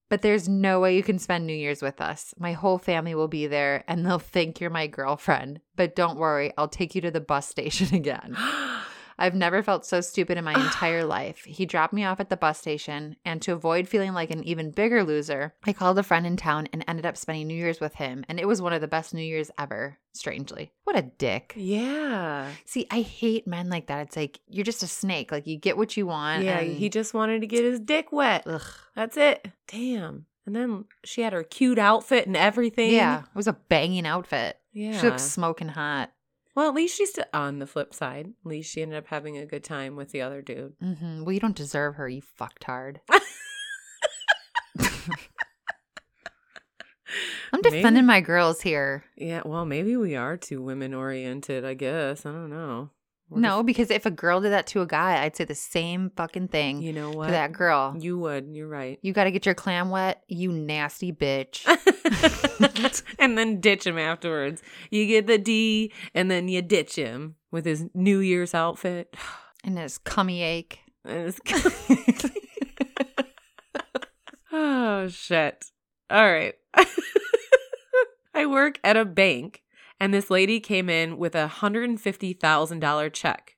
But 0.10 0.22
there's 0.22 0.48
no 0.48 0.80
way 0.80 0.96
you 0.96 1.04
can 1.04 1.20
spend 1.20 1.46
New 1.46 1.54
Year's 1.54 1.82
with 1.82 2.00
us. 2.00 2.34
My 2.38 2.54
whole 2.54 2.78
family 2.78 3.14
will 3.14 3.28
be 3.28 3.48
there 3.48 3.84
and 3.88 4.06
they'll 4.06 4.20
think 4.20 4.62
you're 4.62 4.70
my 4.70 4.88
girlfriend. 4.88 5.60
But 5.76 5.96
don't 5.96 6.18
worry, 6.18 6.54
I'll 6.58 6.70
take 6.70 6.96
you 6.96 7.02
to 7.02 7.12
the 7.12 7.20
bus 7.20 7.48
station 7.48 7.94
again. 7.96 8.36
I've 9.20 9.36
never 9.36 9.64
felt 9.64 9.86
so 9.86 10.02
stupid 10.02 10.38
in 10.38 10.44
my 10.44 10.54
entire 10.66 11.04
life. 11.04 11.44
He 11.46 11.66
dropped 11.66 11.94
me 11.94 12.04
off 12.04 12.20
at 12.20 12.30
the 12.30 12.38
bus 12.38 12.60
station, 12.60 13.16
and 13.26 13.42
to 13.42 13.54
avoid 13.54 13.88
feeling 13.88 14.14
like 14.14 14.32
an 14.32 14.44
even 14.44 14.72
bigger 14.72 15.04
loser, 15.04 15.54
I 15.66 15.74
called 15.74 15.98
a 15.98 16.04
friend 16.04 16.26
in 16.26 16.38
town 16.38 16.68
and 16.74 16.84
ended 16.88 17.06
up 17.06 17.18
spending 17.18 17.48
New 17.48 17.56
Year's 17.56 17.80
with 17.80 17.96
him. 17.96 18.24
And 18.30 18.40
it 18.40 18.48
was 18.48 18.62
one 18.62 18.74
of 18.74 18.82
the 18.82 18.88
best 18.88 19.14
New 19.14 19.22
Year's 19.24 19.52
ever, 19.58 19.98
strangely. 20.14 20.72
What 20.84 20.98
a 20.98 21.02
dick. 21.04 21.54
yeah. 21.56 22.50
See, 22.66 22.88
I 22.92 23.02
hate 23.02 23.48
men 23.48 23.70
like 23.70 23.88
that. 23.88 24.08
It's 24.08 24.16
like 24.16 24.40
you're 24.48 24.64
just 24.66 24.84
a 24.84 24.88
snake. 24.88 25.32
Like 25.32 25.48
you 25.48 25.58
get 25.58 25.78
what 25.78 25.98
you 25.98 26.08
want. 26.08 26.44
Yeah. 26.44 26.60
and- 26.60 26.78
He 26.78 26.90
just 26.90 27.14
wanted 27.14 27.42
to 27.42 27.48
get 27.48 27.64
his 27.64 27.80
dick 27.80 28.12
wet. 28.12 28.44
Ugh. 28.46 28.62
That's 28.96 29.18
it. 29.18 29.48
Damn. 29.68 30.26
And 30.46 30.56
then 30.56 30.86
she 31.04 31.22
had 31.24 31.34
her 31.34 31.44
cute 31.44 31.78
outfit 31.78 32.26
and 32.26 32.38
everything. 32.38 32.94
Yeah, 32.94 33.20
it 33.24 33.36
was 33.36 33.48
a 33.48 33.54
banging 33.54 34.08
outfit. 34.08 34.58
Yeah. 34.72 34.98
She 35.00 35.06
looked 35.08 35.20
smoking 35.20 35.68
hot. 35.68 36.12
Well, 36.58 36.68
at 36.70 36.74
least 36.74 36.98
she's 36.98 37.12
still 37.12 37.26
on 37.34 37.60
the 37.60 37.68
flip 37.68 37.94
side. 37.94 38.34
At 38.44 38.50
least 38.50 38.72
she 38.74 38.82
ended 38.82 38.98
up 38.98 39.06
having 39.08 39.38
a 39.38 39.46
good 39.46 39.64
time 39.64 39.96
with 39.96 40.12
the 40.12 40.22
other 40.22 40.42
dude. 40.42 40.74
hmm 40.82 41.24
Well, 41.24 41.32
you 41.32 41.40
don't 41.40 41.56
deserve 41.56 41.96
her, 41.96 42.10
you 42.10 42.22
fucked 42.24 42.64
hard. 42.64 43.00
I'm 47.54 47.62
Maybe- 47.64 47.78
defending 47.78 48.06
my 48.06 48.20
girls 48.22 48.62
here. 48.62 49.06
Yeah. 49.16 49.42
Well, 49.46 49.66
maybe 49.66 49.96
we 49.96 50.16
are 50.16 50.36
too 50.36 50.62
women 50.62 50.94
oriented, 50.94 51.64
I 51.64 51.74
guess. 51.76 52.26
I 52.26 52.32
don't 52.32 52.50
know. 52.50 52.90
We're 53.30 53.42
No, 53.42 53.62
because 53.62 53.92
if 53.92 54.06
a 54.06 54.12
girl 54.12 54.40
did 54.40 54.52
that 54.52 54.68
to 54.68 54.82
a 54.82 54.86
guy, 54.88 55.22
I'd 55.24 55.36
say 55.36 55.44
the 55.44 55.54
same 55.56 56.12
fucking 56.16 56.48
thing 56.48 56.82
you 56.82 56.94
know 56.94 57.12
what? 57.12 57.26
to 57.26 57.32
that 57.34 57.52
girl. 57.52 57.96
You 58.00 58.18
would. 58.20 58.48
You're 58.56 58.68
right. 58.70 59.00
You 59.02 59.12
got 59.14 59.26
to 59.26 59.32
get 59.32 59.46
your 59.46 59.56
clam 59.56 59.90
wet, 59.90 60.24
you 60.28 60.52
nasty 60.52 61.12
bitch. 61.12 61.66
and 63.20 63.38
then 63.38 63.60
ditch 63.60 63.86
him 63.86 63.98
afterwards. 63.98 64.62
You 64.92 65.06
get 65.06 65.28
the 65.28 65.38
D, 65.38 65.92
and 66.14 66.32
then 66.32 66.48
you 66.48 66.62
ditch 66.62 66.96
him 66.96 67.36
with 67.52 67.66
his 67.66 67.86
New 67.94 68.20
Year's 68.20 68.54
outfit. 68.54 69.14
and 69.64 69.78
his 69.78 69.98
cummy 69.98 70.42
ache. 70.42 70.80
And 71.04 71.28
it's- 71.28 72.32
oh 74.52 75.08
shit! 75.08 75.66
All 76.10 76.32
right. 76.32 76.56
I 78.34 78.46
work 78.46 78.80
at 78.84 78.96
a 78.98 79.04
bank, 79.06 79.64
and 80.00 80.14
this 80.14 80.30
lady 80.30 80.60
came 80.60 80.90
in 80.90 81.18
with 81.18 81.36
a 81.36 81.48
hundred 81.48 81.90
and 81.90 82.00
fifty 82.00 82.34
thousand 82.34 82.80
dollar 82.80 83.10
check. 83.10 83.56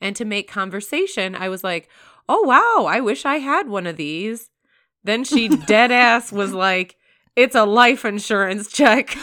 And 0.00 0.14
to 0.16 0.24
make 0.24 0.50
conversation, 0.50 1.34
I 1.34 1.48
was 1.48 1.62
like, 1.64 1.88
"Oh 2.28 2.42
wow, 2.42 2.86
I 2.86 3.00
wish 3.00 3.24
I 3.24 3.36
had 3.38 3.68
one 3.68 3.86
of 3.86 3.96
these." 3.96 4.50
Then 5.04 5.24
she 5.24 5.48
dead 5.66 5.92
ass 5.92 6.32
was 6.32 6.52
like, 6.52 6.96
"It's 7.36 7.54
a 7.54 7.64
life 7.64 8.04
insurance 8.04 8.70
check. 8.70 9.16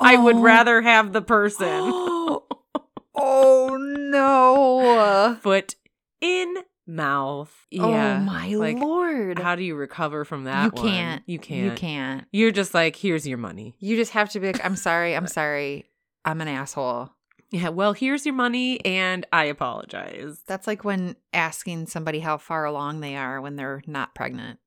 I 0.00 0.16
would 0.16 0.36
Oh. 0.36 0.40
rather 0.40 0.82
have 0.82 1.12
the 1.12 1.22
person." 1.22 1.68
oh 3.14 3.76
no. 3.80 5.36
Foot 5.42 5.74
in 6.20 6.56
mouth. 6.86 7.52
Oh 7.78 7.90
yeah. 7.90 8.18
Oh 8.18 8.24
my 8.24 8.48
like, 8.48 8.78
lord. 8.78 9.38
How 9.38 9.56
do 9.56 9.62
you 9.62 9.74
recover 9.74 10.24
from 10.24 10.44
that? 10.44 10.64
you 10.64 10.82
one? 10.82 10.90
can't. 10.90 11.22
You 11.26 11.38
can't. 11.38 11.64
You 11.64 11.70
can't. 11.72 12.24
You're 12.32 12.50
just 12.50 12.74
like, 12.74 12.96
here's 12.96 13.26
your 13.26 13.38
money. 13.38 13.76
You 13.80 13.96
just 13.96 14.12
have 14.12 14.30
to 14.30 14.40
be 14.40 14.48
like, 14.48 14.64
I'm 14.64 14.76
sorry, 14.76 15.14
I'm 15.14 15.26
sorry. 15.26 15.86
I'm 16.24 16.40
an 16.40 16.48
asshole. 16.48 17.10
Yeah. 17.50 17.68
Well, 17.68 17.92
here's 17.92 18.26
your 18.26 18.34
money, 18.34 18.84
and 18.84 19.24
I 19.32 19.44
apologize. 19.44 20.42
That's 20.46 20.66
like 20.66 20.84
when 20.84 21.16
asking 21.32 21.86
somebody 21.86 22.20
how 22.20 22.38
far 22.38 22.64
along 22.64 23.00
they 23.00 23.16
are 23.16 23.40
when 23.40 23.56
they're 23.56 23.82
not 23.86 24.14
pregnant. 24.14 24.58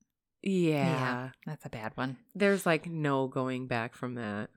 Yeah. 0.41 1.32
That's 1.45 1.65
a 1.65 1.70
bad 1.70 1.91
one. 1.95 2.17
There's 2.36 2.65
like 2.65 2.88
no 2.88 3.28
going 3.28 3.67
back 3.67 3.95
from 3.95 4.15
that. 4.15 4.49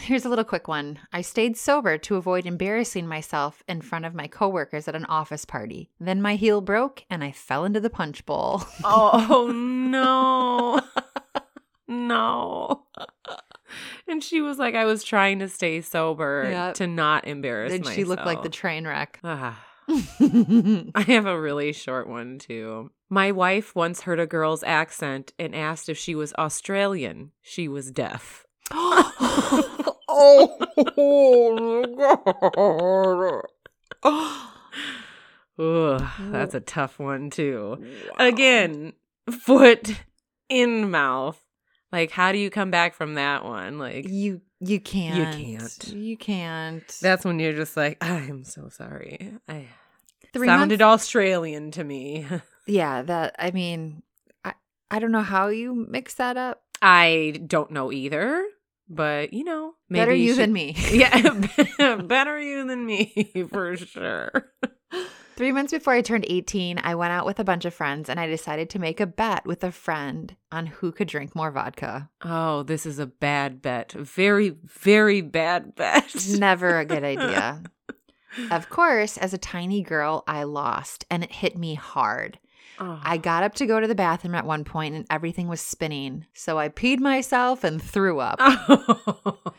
Here's 0.00 0.24
a 0.24 0.28
little 0.28 0.44
quick 0.44 0.66
one. 0.68 0.98
I 1.12 1.20
stayed 1.22 1.56
sober 1.56 1.98
to 1.98 2.16
avoid 2.16 2.46
embarrassing 2.46 3.06
myself 3.06 3.62
in 3.68 3.80
front 3.80 4.04
of 4.04 4.14
my 4.14 4.26
coworkers 4.26 4.88
at 4.88 4.94
an 4.94 5.04
office 5.06 5.44
party. 5.44 5.90
Then 6.00 6.20
my 6.22 6.36
heel 6.36 6.60
broke 6.60 7.04
and 7.10 7.22
I 7.22 7.32
fell 7.32 7.64
into 7.64 7.80
the 7.80 7.90
punch 7.90 8.24
bowl. 8.26 8.62
Oh 8.84 9.50
no. 9.52 10.80
no. 11.88 12.84
And 14.08 14.22
she 14.24 14.40
was 14.40 14.58
like, 14.58 14.74
I 14.74 14.84
was 14.84 15.04
trying 15.04 15.38
to 15.40 15.48
stay 15.48 15.80
sober 15.80 16.48
Yep. 16.50 16.74
to 16.74 16.86
not 16.86 17.26
embarrass 17.26 17.72
Then 17.72 17.84
she 17.84 18.04
looked 18.04 18.26
like 18.26 18.42
the 18.42 18.48
train 18.48 18.86
wreck. 18.86 19.20
I 19.24 19.56
have 21.06 21.26
a 21.26 21.40
really 21.40 21.72
short 21.72 22.08
one 22.08 22.38
too. 22.38 22.90
My 23.08 23.32
wife 23.32 23.74
once 23.74 24.02
heard 24.02 24.20
a 24.20 24.26
girl's 24.26 24.62
accent 24.62 25.32
and 25.38 25.54
asked 25.54 25.88
if 25.88 25.98
she 25.98 26.14
was 26.14 26.32
Australian. 26.34 27.32
She 27.42 27.68
was 27.68 27.90
deaf. 27.90 28.44
oh, 30.08 30.56
Ugh, 35.58 36.02
that's 36.30 36.54
a 36.54 36.60
tough 36.60 36.98
one 36.98 37.30
too. 37.30 37.84
Again, 38.18 38.94
foot 39.30 39.94
in 40.48 40.90
mouth. 40.90 41.38
Like, 41.92 42.10
how 42.12 42.32
do 42.32 42.38
you 42.38 42.50
come 42.50 42.70
back 42.70 42.94
from 42.94 43.14
that 43.14 43.44
one? 43.44 43.78
Like, 43.78 44.08
You 44.08 44.40
you 44.60 44.80
can't. 44.80 45.16
You 45.38 45.58
can't. 45.58 45.88
You 45.92 46.16
can't. 46.16 46.98
that's 47.02 47.24
when 47.24 47.38
you're 47.40 47.52
just 47.52 47.76
like, 47.76 47.98
I 48.02 48.18
am 48.20 48.44
so 48.44 48.68
sorry. 48.68 49.32
I 49.48 49.66
Three 50.32 50.46
sounded 50.46 50.80
months- 50.80 51.02
Australian 51.04 51.70
to 51.72 51.84
me. 51.84 52.26
Yeah, 52.66 53.02
that 53.02 53.34
I 53.36 53.50
mean, 53.50 54.02
I 54.44 54.52
I 54.92 55.00
don't 55.00 55.10
know 55.10 55.22
how 55.22 55.48
you 55.48 55.74
mix 55.74 56.14
that 56.14 56.36
up. 56.36 56.62
I 56.80 57.40
don't 57.44 57.72
know 57.72 57.90
either, 57.90 58.44
but 58.90 59.32
you 59.32 59.44
know, 59.44 59.72
maybe 59.88 60.00
Better 60.02 60.14
you 60.14 60.30
should- 60.34 60.38
than 60.42 60.52
me. 60.52 60.74
Yeah, 60.90 61.96
better 62.02 62.38
you 62.40 62.66
than 62.66 62.84
me 62.84 63.32
for 63.50 63.76
sure. 63.76 64.52
Three 65.36 65.52
months 65.52 65.72
before 65.72 65.94
I 65.94 66.02
turned 66.02 66.26
18, 66.28 66.80
I 66.84 66.94
went 66.96 67.12
out 67.12 67.24
with 67.24 67.40
a 67.40 67.44
bunch 67.44 67.64
of 67.64 67.72
friends 67.72 68.10
and 68.10 68.20
I 68.20 68.26
decided 68.26 68.68
to 68.70 68.78
make 68.78 69.00
a 69.00 69.06
bet 69.06 69.46
with 69.46 69.64
a 69.64 69.72
friend 69.72 70.36
on 70.52 70.66
who 70.66 70.92
could 70.92 71.08
drink 71.08 71.34
more 71.34 71.50
vodka. 71.50 72.10
Oh, 72.22 72.62
this 72.62 72.84
is 72.84 72.98
a 72.98 73.06
bad 73.06 73.62
bet. 73.62 73.92
Very, 73.92 74.50
very 74.66 75.22
bad 75.22 75.74
bet. 75.76 76.14
Never 76.36 76.78
a 76.80 76.84
good 76.84 77.04
idea. 77.04 77.62
Of 78.50 78.68
course, 78.68 79.16
as 79.16 79.32
a 79.32 79.38
tiny 79.38 79.82
girl, 79.82 80.24
I 80.26 80.42
lost 80.42 81.06
and 81.10 81.24
it 81.24 81.32
hit 81.32 81.56
me 81.56 81.74
hard. 81.74 82.38
Oh. 82.80 82.98
I 83.02 83.18
got 83.18 83.42
up 83.42 83.54
to 83.56 83.66
go 83.66 83.78
to 83.78 83.86
the 83.86 83.94
bathroom 83.94 84.34
at 84.34 84.46
one 84.46 84.64
point 84.64 84.94
and 84.94 85.06
everything 85.10 85.48
was 85.48 85.60
spinning. 85.60 86.24
So 86.32 86.58
I 86.58 86.70
peed 86.70 86.98
myself 86.98 87.62
and 87.62 87.80
threw 87.82 88.20
up. 88.20 88.40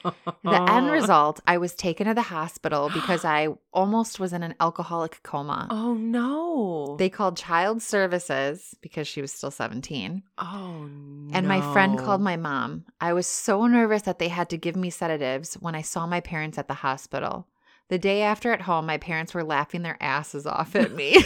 The 0.43 0.71
end 0.71 0.89
result, 0.89 1.39
I 1.45 1.59
was 1.59 1.75
taken 1.75 2.07
to 2.07 2.15
the 2.15 2.23
hospital 2.23 2.89
because 2.93 3.23
I 3.23 3.49
almost 3.71 4.19
was 4.19 4.33
in 4.33 4.41
an 4.41 4.55
alcoholic 4.59 5.21
coma. 5.21 5.67
Oh 5.69 5.93
no. 5.93 6.95
They 6.97 7.09
called 7.09 7.37
child 7.37 7.81
services 7.83 8.75
because 8.81 9.07
she 9.07 9.21
was 9.21 9.31
still 9.31 9.51
17. 9.51 10.23
oh 10.39 10.87
no. 10.89 11.29
And 11.33 11.47
my 11.47 11.61
friend 11.73 11.97
called 11.99 12.21
my 12.21 12.37
mom. 12.37 12.85
I 12.99 13.13
was 13.13 13.27
so 13.27 13.67
nervous 13.67 14.01
that 14.03 14.17
they 14.17 14.29
had 14.29 14.49
to 14.49 14.57
give 14.57 14.75
me 14.75 14.89
sedatives 14.89 15.53
when 15.55 15.75
I 15.75 15.83
saw 15.83 16.07
my 16.07 16.19
parents 16.19 16.57
at 16.57 16.67
the 16.67 16.73
hospital. 16.73 17.47
The 17.89 17.99
day 17.99 18.21
after 18.21 18.51
at 18.51 18.61
home, 18.61 18.85
my 18.85 18.97
parents 18.97 19.33
were 19.33 19.43
laughing 19.43 19.83
their 19.83 19.97
asses 20.01 20.47
off 20.47 20.75
at 20.75 20.93
me. 20.93 21.17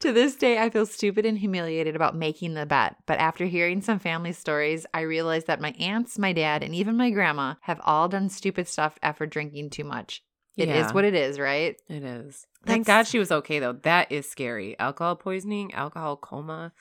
To 0.00 0.12
this 0.12 0.36
day, 0.36 0.58
I 0.58 0.70
feel 0.70 0.86
stupid 0.86 1.26
and 1.26 1.36
humiliated 1.38 1.96
about 1.96 2.14
making 2.14 2.54
the 2.54 2.66
bet. 2.66 2.96
But 3.06 3.18
after 3.18 3.46
hearing 3.46 3.80
some 3.80 3.98
family 3.98 4.32
stories, 4.32 4.86
I 4.94 5.00
realized 5.00 5.48
that 5.48 5.60
my 5.60 5.70
aunts, 5.72 6.18
my 6.18 6.32
dad, 6.32 6.62
and 6.62 6.72
even 6.74 6.96
my 6.96 7.10
grandma 7.10 7.54
have 7.62 7.80
all 7.84 8.08
done 8.08 8.28
stupid 8.28 8.68
stuff 8.68 8.96
after 9.02 9.26
drinking 9.26 9.70
too 9.70 9.84
much. 9.84 10.22
It 10.56 10.68
is 10.68 10.86
Yeah. 10.86 10.92
what 10.92 11.04
it 11.04 11.14
is, 11.14 11.38
right? 11.40 11.76
It 11.88 12.02
is. 12.04 12.46
Thank 12.64 12.86
God 12.86 13.06
she 13.06 13.18
was 13.18 13.30
okay 13.32 13.58
though. 13.58 13.72
That 13.72 14.10
is 14.12 14.28
scary. 14.30 14.78
Alcohol 14.78 15.16
poisoning, 15.16 15.72
alcohol 15.74 16.16
coma. 16.16 16.72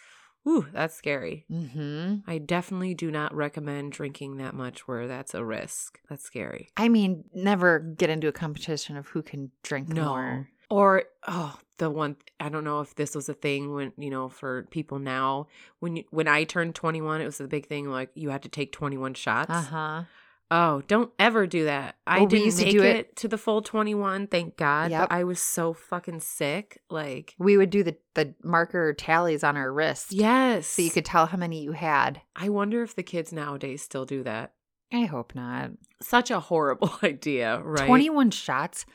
Ooh, 0.47 0.65
that's 0.71 0.95
scary. 0.95 1.45
Mm-hmm. 1.51 2.29
I 2.29 2.37
definitely 2.37 2.93
do 2.93 3.11
not 3.11 3.35
recommend 3.35 3.91
drinking 3.91 4.37
that 4.37 4.53
much 4.53 4.87
where 4.87 5.07
that's 5.07 5.33
a 5.33 5.43
risk. 5.43 5.99
That's 6.09 6.23
scary. 6.23 6.69
I 6.77 6.87
mean, 6.87 7.25
never 7.33 7.79
get 7.79 8.09
into 8.09 8.27
a 8.27 8.31
competition 8.31 8.95
of 8.95 9.07
who 9.09 9.21
can 9.21 9.51
drink 9.63 9.89
No. 9.89 10.05
more. 10.05 10.49
Or 10.69 11.03
oh, 11.27 11.55
the 11.77 11.89
one 11.89 12.15
I 12.39 12.49
don't 12.49 12.63
know 12.63 12.81
if 12.81 12.95
this 12.95 13.13
was 13.15 13.29
a 13.29 13.33
thing 13.33 13.73
when, 13.73 13.93
you 13.97 14.09
know, 14.09 14.29
for 14.29 14.63
people 14.71 14.99
now, 14.99 15.47
when 15.79 15.97
you, 15.97 16.03
when 16.09 16.27
I 16.27 16.43
turned 16.43 16.75
21, 16.75 17.21
it 17.21 17.25
was 17.25 17.39
a 17.39 17.47
big 17.47 17.67
thing 17.67 17.89
like 17.89 18.09
you 18.15 18.29
had 18.29 18.43
to 18.43 18.49
take 18.49 18.71
21 18.71 19.13
shots. 19.13 19.49
Uh 19.51 19.61
huh. 19.61 20.03
Oh, 20.49 20.81
don't 20.87 21.11
ever 21.19 21.45
do 21.45 21.65
that. 21.65 21.97
I 22.07 22.19
Well, 22.19 22.27
we 22.27 22.29
didn't 22.29 22.45
used 22.45 22.59
to 22.59 22.65
make 22.65 22.71
do 22.73 22.81
it, 22.83 22.95
it- 22.95 23.15
to 23.17 23.27
the 23.27 23.37
full 23.37 23.61
21, 23.61 24.27
thank 24.27 24.55
God. 24.55 24.91
Yep. 24.91 25.09
But 25.09 25.15
I 25.15 25.25
was 25.25 25.41
so 25.41 25.73
fucking 25.73 26.21
sick. 26.21 26.79
Like, 26.89 27.35
We 27.37 27.57
would 27.57 27.69
do 27.69 27.83
the 27.83 27.97
the 28.15 28.33
marker 28.43 28.93
tallies 28.93 29.43
on 29.43 29.57
our 29.57 29.71
wrist, 29.71 30.13
yes. 30.13 30.65
so 30.67 30.81
you 30.81 30.89
could 30.89 31.03
tell 31.05 31.25
how 31.25 31.37
many 31.37 31.61
you 31.63 31.73
had. 31.73 32.21
I 32.35 32.47
wonder 32.49 32.81
if 32.81 32.95
the 32.95 33.03
kids 33.03 33.33
nowadays 33.33 33.81
still 33.81 34.05
do 34.05 34.23
that. 34.23 34.53
I 34.93 35.03
hope 35.03 35.35
not. 35.35 35.71
Such 36.01 36.31
a 36.31 36.39
horrible 36.39 36.91
idea, 37.03 37.59
right? 37.61 37.85
Twenty 37.85 38.09
one 38.09 38.31
shots. 38.31 38.85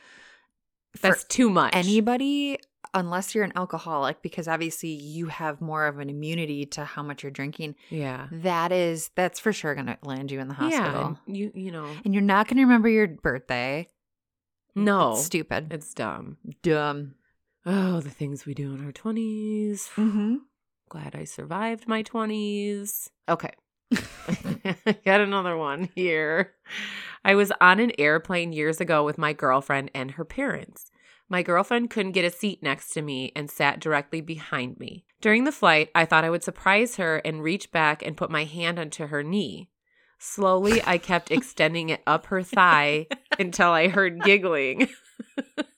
for 0.95 1.09
That's 1.09 1.23
too 1.23 1.51
much. 1.51 1.75
anybody 1.75 2.57
unless 2.93 3.33
you're 3.33 3.43
an 3.43 3.53
alcoholic 3.55 4.21
because 4.21 4.47
obviously 4.47 4.89
you 4.89 5.27
have 5.27 5.61
more 5.61 5.87
of 5.87 5.99
an 5.99 6.09
immunity 6.09 6.65
to 6.65 6.85
how 6.85 7.01
much 7.03 7.23
you're 7.23 7.31
drinking 7.31 7.75
yeah. 7.89 8.27
that 8.31 8.71
is 8.71 9.09
that's 9.15 9.39
for 9.39 9.51
sure 9.53 9.73
going 9.75 9.87
to 9.87 9.97
land 10.03 10.31
you 10.31 10.39
in 10.39 10.47
the 10.47 10.53
hospital 10.53 11.17
and 11.27 11.37
You 11.37 11.51
you 11.55 11.71
know. 11.71 11.87
and 12.05 12.13
you're 12.13 12.21
not 12.21 12.47
going 12.47 12.57
to 12.57 12.63
remember 12.63 12.89
your 12.89 13.07
birthday 13.07 13.87
No. 14.75 15.13
It's 15.13 15.25
stupid 15.25 15.71
It's 15.73 15.93
dumb. 15.93 16.37
dumb 16.61 17.15
Oh, 17.65 18.01
the 18.01 18.09
things 18.09 18.45
we 18.45 18.53
do 18.53 18.73
in 18.73 18.85
our 18.85 18.91
20s. 18.91 19.89
mm-hmm. 19.95 20.35
Glad 20.89 21.15
I 21.15 21.23
survived 21.23 21.87
my 21.87 22.03
20s. 22.03 23.07
Okay. 23.29 23.51
Got 25.05 25.21
another 25.21 25.55
one 25.57 25.89
here. 25.95 26.53
I 27.23 27.35
was 27.35 27.51
on 27.61 27.79
an 27.79 27.91
airplane 27.97 28.51
years 28.53 28.81
ago 28.81 29.03
with 29.05 29.17
my 29.17 29.31
girlfriend 29.33 29.91
and 29.95 30.11
her 30.11 30.25
parents. 30.25 30.85
My 31.29 31.41
girlfriend 31.41 31.89
couldn't 31.89 32.11
get 32.11 32.25
a 32.25 32.29
seat 32.29 32.61
next 32.61 32.89
to 32.91 33.01
me 33.01 33.31
and 33.35 33.49
sat 33.49 33.79
directly 33.79 34.21
behind 34.21 34.79
me. 34.79 35.05
During 35.21 35.45
the 35.45 35.51
flight, 35.51 35.89
I 35.95 36.05
thought 36.05 36.25
I 36.25 36.29
would 36.29 36.43
surprise 36.43 36.97
her 36.97 37.17
and 37.17 37.41
reach 37.41 37.71
back 37.71 38.05
and 38.05 38.17
put 38.17 38.29
my 38.29 38.43
hand 38.43 38.77
onto 38.77 39.07
her 39.07 39.23
knee. 39.23 39.69
Slowly, 40.19 40.81
I 40.85 40.97
kept 40.97 41.31
extending 41.31 41.89
it 41.89 42.01
up 42.05 42.27
her 42.27 42.43
thigh 42.43 43.07
until 43.39 43.69
I 43.69 43.87
heard 43.87 44.21
giggling. 44.21 44.89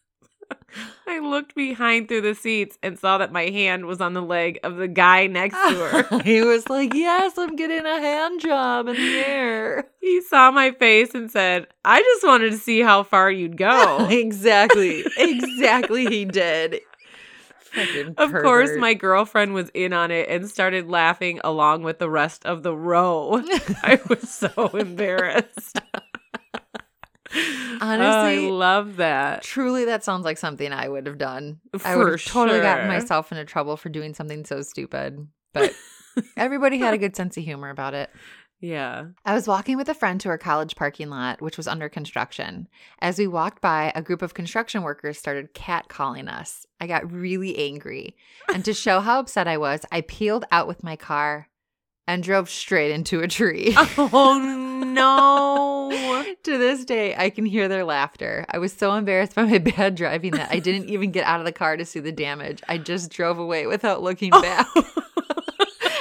I 1.08 1.20
looked 1.20 1.56
behind 1.56 2.08
through 2.08 2.22
the 2.22 2.36
seats 2.36 2.78
and 2.84 2.98
saw 2.98 3.18
that 3.20 3.32
my 3.32 3.50
hand 3.50 3.86
was 3.86 4.02
on 4.02 4.14
the 4.14 4.22
leg 4.22 4.60
of 4.64 4.78
the 4.78 4.88
guy 4.88 5.28
next 5.28 5.56
to 5.56 5.76
her. 5.76 6.20
he 6.24 6.42
was 6.42 6.68
like 6.70 6.94
yes 6.94 7.38
i'm 7.38 7.56
getting 7.56 7.86
a 7.86 8.00
hand 8.00 8.42
job 8.42 8.88
in 8.88 8.96
the 8.96 9.18
air 9.18 9.86
He 10.06 10.22
saw 10.22 10.52
my 10.52 10.70
face 10.70 11.16
and 11.16 11.32
said, 11.32 11.66
I 11.84 12.00
just 12.00 12.24
wanted 12.24 12.52
to 12.52 12.60
see 12.60 12.82
how 12.82 13.02
far 13.02 13.32
you'd 13.32 13.58
go. 13.58 14.08
exactly 14.08 15.04
exactly 15.18 16.06
he 16.06 16.26
did 16.26 16.82
of 18.18 18.32
course, 18.32 18.72
my 18.78 18.94
girlfriend 18.94 19.54
was 19.54 19.70
in 19.74 19.94
on 19.94 20.12
it 20.12 20.30
and 20.30 20.50
started 20.50 20.88
laughing 20.88 21.40
along 21.44 21.84
with 21.84 22.00
the 22.00 22.10
rest 22.10 22.46
of 22.46 22.64
the 22.64 22.76
row. 22.76 23.42
I 23.84 24.00
was 24.10 24.30
so 24.30 24.68
embarrassed. 24.74 25.80
Honestly, 27.82 28.48
I 28.48 28.50
love 28.50 28.98
that. 28.98 29.44
Truly, 29.44 29.86
that 29.86 30.04
sounds 30.04 30.26
like 30.26 30.38
something 30.38 30.72
I 30.72 30.88
would 30.88 31.08
have 31.08 31.18
done. 31.18 31.60
I 31.84 31.96
would 31.96 32.12
have 32.12 32.26
totally 32.26 32.60
gotten 32.60 32.88
myself 32.88 33.32
into 33.32 33.46
trouble 33.46 33.78
for 33.78 33.90
doing 33.90 34.14
something 34.14 34.46
so 34.46 34.62
stupid. 34.62 35.28
But 35.54 35.74
everybody 36.38 36.78
had 36.78 36.94
a 36.94 36.98
good 36.98 37.16
sense 37.16 37.38
of 37.38 37.44
humor 37.44 37.70
about 37.70 37.94
it. 37.94 38.10
Yeah. 38.62 39.08
I 39.26 39.34
was 39.36 39.48
walking 39.48 39.78
with 39.78 39.90
a 39.90 39.94
friend 39.94 40.20
to 40.22 40.30
our 40.30 40.38
college 40.38 40.76
parking 40.76 41.10
lot, 41.10 41.42
which 41.42 41.58
was 41.58 41.68
under 41.68 41.90
construction. 41.90 42.68
As 43.00 43.20
we 43.20 43.28
walked 43.28 43.62
by, 43.62 43.92
a 43.94 44.02
group 44.02 44.22
of 44.22 44.34
construction 44.34 44.82
workers 44.82 45.18
started 45.18 45.54
catcalling 45.54 46.30
us. 46.30 46.66
I 46.80 46.88
got 46.88 47.12
really 47.12 47.58
angry. 47.58 48.16
And 48.54 48.64
to 48.66 48.74
show 48.74 49.02
how 49.02 49.20
upset 49.20 49.48
I 49.48 49.58
was, 49.58 49.82
I 49.92 50.02
peeled 50.02 50.46
out 50.52 50.68
with 50.68 50.84
my 50.84 50.96
car 50.96 51.50
and 52.08 52.24
drove 52.24 52.50
straight 52.50 52.92
into 52.92 53.22
a 53.22 53.28
tree. 53.28 53.76
Oh 53.98 54.40
no. 54.86 56.26
to 56.44 56.58
this 56.58 56.86
day, 56.86 57.16
I 57.16 57.30
can 57.30 57.46
hear 57.46 57.68
their 57.68 57.84
laughter. 57.84 58.46
I 58.50 58.58
was 58.60 58.72
so 58.74 58.94
embarrassed 58.94 59.36
by 59.36 59.44
my 59.46 59.58
bad 59.58 59.96
driving 59.96 60.32
that 60.32 60.52
I 60.52 60.60
didn't 60.60 60.90
even 60.90 61.12
get 61.12 61.26
out 61.26 61.40
of 61.40 61.46
the 61.46 61.52
car 61.52 61.78
to 61.78 61.86
see 61.86 62.00
the 62.00 62.12
damage. 62.12 62.62
I 62.68 62.78
just 62.78 63.12
drove 63.12 63.40
away 63.40 63.68
without 63.68 64.02
looking 64.02 64.32
oh. 64.34 64.42
back. 64.42 64.68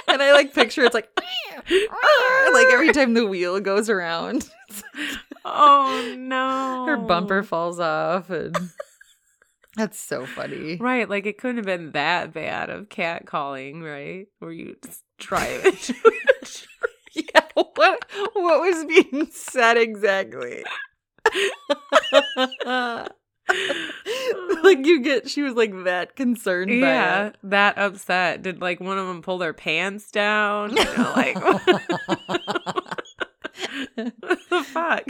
and 0.09 0.22
I 0.22 0.32
like 0.32 0.55
picture 0.55 0.84
it's 0.84 0.94
like, 0.94 1.09
like 1.16 2.66
every 2.72 2.92
time 2.92 3.14
the 3.14 3.26
wheel 3.26 3.59
goes 3.61 3.88
around, 3.88 4.48
oh 5.44 6.14
no. 6.16 6.84
her 6.86 6.96
bumper 6.96 7.42
falls 7.42 7.80
off. 7.80 8.30
And 8.30 8.57
that's 9.76 9.98
so 9.98 10.26
funny. 10.26 10.76
Right, 10.76 11.09
like 11.09 11.26
it 11.26 11.38
couldn't 11.38 11.57
have 11.57 11.66
been 11.66 11.92
that 11.92 12.32
bad 12.32 12.70
of 12.70 12.88
cat 12.88 13.26
calling, 13.26 13.82
right? 13.82 14.26
Where 14.38 14.52
you 14.52 14.76
just 14.84 15.02
a. 15.18 15.72
Yeah, 17.16 17.42
what 17.54 18.04
what 18.32 18.60
was 18.60 18.84
being 18.86 19.28
said 19.30 19.76
exactly? 19.76 20.64
like 24.64 24.84
you 24.84 25.00
get 25.00 25.30
she 25.30 25.42
was 25.42 25.54
like 25.54 25.84
that 25.84 26.16
concerned 26.16 26.72
Yeah, 26.72 27.30
that 27.44 27.78
upset. 27.78 28.42
Did 28.42 28.60
like 28.60 28.80
one 28.80 28.98
of 28.98 29.06
them 29.06 29.22
pull 29.22 29.38
their 29.38 29.52
pants 29.52 30.10
down? 30.10 30.76
You 30.76 30.84
know, 30.84 31.12
like 31.14 31.34
the 33.94 34.64
fuck? 34.64 35.04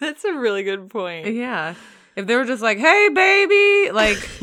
That's 0.00 0.24
a 0.24 0.32
really 0.32 0.62
good 0.62 0.88
point. 0.88 1.26
yeah. 1.34 1.74
If 2.16 2.26
they 2.26 2.36
were 2.36 2.44
just 2.44 2.62
like, 2.62 2.78
"Hey, 2.78 3.08
baby," 3.12 3.90
like, 3.90 4.18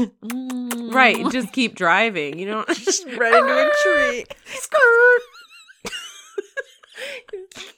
right, 0.94 1.16
mm. 1.18 1.32
just 1.32 1.54
keep 1.54 1.76
driving. 1.76 2.38
You 2.38 2.48
know, 2.48 2.66
Just 2.68 3.06
right 3.18 3.34
into 3.34 3.54
a 3.54 3.72
tree. 3.84 4.26
Skirt. 4.46 5.22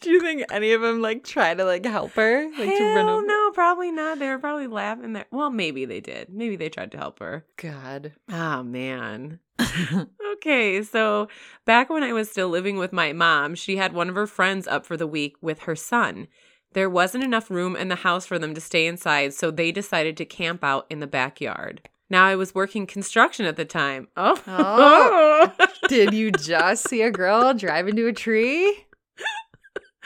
Do 0.01 0.09
you 0.09 0.19
think 0.19 0.43
any 0.51 0.73
of 0.73 0.81
them 0.81 1.01
like 1.01 1.23
try 1.23 1.53
to 1.53 1.63
like 1.63 1.85
help 1.85 2.11
her? 2.13 2.43
Like 2.43 2.77
to 2.77 2.83
run 2.83 3.05
Hell 3.05 3.09
over? 3.17 3.25
no, 3.25 3.51
probably 3.51 3.89
not. 3.91 4.19
They 4.19 4.27
were 4.27 4.39
probably 4.39 4.67
laughing 4.67 5.13
there. 5.13 5.25
Well, 5.31 5.49
maybe 5.49 5.85
they 5.85 6.01
did. 6.01 6.29
Maybe 6.29 6.57
they 6.57 6.67
tried 6.69 6.91
to 6.91 6.97
help 6.97 7.19
her. 7.19 7.45
God. 7.55 8.11
Oh 8.29 8.63
man. 8.63 9.39
okay, 10.33 10.81
so 10.83 11.29
back 11.65 11.89
when 11.89 12.03
I 12.03 12.11
was 12.11 12.29
still 12.29 12.49
living 12.49 12.77
with 12.77 12.91
my 12.91 13.13
mom, 13.13 13.55
she 13.55 13.77
had 13.77 13.93
one 13.93 14.09
of 14.09 14.15
her 14.15 14.27
friends 14.27 14.67
up 14.67 14.85
for 14.85 14.97
the 14.97 15.07
week 15.07 15.35
with 15.41 15.59
her 15.59 15.75
son. 15.75 16.27
There 16.73 16.89
wasn't 16.89 17.23
enough 17.23 17.49
room 17.49 17.75
in 17.75 17.87
the 17.87 17.95
house 17.95 18.25
for 18.25 18.37
them 18.37 18.53
to 18.55 18.61
stay 18.61 18.87
inside, 18.87 19.33
so 19.33 19.51
they 19.51 19.71
decided 19.71 20.17
to 20.17 20.25
camp 20.25 20.63
out 20.63 20.85
in 20.89 20.99
the 20.99 21.07
backyard. 21.07 21.87
Now 22.09 22.25
I 22.25 22.35
was 22.35 22.53
working 22.53 22.85
construction 22.85 23.45
at 23.45 23.55
the 23.55 23.65
time. 23.65 24.07
Oh. 24.17 24.41
Oh. 24.47 25.67
Did 25.87 26.13
you 26.13 26.31
just 26.31 26.87
see 26.87 27.01
a 27.01 27.11
girl 27.11 27.53
drive 27.53 27.87
into 27.87 28.07
a 28.07 28.13
tree? 28.13 28.85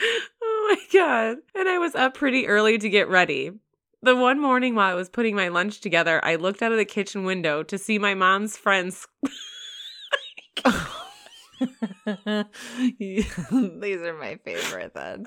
oh 0.42 0.76
my 0.76 0.98
god. 0.98 1.38
And 1.54 1.68
I 1.68 1.78
was 1.78 1.94
up 1.94 2.14
pretty 2.14 2.46
early 2.46 2.78
to 2.78 2.88
get 2.88 3.08
ready. 3.08 3.52
The 4.02 4.16
one 4.16 4.40
morning 4.40 4.74
while 4.74 4.90
I 4.90 4.94
was 4.94 5.08
putting 5.08 5.34
my 5.34 5.48
lunch 5.48 5.80
together, 5.80 6.24
I 6.24 6.36
looked 6.36 6.62
out 6.62 6.72
of 6.72 6.78
the 6.78 6.84
kitchen 6.84 7.24
window 7.24 7.62
to 7.64 7.78
see 7.78 7.98
my 7.98 8.14
mom's 8.14 8.56
friends 8.56 9.06
These 12.98 14.02
are 14.02 14.14
my 14.18 14.38
favorite 14.44 14.92
then. 14.94 15.24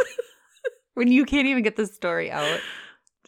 When 0.93 1.11
you 1.11 1.25
can't 1.25 1.47
even 1.47 1.63
get 1.63 1.75
the 1.75 1.87
story 1.87 2.31
out. 2.31 2.59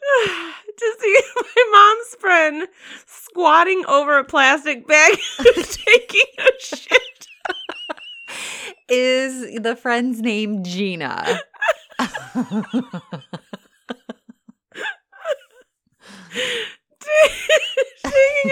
to 0.78 0.96
see 1.00 1.22
my 1.36 1.70
mom's 1.72 2.16
friend 2.20 2.68
squatting 3.06 3.84
over 3.88 4.18
a 4.18 4.24
plastic 4.24 4.88
bag 4.88 5.18
taking 5.56 6.22
a 6.40 6.52
shit. 6.60 7.28
Is 8.90 9.62
the 9.62 9.76
friend's 9.76 10.22
name 10.22 10.64
Gina? 10.64 11.40
taking 12.00 12.12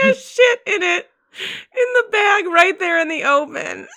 a 0.03 0.13
shit 0.13 0.59
in 0.67 0.83
it 0.83 1.09
in 1.73 1.87
the 1.95 2.05
bag 2.11 2.45
right 2.47 2.77
there 2.79 2.99
in 3.01 3.09
the 3.09 3.23
open. 3.23 3.87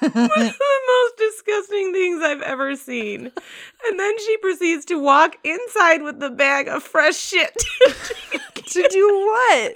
One 0.00 0.10
of 0.12 0.30
the 0.32 0.80
most 0.88 1.16
disgusting 1.18 1.92
things 1.92 2.22
I've 2.22 2.42
ever 2.42 2.76
seen. 2.76 3.32
And 3.86 3.98
then 4.00 4.18
she 4.18 4.36
proceeds 4.38 4.84
to 4.86 4.98
walk 5.00 5.36
inside 5.44 6.02
with 6.02 6.20
the 6.20 6.30
bag 6.30 6.68
of 6.68 6.82
fresh 6.82 7.16
shit 7.16 7.52
to, 7.56 7.94
To 8.66 8.88
do 8.90 9.08
what? 9.26 9.74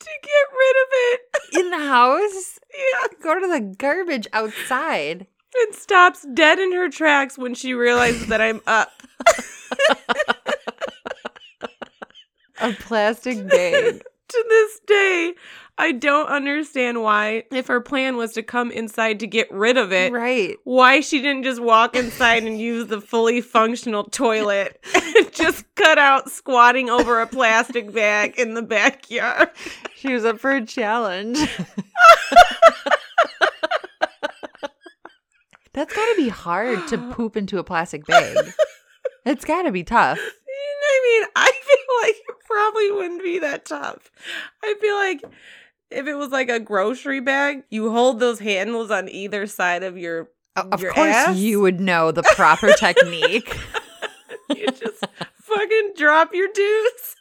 to 0.00 0.10
get 0.22 0.46
rid 0.52 0.76
of 0.76 0.88
it. 0.92 1.20
In 1.60 1.70
the 1.70 1.78
house? 1.86 2.58
Yeah. 2.72 3.08
Go 3.22 3.38
to 3.38 3.48
the 3.48 3.74
garbage 3.78 4.28
outside. 4.32 5.26
And 5.62 5.74
stops 5.74 6.24
dead 6.34 6.60
in 6.60 6.72
her 6.72 6.88
tracks 6.88 7.36
when 7.36 7.54
she 7.54 7.74
realizes 7.74 8.28
that 8.28 8.40
I'm 8.40 8.60
up. 8.66 8.92
A 12.60 12.72
plastic 12.74 13.46
bag. 13.48 14.02
to 14.28 14.44
this 14.48 14.80
day, 14.86 15.34
I 15.80 15.92
don't 15.92 16.28
understand 16.28 17.00
why, 17.00 17.44
if 17.50 17.68
her 17.68 17.80
plan 17.80 18.18
was 18.18 18.34
to 18.34 18.42
come 18.42 18.70
inside 18.70 19.20
to 19.20 19.26
get 19.26 19.50
rid 19.50 19.78
of 19.78 19.94
it, 19.94 20.12
right. 20.12 20.58
why 20.64 21.00
she 21.00 21.22
didn't 21.22 21.44
just 21.44 21.58
walk 21.58 21.96
inside 21.96 22.42
and 22.42 22.60
use 22.60 22.88
the 22.88 23.00
fully 23.00 23.40
functional 23.40 24.04
toilet 24.04 24.84
just 25.32 25.64
cut 25.76 25.96
out 25.96 26.30
squatting 26.30 26.90
over 26.90 27.22
a 27.22 27.26
plastic 27.26 27.94
bag 27.94 28.38
in 28.38 28.52
the 28.52 28.60
backyard. 28.60 29.48
She 29.96 30.12
was 30.12 30.26
up 30.26 30.38
for 30.38 30.50
a 30.50 30.66
challenge. 30.66 31.38
That's 35.72 35.94
got 35.94 36.06
to 36.10 36.14
be 36.18 36.28
hard 36.28 36.88
to 36.88 36.98
poop 37.12 37.38
into 37.38 37.58
a 37.58 37.64
plastic 37.64 38.04
bag. 38.04 38.36
It's 39.24 39.46
got 39.46 39.62
to 39.62 39.72
be 39.72 39.84
tough. 39.84 40.18
I 40.18 41.00
mean, 41.04 41.28
I 41.36 41.50
feel 41.50 41.86
like 42.02 42.16
it 42.28 42.36
probably 42.46 42.92
wouldn't 42.92 43.22
be 43.22 43.38
that 43.38 43.64
tough. 43.64 44.10
I 44.62 44.74
feel 44.78 44.96
like 44.96 45.22
if 45.90 46.06
it 46.06 46.14
was 46.14 46.28
like 46.30 46.48
a 46.48 46.60
grocery 46.60 47.20
bag, 47.20 47.62
you 47.70 47.90
hold 47.90 48.20
those 48.20 48.38
handles 48.38 48.90
on 48.90 49.08
either 49.08 49.46
side 49.46 49.82
of 49.82 49.96
your 49.98 50.28
Of 50.56 50.80
Your 50.82 50.92
course, 50.92 51.14
ass? 51.14 51.36
you 51.36 51.60
would 51.60 51.80
know 51.80 52.10
the 52.12 52.22
proper 52.36 52.72
technique. 52.72 53.56
you 54.54 54.66
just 54.66 55.04
fucking 55.42 55.92
drop 55.96 56.34
your 56.34 56.48
dues. 56.52 57.16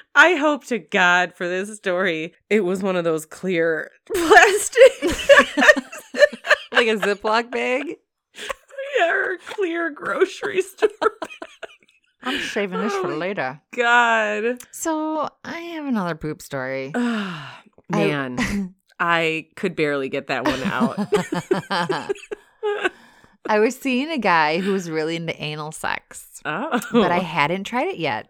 I 0.14 0.36
hope 0.36 0.64
to 0.66 0.78
God 0.78 1.34
for 1.34 1.46
this 1.48 1.76
story 1.76 2.34
it 2.48 2.60
was 2.60 2.82
one 2.82 2.96
of 2.96 3.04
those 3.04 3.26
clear 3.26 3.90
plastic 4.06 5.02
like 6.72 6.86
a 6.86 6.96
Ziploc 6.96 7.50
bag. 7.50 7.96
yeah, 8.98 9.12
or 9.12 9.36
clear 9.48 9.90
grocery 9.90 10.62
store. 10.62 10.88
I'm 12.22 12.40
saving 12.40 12.80
this 12.80 12.92
oh 12.94 13.02
for 13.02 13.12
Oh. 13.12 13.16
later. 13.16 13.60
God. 13.74 14.62
So 14.70 15.28
I 15.44 15.58
have 15.58 15.86
another 15.86 16.14
poop 16.14 16.42
story. 16.42 16.92
Man, 17.88 18.74
I 18.98 19.48
could 19.56 19.74
barely 19.74 20.08
get 20.08 20.28
that 20.28 20.44
one 20.44 20.62
out. 20.62 20.96
I 23.48 23.58
was 23.58 23.76
seeing 23.76 24.10
a 24.10 24.18
guy 24.18 24.58
who 24.60 24.72
was 24.72 24.90
really 24.90 25.16
into 25.16 25.34
anal 25.42 25.72
sex, 25.72 26.40
oh. 26.44 26.80
but 26.92 27.10
I 27.10 27.18
oh. 27.18 27.22
hadn't 27.22 27.64
tried 27.64 27.88
it 27.88 27.98
yet. 27.98 28.28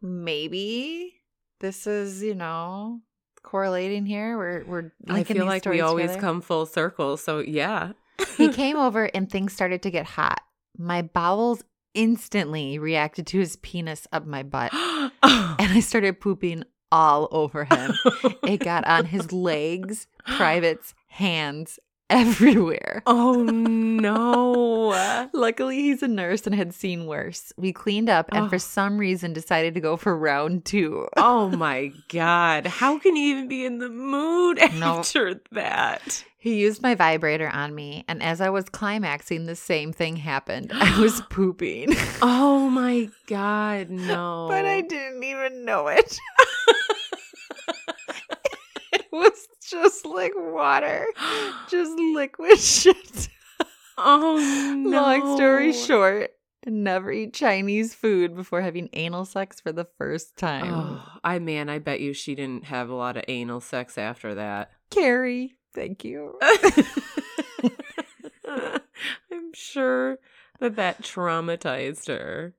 Maybe 0.00 1.14
this 1.60 1.86
is, 1.86 2.22
you 2.22 2.34
know, 2.34 3.00
correlating 3.42 4.06
here. 4.06 4.38
We're 4.38 4.64
we're 4.64 4.92
I 5.08 5.24
feel 5.24 5.44
like 5.44 5.64
we 5.66 5.80
always 5.80 6.10
together. 6.10 6.20
come 6.20 6.40
full 6.40 6.66
circle. 6.66 7.16
So 7.16 7.40
yeah. 7.40 7.92
he 8.36 8.48
came 8.48 8.76
over 8.86 9.04
and 9.12 9.30
things 9.30 9.52
started 9.52 9.82
to 9.82 9.90
get 9.90 10.06
hot. 10.06 10.40
My 10.78 11.02
bowels 11.02 11.62
instantly 11.94 12.78
reacted 12.78 13.26
to 13.28 13.38
his 13.38 13.56
penis 13.56 14.06
up 14.12 14.26
my 14.26 14.42
butt, 14.42 14.72
and 14.74 15.12
I 15.22 15.80
started 15.80 16.20
pooping 16.20 16.64
all 16.92 17.28
over 17.30 17.64
him. 17.64 17.94
it 18.44 18.58
got 18.58 18.86
on 18.86 19.06
his 19.06 19.32
legs, 19.32 20.06
privates, 20.36 20.94
hands, 21.08 21.78
everywhere. 22.10 23.02
oh 23.06 23.42
no. 23.42 25.28
Luckily, 25.32 25.76
he's 25.82 26.02
a 26.02 26.08
nurse 26.08 26.46
and 26.46 26.54
had 26.54 26.74
seen 26.74 27.06
worse. 27.06 27.52
We 27.56 27.72
cleaned 27.72 28.08
up 28.08 28.28
and 28.32 28.46
Oh. 28.46 28.48
for 28.48 28.58
some 28.58 28.98
reason 28.98 29.32
decided 29.32 29.74
to 29.74 29.80
go 29.80 29.96
for 29.96 30.16
round 30.16 30.64
two. 30.64 31.08
Oh 31.16 31.48
my 31.50 31.92
god. 32.08 32.66
How 32.66 32.98
can 32.98 33.16
he 33.16 33.30
even 33.30 33.48
be 33.48 33.64
in 33.64 33.78
the 33.78 33.88
mood 33.88 34.58
No. 34.74 34.98
after 34.98 35.40
that? 35.52 36.24
He 36.36 36.60
used 36.60 36.82
my 36.82 36.94
vibrator 36.94 37.48
on 37.48 37.74
me, 37.74 38.04
and 38.06 38.22
as 38.22 38.42
I 38.42 38.50
was 38.50 38.66
climaxing, 38.66 39.46
the 39.46 39.56
same 39.56 39.94
thing 39.94 40.16
happened. 40.16 40.72
I 40.74 41.00
was 41.00 41.22
pooping, 41.30 41.94
Oh 42.20 42.68
my 42.68 43.08
god, 43.26 43.88
no. 43.88 44.48
but 44.50 44.66
I 44.66 44.82
didn't 44.82 45.24
even 45.24 45.64
know 45.64 45.86
it. 45.88 46.18
it 48.92 49.06
was 49.10 49.48
just 49.68 50.06
like 50.06 50.32
water, 50.36 51.06
just 51.68 51.98
liquid 51.98 52.58
shit. 52.58 53.28
Oh 53.96 54.74
no. 54.76 54.90
Long 54.90 55.36
story 55.36 55.72
short, 55.72 56.30
never 56.66 57.12
eat 57.12 57.34
Chinese 57.34 57.94
food 57.94 58.34
before 58.34 58.60
having 58.60 58.88
anal 58.92 59.24
sex 59.24 59.60
for 59.60 59.72
the 59.72 59.86
first 59.98 60.36
time. 60.36 60.72
Oh, 60.72 61.02
I 61.22 61.38
man, 61.38 61.68
I 61.68 61.78
bet 61.78 62.00
you 62.00 62.12
she 62.12 62.34
didn't 62.34 62.64
have 62.64 62.88
a 62.88 62.94
lot 62.94 63.16
of 63.16 63.24
anal 63.28 63.60
sex 63.60 63.98
after 63.98 64.34
that. 64.34 64.70
Carrie, 64.90 65.54
thank 65.74 66.04
you. 66.04 66.38
I'm 68.46 69.52
sure 69.54 70.18
that 70.60 70.76
that 70.76 71.02
traumatized 71.02 72.08
her. 72.08 72.54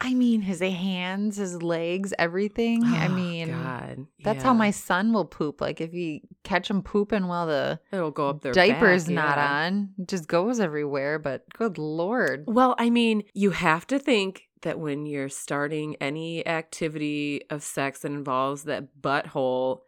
I 0.00 0.12
mean, 0.14 0.42
his 0.42 0.60
hands, 0.60 1.36
his 1.36 1.62
legs, 1.62 2.12
everything. 2.18 2.84
I 2.84 3.06
Oh, 3.06 3.08
mean, 3.10 3.48
God, 3.48 4.06
that's 4.22 4.42
how 4.42 4.52
my 4.52 4.70
son 4.70 5.12
will 5.12 5.24
poop. 5.24 5.60
Like 5.60 5.80
if 5.80 5.94
you 5.94 6.20
catch 6.44 6.70
him 6.70 6.82
pooping 6.82 7.26
while 7.28 7.46
the 7.46 7.80
it'll 7.92 8.10
go 8.10 8.28
up 8.28 8.42
their 8.42 8.52
diaper's 8.52 9.06
back, 9.06 9.14
not 9.14 9.36
yeah. 9.38 9.66
on, 9.66 9.90
it 9.98 10.08
just 10.08 10.28
goes 10.28 10.60
everywhere. 10.60 11.18
But 11.18 11.44
good 11.54 11.78
lord, 11.78 12.44
Well, 12.46 12.74
I 12.78 12.90
mean, 12.90 13.22
you 13.32 13.50
have 13.50 13.86
to 13.88 13.98
think 13.98 14.42
that 14.62 14.78
when 14.78 15.06
you're 15.06 15.28
starting 15.28 15.96
any 16.00 16.46
activity 16.46 17.42
of 17.50 17.62
sex 17.62 18.00
that 18.00 18.12
involves 18.12 18.64
that 18.64 19.00
butthole, 19.00 19.80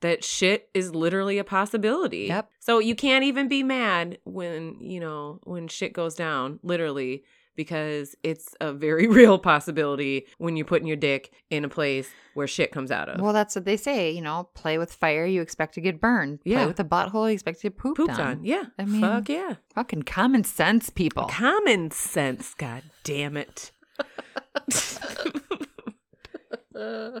that 0.00 0.22
shit 0.24 0.68
is 0.74 0.94
literally 0.94 1.38
a 1.38 1.44
possibility. 1.44 2.26
Yep. 2.28 2.50
So 2.60 2.78
you 2.78 2.94
can't 2.94 3.24
even 3.24 3.48
be 3.48 3.62
mad 3.62 4.18
when, 4.24 4.76
you 4.80 5.00
know, 5.00 5.40
when 5.44 5.68
shit 5.68 5.92
goes 5.92 6.14
down, 6.14 6.60
literally, 6.62 7.24
because 7.56 8.14
it's 8.22 8.54
a 8.60 8.72
very 8.72 9.06
real 9.20 9.38
possibility 9.38 10.26
when 10.38 10.56
you're 10.56 10.66
putting 10.66 10.86
your 10.86 10.96
dick 10.96 11.32
in 11.50 11.64
a 11.64 11.68
place 11.68 12.08
where 12.34 12.46
shit 12.46 12.70
comes 12.70 12.90
out 12.90 13.08
of. 13.08 13.20
well, 13.20 13.32
that's 13.32 13.54
what 13.56 13.64
they 13.64 13.76
say. 13.76 14.10
You 14.10 14.20
know, 14.20 14.48
play 14.54 14.76
with 14.78 14.92
fire, 14.92 15.24
you 15.26 15.40
expect 15.40 15.74
to 15.74 15.80
get 15.80 16.00
burned. 16.00 16.40
Yeah. 16.44 16.58
Play 16.58 16.66
with 16.66 16.80
a 16.80 16.84
butthole, 16.84 17.28
you 17.28 17.34
expect 17.34 17.60
to 17.62 17.70
get 17.70 17.78
pooped, 17.78 17.96
Pooped 17.96 18.12
on. 18.18 18.20
on. 18.20 18.44
Yeah. 18.44 18.64
I 18.78 18.84
mean- 18.84 19.00
fuck 19.00 19.28
yeah. 19.28 19.54
Fucking 19.74 20.02
common 20.02 20.44
sense, 20.44 20.90
people. 20.90 21.24
Common 21.24 21.90
sense, 21.90 22.54
god 22.54 22.82
damn 23.04 23.36
it. 23.36 23.72
oh 26.74 27.20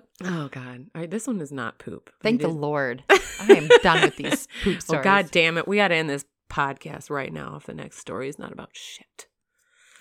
god. 0.50 0.86
All 0.94 1.00
right, 1.00 1.10
this 1.10 1.26
one 1.26 1.40
is 1.40 1.52
not 1.52 1.78
poop. 1.78 2.10
Thank 2.22 2.40
the 2.42 2.48
Lord. 2.48 3.02
I 3.10 3.52
am 3.54 3.68
done 3.82 4.02
with 4.02 4.16
these 4.16 4.46
poop 4.62 4.76
Oh 4.76 4.80
stories. 4.80 5.04
god 5.04 5.30
damn 5.30 5.56
it. 5.58 5.66
We 5.66 5.76
gotta 5.76 5.94
end 5.94 6.10
this 6.10 6.24
podcast 6.50 7.10
right 7.10 7.32
now 7.32 7.56
if 7.56 7.64
the 7.64 7.74
next 7.74 7.98
story 7.98 8.28
is 8.28 8.38
not 8.38 8.52
about 8.52 8.70
shit. 8.72 9.26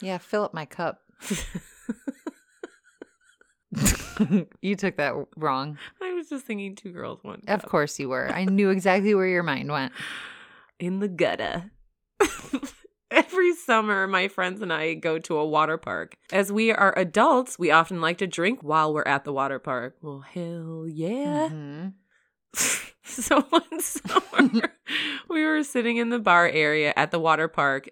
Yeah, 0.02 0.18
fill 0.18 0.44
up 0.44 0.54
my 0.54 0.66
cup. 0.66 1.02
you 4.62 4.76
took 4.76 4.98
that 4.98 5.14
wrong. 5.36 5.78
I 6.02 6.14
was 6.14 6.30
just 6.30 6.46
thinking 6.46 6.76
two 6.76 6.92
girls, 6.92 7.20
one 7.24 7.42
Of 7.48 7.66
course 7.66 8.00
you 8.00 8.10
were. 8.10 8.30
I 8.30 8.46
knew 8.46 8.70
exactly 8.70 9.14
where 9.16 9.28
your 9.28 9.44
mind 9.44 9.72
went. 9.72 9.92
in 10.80 11.00
the 11.00 11.08
gutter. 11.08 11.72
Every 13.12 13.54
summer, 13.56 14.08
my 14.08 14.28
friends 14.28 14.62
and 14.62 14.74
I 14.74 14.94
go 14.96 15.20
to 15.20 15.38
a 15.38 15.46
water 15.46 15.78
park. 15.78 16.16
As 16.32 16.52
we 16.52 16.72
are 16.72 16.98
adults, 16.98 17.58
we 17.60 17.72
often 17.72 18.02
like 18.02 18.18
to 18.18 18.28
drink 18.28 18.60
while 18.62 18.94
we're 18.94 19.04
at 19.04 19.24
the 19.26 19.32
water 19.34 19.60
park. 19.60 19.96
Well, 20.02 20.20
hell 20.20 20.86
yeah. 20.88 21.50
Mhm. 21.50 21.94
so 23.04 23.42
one 23.42 23.80
summer, 23.80 24.74
we 25.30 25.44
were 25.46 25.64
sitting 25.64 25.98
in 25.98 26.10
the 26.10 26.20
bar 26.20 26.48
area 26.48 26.94
at 26.96 27.12
the 27.12 27.20
water 27.20 27.48
park 27.48 27.90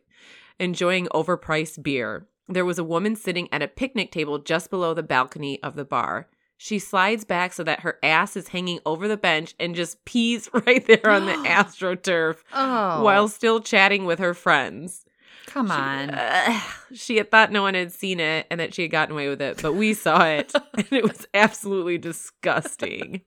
enjoying 0.60 1.08
overpriced 1.08 1.82
beer. 1.84 2.28
There 2.48 2.66
was 2.66 2.78
a 2.80 2.84
woman 2.84 3.16
sitting 3.16 3.48
at 3.52 3.62
a 3.62 3.68
picnic 3.68 4.12
table 4.12 4.40
just 4.40 4.70
below 4.70 4.94
the 4.94 5.04
balcony 5.04 5.62
of 5.64 5.76
the 5.76 5.86
bar. 5.86 6.28
She 6.58 6.80
slides 6.80 7.26
back 7.26 7.52
so 7.54 7.64
that 7.64 7.82
her 7.82 8.00
ass 8.04 8.36
is 8.38 8.50
hanging 8.50 8.80
over 8.86 9.08
the 9.08 9.18
bench 9.18 9.54
and 9.60 9.76
just 9.76 10.04
pees 10.06 10.50
right 10.66 10.86
there 10.86 11.10
on 11.10 11.26
the 11.26 11.34
astroturf 11.50 12.38
Oh, 12.54 13.04
while 13.04 13.28
still 13.28 13.60
chatting 13.60 14.06
with 14.06 14.20
her 14.20 14.34
friends. 14.34 15.04
come 15.46 15.68
She- 15.68 15.74
on. 15.74 16.10
Ugh. 16.14 16.62
she 16.94 17.18
had 17.18 17.32
thought 17.32 17.52
no 17.52 17.62
one 17.64 17.74
had 17.74 17.92
seen 17.92 18.20
it 18.20 18.48
and 18.50 18.60
that 18.60 18.74
she 18.74 18.84
had 18.84 18.92
gotten 18.92 19.14
away 19.14 19.28
with 19.30 19.42
it, 19.42 19.62
but 19.62 19.74
we 19.74 19.94
saw 19.94 20.24
it 20.26 20.54
and 20.74 20.88
it 20.92 21.04
was 21.04 21.26
absolutely 21.34 21.98
disgusting. 21.98 23.22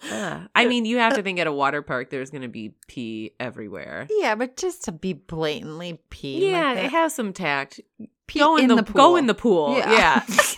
I 0.54 0.66
mean, 0.66 0.84
you 0.84 0.98
have 0.98 1.14
to 1.14 1.22
think 1.22 1.38
at 1.38 1.46
a 1.46 1.52
water 1.52 1.82
park 1.82 2.10
there's 2.10 2.30
going 2.30 2.42
to 2.42 2.48
be 2.48 2.74
pee 2.86 3.32
everywhere. 3.40 4.06
yeah, 4.10 4.34
but 4.34 4.56
just 4.56 4.84
to 4.84 4.92
be 4.92 5.12
blatantly 5.12 6.00
pee. 6.10 6.50
yeah, 6.50 6.74
like 6.74 6.90
has 6.90 7.14
some 7.14 7.32
tact. 7.32 7.80
Pee 8.26 8.38
go 8.38 8.56
in, 8.56 8.64
in 8.64 8.68
the, 8.68 8.76
the 8.76 8.82
go 8.82 9.08
pool. 9.08 9.16
in 9.16 9.26
the 9.26 9.34
pool. 9.34 9.76
Yeah. 9.76 9.90
Yeah. 9.90 10.24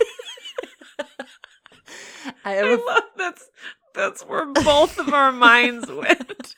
I 0.99 1.05
I 2.45 2.53
have 2.53 2.67
a 2.67 2.83
love 2.85 3.03
that's 3.17 3.51
that's 3.95 4.23
where 4.23 4.47
both 4.47 4.99
of 4.99 5.13
our 5.13 5.33
minds 5.33 5.91
went. 5.91 6.55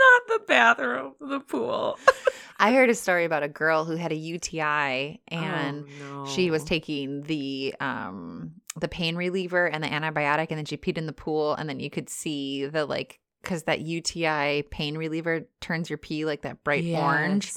Not 0.00 0.22
the 0.26 0.44
bathroom, 0.46 1.14
the 1.20 1.40
pool. 1.40 1.98
I 2.58 2.72
heard 2.72 2.90
a 2.90 2.94
story 2.94 3.24
about 3.24 3.42
a 3.42 3.48
girl 3.48 3.84
who 3.84 3.96
had 3.96 4.12
a 4.12 4.16
UTI 4.16 5.20
and 5.28 5.86
Oh, 6.12 6.26
she 6.26 6.50
was 6.50 6.64
taking 6.64 7.22
the 7.22 7.74
um 7.80 8.52
the 8.76 8.88
pain 8.88 9.16
reliever 9.16 9.66
and 9.66 9.82
the 9.82 9.88
antibiotic 9.88 10.46
and 10.50 10.58
then 10.58 10.64
she 10.64 10.76
peed 10.76 10.98
in 10.98 11.06
the 11.06 11.12
pool 11.12 11.54
and 11.54 11.68
then 11.68 11.80
you 11.80 11.90
could 11.90 12.08
see 12.08 12.66
the 12.66 12.84
like 12.86 13.18
because 13.42 13.64
that 13.64 13.80
UTI 13.80 14.62
pain 14.70 14.96
reliever 14.96 15.46
turns 15.60 15.88
your 15.88 15.98
pee 15.98 16.24
like 16.24 16.42
that 16.42 16.62
bright 16.64 16.84
orange. 16.86 17.52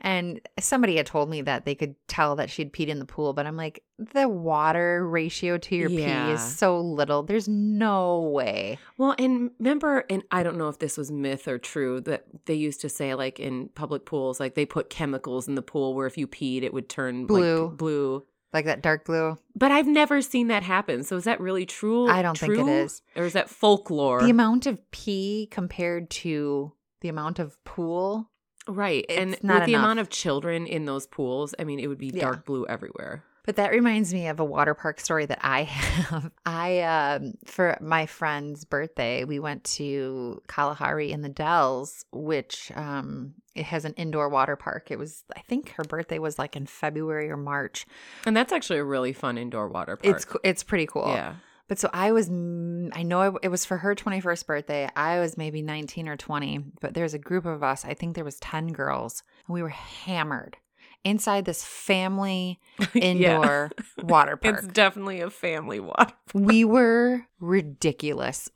And 0.00 0.40
somebody 0.58 0.96
had 0.96 1.06
told 1.06 1.28
me 1.28 1.42
that 1.42 1.64
they 1.64 1.74
could 1.74 1.94
tell 2.08 2.36
that 2.36 2.50
she'd 2.50 2.72
peed 2.72 2.88
in 2.88 2.98
the 2.98 3.04
pool, 3.04 3.32
but 3.32 3.46
I'm 3.46 3.56
like, 3.56 3.82
the 3.98 4.28
water 4.28 5.06
ratio 5.06 5.58
to 5.58 5.76
your 5.76 5.88
pee 5.88 6.04
is 6.04 6.40
so 6.40 6.80
little. 6.80 7.22
There's 7.22 7.48
no 7.48 8.20
way. 8.20 8.78
Well, 8.96 9.14
and 9.18 9.50
remember, 9.58 10.04
and 10.08 10.22
I 10.30 10.42
don't 10.42 10.56
know 10.56 10.68
if 10.68 10.78
this 10.78 10.96
was 10.96 11.10
myth 11.10 11.46
or 11.46 11.58
true 11.58 12.00
that 12.02 12.24
they 12.46 12.54
used 12.54 12.80
to 12.82 12.88
say, 12.88 13.14
like 13.14 13.38
in 13.38 13.68
public 13.70 14.04
pools, 14.04 14.40
like 14.40 14.54
they 14.54 14.66
put 14.66 14.90
chemicals 14.90 15.48
in 15.48 15.54
the 15.54 15.62
pool 15.62 15.94
where 15.94 16.06
if 16.06 16.16
you 16.16 16.26
peed, 16.26 16.62
it 16.62 16.72
would 16.72 16.88
turn 16.88 17.26
Blue. 17.26 17.68
like, 17.68 17.76
blue. 17.76 18.24
Like 18.52 18.64
that 18.64 18.80
dark 18.82 19.04
blue. 19.04 19.36
But 19.54 19.72
I've 19.72 19.86
never 19.86 20.22
seen 20.22 20.48
that 20.48 20.62
happen. 20.62 21.04
So 21.04 21.16
is 21.16 21.24
that 21.24 21.40
really 21.40 21.66
true? 21.66 22.08
I 22.08 22.22
don't 22.22 22.38
think 22.38 22.54
it 22.56 22.66
is. 22.66 23.02
Or 23.14 23.24
is 23.24 23.34
that 23.34 23.50
folklore? 23.50 24.22
The 24.22 24.30
amount 24.30 24.66
of 24.66 24.78
pee 24.90 25.48
compared 25.50 26.08
to 26.10 26.72
the 27.00 27.08
amount 27.08 27.38
of 27.38 27.62
pool. 27.64 28.30
right. 28.66 29.04
and 29.08 29.30
with 29.42 29.64
the 29.66 29.74
amount 29.74 29.98
of 29.98 30.08
children 30.10 30.66
in 30.66 30.84
those 30.86 31.06
pools, 31.06 31.54
I 31.58 31.64
mean, 31.64 31.78
it 31.78 31.86
would 31.88 31.98
be 31.98 32.10
Yeah. 32.12 32.20
dark 32.22 32.44
blue 32.46 32.66
everywhere. 32.66 33.24
But 33.48 33.56
that 33.56 33.70
reminds 33.70 34.12
me 34.12 34.26
of 34.28 34.40
a 34.40 34.44
water 34.44 34.74
park 34.74 35.00
story 35.00 35.24
that 35.24 35.38
I 35.40 35.62
have. 35.62 36.30
I 36.44 36.82
um 36.82 37.32
for 37.46 37.78
my 37.80 38.04
friend's 38.04 38.66
birthday, 38.66 39.24
we 39.24 39.38
went 39.38 39.64
to 39.64 40.42
Kalahari 40.48 41.12
in 41.12 41.22
the 41.22 41.30
Dells, 41.30 42.04
which 42.12 42.70
um 42.76 43.32
it 43.54 43.64
has 43.64 43.86
an 43.86 43.94
indoor 43.94 44.28
water 44.28 44.54
park. 44.54 44.90
It 44.90 44.98
was 44.98 45.24
I 45.34 45.40
think 45.40 45.70
her 45.78 45.84
birthday 45.84 46.18
was 46.18 46.38
like 46.38 46.56
in 46.56 46.66
February 46.66 47.30
or 47.30 47.38
March. 47.38 47.86
And 48.26 48.36
that's 48.36 48.52
actually 48.52 48.80
a 48.80 48.84
really 48.84 49.14
fun 49.14 49.38
indoor 49.38 49.68
water 49.68 49.96
park. 49.96 50.14
It's 50.14 50.26
it's 50.44 50.62
pretty 50.62 50.84
cool. 50.84 51.08
Yeah. 51.08 51.36
But 51.68 51.78
so 51.78 51.88
I 51.90 52.12
was, 52.12 52.28
I 52.28 53.02
know 53.02 53.22
it, 53.22 53.34
it 53.44 53.48
was 53.48 53.66
for 53.66 53.78
her 53.78 53.94
21st 53.94 54.46
birthday. 54.46 54.88
I 54.96 55.20
was 55.20 55.36
maybe 55.36 55.60
19 55.60 56.08
or 56.08 56.16
20, 56.16 56.64
but 56.80 56.94
there's 56.94 57.12
a 57.12 57.18
group 57.18 57.44
of 57.44 57.62
us. 57.62 57.84
I 57.84 57.92
think 57.92 58.14
there 58.14 58.24
was 58.24 58.38
10 58.40 58.68
girls, 58.68 59.22
and 59.46 59.52
we 59.52 59.60
were 59.60 59.68
hammered 59.68 60.56
inside 61.04 61.44
this 61.44 61.64
family 61.64 62.58
Yeah. 62.94 63.02
indoor 63.02 63.70
water 64.02 64.38
It's 64.42 64.66
definitely 64.68 65.20
a 65.20 65.30
family 65.30 65.80
water. 65.80 66.12
we 66.34 66.64
were 66.64 67.26
ridiculous. 67.40 68.48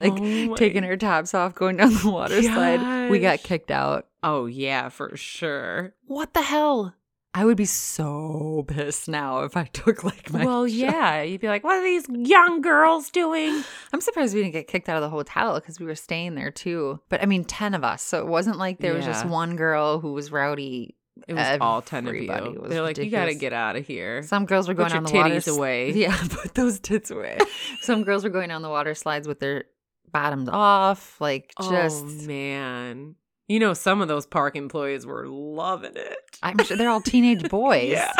like 0.00 0.12
Oh 0.18 0.56
taking 0.56 0.84
our 0.84 0.96
tops 0.96 1.34
off, 1.34 1.54
going 1.54 1.76
down 1.76 1.94
the 1.94 2.10
water 2.10 2.42
slide. 2.42 3.10
We 3.10 3.18
got 3.20 3.42
kicked 3.42 3.70
out. 3.70 4.06
Oh 4.22 4.46
yeah, 4.46 4.88
for 4.88 5.16
sure. 5.16 5.94
What 6.06 6.34
the 6.34 6.42
hell? 6.42 6.94
I 7.34 7.46
would 7.46 7.56
be 7.56 7.64
so 7.64 8.64
pissed 8.68 9.08
now 9.08 9.40
if 9.40 9.56
I 9.56 9.64
took 9.72 10.04
like 10.04 10.30
my. 10.32 10.44
well, 10.44 10.66
shot. 10.66 10.74
yeah, 10.74 11.22
you'd 11.22 11.40
be 11.40 11.48
like, 11.48 11.64
"What 11.64 11.76
are 11.76 11.82
these 11.82 12.06
young 12.10 12.60
girls 12.60 13.10
doing?" 13.10 13.62
I'm 13.92 14.00
surprised 14.02 14.34
we 14.34 14.42
didn't 14.42 14.52
get 14.52 14.66
kicked 14.68 14.88
out 14.88 14.96
of 14.96 15.02
the 15.02 15.08
hotel 15.08 15.54
because 15.54 15.80
we 15.80 15.86
were 15.86 15.94
staying 15.94 16.34
there 16.34 16.50
too. 16.50 17.00
But 17.08 17.22
I 17.22 17.26
mean, 17.26 17.44
10 17.44 17.74
of 17.74 17.84
us. 17.84 18.02
So 18.02 18.18
it 18.20 18.26
wasn't 18.26 18.58
like 18.58 18.80
there 18.80 18.94
was 18.94 19.06
just 19.06 19.24
one 19.26 19.56
girl 19.56 19.98
who 20.00 20.12
was 20.12 20.30
rowdy. 20.30 20.94
It 21.28 21.34
was 21.34 21.58
all 21.60 21.82
ten 21.82 22.04
of 22.04 22.08
Everybody 22.08 22.50
you. 22.52 22.64
They're 22.68 22.82
like, 22.82 22.96
"You 22.98 23.10
got 23.10 23.26
to 23.26 23.34
get 23.34 23.52
out 23.52 23.76
of 23.76 23.86
here." 23.86 24.22
Some 24.22 24.46
girls 24.46 24.66
were 24.66 24.74
Put 24.74 24.88
going 24.88 24.90
your 24.90 24.98
on 24.98 25.04
the 25.04 25.12
water. 25.12 25.50
away. 25.50 25.92
Yeah, 25.94 26.16
put 26.30 26.54
those 26.54 26.80
tits 26.80 27.10
away. 27.10 27.38
Some 27.82 28.02
girls 28.02 28.24
were 28.24 28.30
going 28.30 28.48
down 28.48 28.62
the 28.62 28.70
water 28.70 28.94
slides 28.94 29.28
with 29.28 29.38
their 29.38 29.64
bottoms 30.10 30.48
off. 30.50 31.20
Like, 31.20 31.52
oh, 31.58 31.70
just. 31.70 32.02
oh 32.04 32.26
man, 32.26 33.14
you 33.52 33.58
know, 33.60 33.74
some 33.74 34.00
of 34.00 34.08
those 34.08 34.24
park 34.26 34.56
employees 34.56 35.04
were 35.04 35.26
loving 35.28 35.92
it. 35.96 36.16
I'm 36.42 36.58
sure 36.64 36.76
they're 36.76 36.88
all 36.90 37.02
teenage 37.02 37.48
boys. 37.50 37.90
Yeah, 37.90 38.12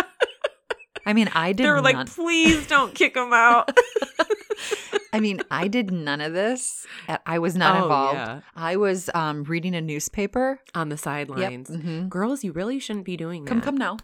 I 1.07 1.13
mean, 1.15 1.31
I 1.35 1.53
did 1.53 1.65
they 1.67 1.71
were 1.71 1.81
like, 1.81 1.97
none. 1.97 2.07
"Please 2.07 2.67
don't 2.67 2.95
kick 2.95 3.15
them 3.15 3.33
out." 3.33 3.71
I 5.15 5.21
mean, 5.21 5.43
I 5.51 5.69
did 5.69 5.91
none 5.91 6.21
of 6.21 6.33
this. 6.33 6.87
Uh, 7.09 7.19
I 7.27 7.39
was 7.39 7.55
not 7.57 7.77
Oh, 7.79 7.83
involved. 7.85 8.17
yeah. 8.17 8.41
I 8.57 8.77
was 8.77 9.11
um, 9.15 9.45
reading 9.45 9.75
a 9.75 9.81
newspaper. 9.81 10.61
on 10.75 10.89
the 10.89 10.95
Yep. 10.95 11.01
sidelines. 11.01 11.71
mhm. 11.71 12.09
Girls, 12.09 12.45
you 12.45 12.53
really 12.53 12.79
shouldn't 12.79 13.05
be 13.05 13.17
doing 13.17 13.45
that. 13.45 13.51
Come, 13.51 13.61
come 13.61 13.77
now. 13.77 13.99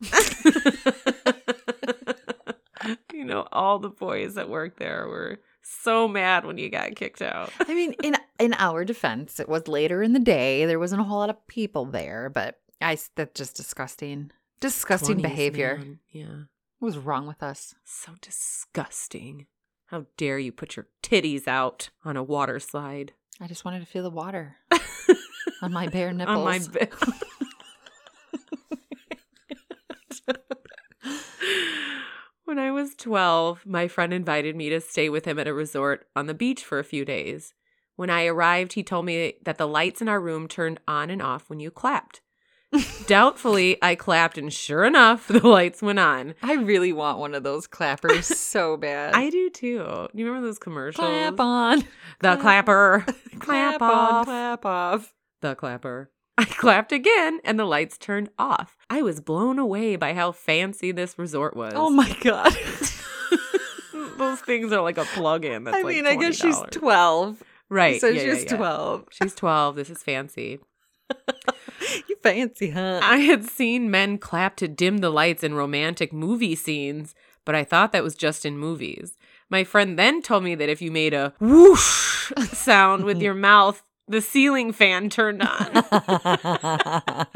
you 3.12 3.24
know, 3.24 3.46
all 3.52 3.78
the 3.78 3.88
boys 3.88 4.34
that 4.34 4.48
work 4.48 4.78
there 4.78 5.06
were 5.08 5.38
so 5.62 6.08
mad 6.08 6.44
when 6.44 6.58
you 6.58 6.68
got 6.68 6.94
kicked 6.96 7.22
out. 7.22 7.50
I 7.60 7.74
mean, 7.74 7.94
in 8.02 8.16
in 8.42 8.54
our 8.58 8.84
defense, 8.84 9.38
it 9.38 9.48
was 9.48 9.68
later 9.68 10.02
in 10.02 10.12
the 10.14 10.18
day. 10.18 10.66
There 10.66 10.80
wasn't 10.80 11.00
a 11.00 11.04
whole 11.04 11.20
lot 11.20 11.30
of 11.30 11.46
people 11.46 11.84
there, 11.84 12.28
but 12.28 12.58
I 12.80 12.98
that's 13.14 13.38
just 13.38 13.56
disgusting. 13.56 14.32
Disgusting 14.60 15.18
20s, 15.18 15.22
behavior. 15.22 15.76
man. 15.78 16.00
Yeah. 16.10 16.42
What 16.80 16.86
was 16.86 16.98
wrong 16.98 17.28
with 17.28 17.42
us? 17.42 17.76
So 17.84 18.12
disgusting. 18.20 19.46
How 19.86 20.06
dare 20.16 20.40
you 20.40 20.50
put 20.50 20.74
your 20.74 20.88
titties 21.02 21.46
out 21.46 21.90
on 22.04 22.16
a 22.16 22.22
water 22.22 22.58
slide? 22.58 23.12
I 23.40 23.46
just 23.46 23.64
wanted 23.64 23.80
to 23.80 23.86
feel 23.86 24.02
the 24.02 24.10
water 24.10 24.56
on 25.62 25.72
my 25.72 25.86
bare 25.86 26.12
nipples. 26.12 26.36
on 26.36 26.44
my 26.44 26.58
bed. 26.58 26.92
when 32.44 32.58
I 32.58 32.72
was 32.72 32.96
12, 32.96 33.66
my 33.66 33.86
friend 33.86 34.12
invited 34.12 34.56
me 34.56 34.68
to 34.70 34.80
stay 34.80 35.08
with 35.08 35.24
him 35.26 35.38
at 35.38 35.46
a 35.46 35.54
resort 35.54 36.08
on 36.16 36.26
the 36.26 36.34
beach 36.34 36.64
for 36.64 36.80
a 36.80 36.84
few 36.84 37.04
days. 37.04 37.54
When 37.96 38.10
I 38.10 38.26
arrived, 38.26 38.72
he 38.72 38.82
told 38.82 39.04
me 39.04 39.34
that 39.44 39.58
the 39.58 39.66
lights 39.68 40.00
in 40.00 40.08
our 40.08 40.20
room 40.20 40.48
turned 40.48 40.80
on 40.88 41.10
and 41.10 41.20
off 41.22 41.48
when 41.50 41.60
you 41.60 41.70
clapped. 41.70 42.20
Doubtfully, 43.06 43.76
I 43.82 43.94
clapped, 43.94 44.38
and 44.38 44.50
sure 44.52 44.84
enough, 44.84 45.28
the 45.28 45.46
lights 45.46 45.82
went 45.82 45.98
on. 45.98 46.34
I 46.42 46.54
really 46.54 46.92
want 46.92 47.18
one 47.18 47.34
of 47.34 47.42
those 47.42 47.66
clappers 47.66 48.24
so 48.36 48.76
bad. 48.78 49.14
I 49.14 49.28
do 49.28 49.50
too. 49.50 50.08
You 50.14 50.26
remember 50.26 50.46
those 50.46 50.58
commercials? 50.58 51.06
clap 51.06 51.38
on, 51.38 51.78
The 52.20 52.36
clap- 52.36 52.40
clapper. 52.40 53.04
clap 53.40 53.82
off. 53.82 53.92
on, 54.20 54.24
clap 54.24 54.64
off. 54.64 55.14
The 55.42 55.54
clapper. 55.54 56.10
I 56.38 56.44
clapped 56.46 56.92
again 56.92 57.40
and 57.44 57.58
the 57.58 57.66
lights 57.66 57.98
turned 57.98 58.30
off. 58.38 58.78
I 58.88 59.02
was 59.02 59.20
blown 59.20 59.58
away 59.58 59.96
by 59.96 60.14
how 60.14 60.32
fancy 60.32 60.90
this 60.90 61.18
resort 61.18 61.54
was. 61.54 61.74
Oh 61.76 61.90
my 61.90 62.16
god! 62.22 62.56
Those 64.16 64.40
things 64.40 64.72
are 64.72 64.80
like 64.82 64.96
a 64.98 65.04
plug 65.04 65.44
in. 65.44 65.64
That's 65.64 65.76
I 65.76 65.82
like 65.82 65.94
mean, 65.96 66.06
I 66.06 66.16
guess 66.16 66.36
she's 66.36 66.56
$20. 66.56 67.36
Right. 67.72 68.00
So 68.00 68.08
yeah, 68.08 68.22
yeah, 68.22 68.34
she's 68.34 68.44
yeah. 68.44 68.56
twelve. 68.56 69.04
She's 69.10 69.34
12. 69.34 69.76
This 69.76 69.90
is 69.90 70.02
fancy. 70.02 70.60
You 72.08 72.16
fancy, 72.22 72.70
huh? 72.70 73.00
I 73.02 73.18
had 73.18 73.44
seen 73.44 73.90
men 73.90 74.16
clap 74.16 74.56
to 74.56 74.68
dim 74.68 74.98
the 74.98 75.10
lights 75.10 75.42
in 75.42 75.54
romantic 75.54 76.12
movie 76.12 76.54
scenes, 76.54 77.14
but 77.44 77.54
I 77.54 77.64
thought 77.64 77.92
that 77.92 78.02
was 78.04 78.14
just 78.14 78.46
in 78.46 78.56
movies. 78.56 79.18
My 79.50 79.64
friend 79.64 79.98
then 79.98 80.22
told 80.22 80.44
me 80.44 80.54
that 80.54 80.68
if 80.68 80.80
you 80.80 80.90
made 80.90 81.12
a 81.12 81.34
whoosh 81.40 82.32
sound 82.52 83.04
with 83.04 83.20
your 83.20 83.34
mouth, 83.34 83.82
the 84.08 84.22
ceiling 84.22 84.72
fan 84.72 85.10
turned 85.10 85.42
on. 85.42 85.82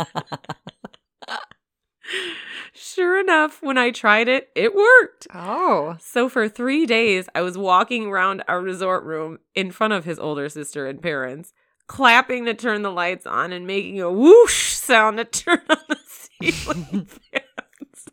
Sure 2.76 3.18
enough, 3.18 3.62
when 3.62 3.78
I 3.78 3.90
tried 3.90 4.28
it, 4.28 4.50
it 4.54 4.74
worked. 4.74 5.26
oh, 5.34 5.96
So 6.00 6.28
for 6.28 6.48
three 6.48 6.86
days, 6.86 7.28
I 7.34 7.40
was 7.42 7.56
walking 7.58 8.06
around 8.06 8.42
our 8.48 8.60
resort 8.60 9.04
room 9.04 9.38
in 9.54 9.70
front 9.70 9.92
of 9.94 10.04
his 10.04 10.18
older 10.18 10.48
sister 10.48 10.86
and 10.86 11.00
parents, 11.02 11.52
clapping 11.86 12.44
to 12.44 12.54
turn 12.54 12.82
the 12.82 12.90
lights 12.92 13.26
on 13.26 13.52
and 13.52 13.66
making 13.66 14.00
a 14.00 14.10
whoosh 14.12 14.72
sound 14.74 15.16
to 15.18 15.24
turn 15.24 15.62
on 15.70 15.76
the 15.88 15.98
ceiling 16.06 17.06
fans. 17.32 18.08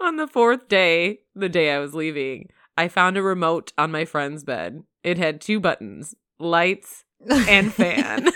on 0.00 0.16
the 0.16 0.26
fourth 0.26 0.68
day, 0.68 1.20
the 1.34 1.48
day 1.48 1.72
I 1.72 1.78
was 1.78 1.94
leaving, 1.94 2.48
I 2.76 2.88
found 2.88 3.16
a 3.16 3.22
remote 3.22 3.72
on 3.78 3.90
my 3.90 4.04
friend's 4.04 4.44
bed. 4.44 4.82
It 5.02 5.16
had 5.18 5.40
two 5.40 5.60
buttons 5.60 6.14
lights 6.38 7.04
and 7.48 7.72
fan. 7.74 8.28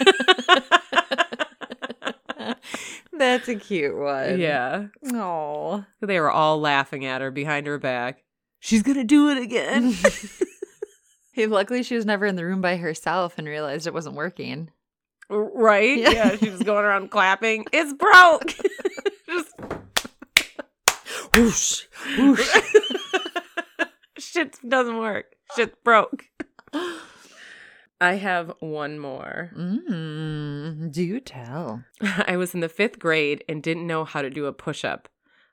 That's 3.13 3.49
a 3.49 3.55
cute 3.57 3.97
one. 3.97 4.39
yeah. 4.41 4.87
Oh. 5.13 5.85
They 6.01 6.21
were 6.21 6.31
all 6.31 6.61
laughing 6.61 7.05
at 7.07 7.21
her 7.21 7.31
behind 7.31 7.67
her 7.67 7.79
back. 7.79 8.23
She's 8.61 8.83
going 8.83 8.99
to 8.99 9.05
do 9.05 9.31
it 9.31 9.39
again. 9.39 9.95
Hey, 11.33 11.47
luckily 11.47 11.85
she 11.85 11.95
was 11.95 12.05
never 12.05 12.27
in 12.27 12.35
the 12.35 12.45
room 12.45 12.61
by 12.61 12.77
herself 12.77 13.39
and 13.39 13.47
realized 13.47 13.87
it 13.87 13.95
wasn't 13.95 14.17
working. 14.17 14.69
Right? 15.31 15.97
Yeah. 15.97 16.11
Yeah. 16.11 16.37
she 16.37 16.51
was 16.51 16.61
going 16.65 16.85
around 16.85 17.13
clapping. 17.13 17.67
It's 17.73 17.93
broke. 17.93 18.49
Just 19.27 19.55
Whoosh, 21.33 21.85
whoosh. 22.19 22.57
shit 24.19 24.57
doesn't 24.69 24.99
work. 24.99 25.27
Shit's 25.55 25.77
broke. 25.85 26.25
I 28.01 28.15
have 28.15 28.53
one 28.61 28.99
more. 28.99 29.51
mm, 29.55 30.91
do 30.91 31.03
you 31.03 31.21
tell. 31.21 31.85
I 32.01 32.37
was 32.37 32.55
in 32.55 32.61
the 32.61 32.69
fifth 32.69 32.99
grade 32.99 33.45
and 33.49 33.63
didn't 33.63 33.87
know 33.87 34.05
how 34.05 34.23
to 34.23 34.31
do 34.31 34.47
a 34.47 34.53
push 34.53 34.85
up. 34.85 35.09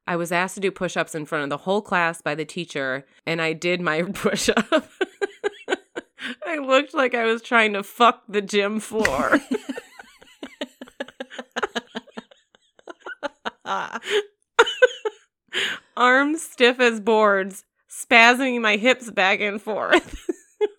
I 0.07 0.15
was 0.15 0.31
asked 0.31 0.55
to 0.55 0.61
do 0.61 0.71
push 0.71 0.95
ups 0.95 1.13
in 1.13 1.25
front 1.25 1.43
of 1.43 1.49
the 1.49 1.57
whole 1.57 1.81
class 1.81 2.21
by 2.21 2.35
the 2.35 2.45
teacher, 2.45 3.05
and 3.25 3.41
I 3.41 3.51
did 3.51 3.81
my 3.81 4.01
push 4.13 4.49
up. 4.49 4.71
I 6.45 6.57
looked 6.59 6.93
like 6.93 7.13
I 7.13 7.25
was 7.25 7.41
trying 7.41 7.73
to 7.73 7.83
fuck 7.83 8.23
the 8.29 8.41
gym 8.41 8.79
floor. 8.79 9.39
Arms 15.95 16.41
stiff 16.43 16.79
as 16.79 16.99
boards, 16.99 17.65
spasming 17.89 18.61
my 18.61 18.77
hips 18.77 19.09
back 19.11 19.41
and 19.41 19.61
forth. 19.61 20.29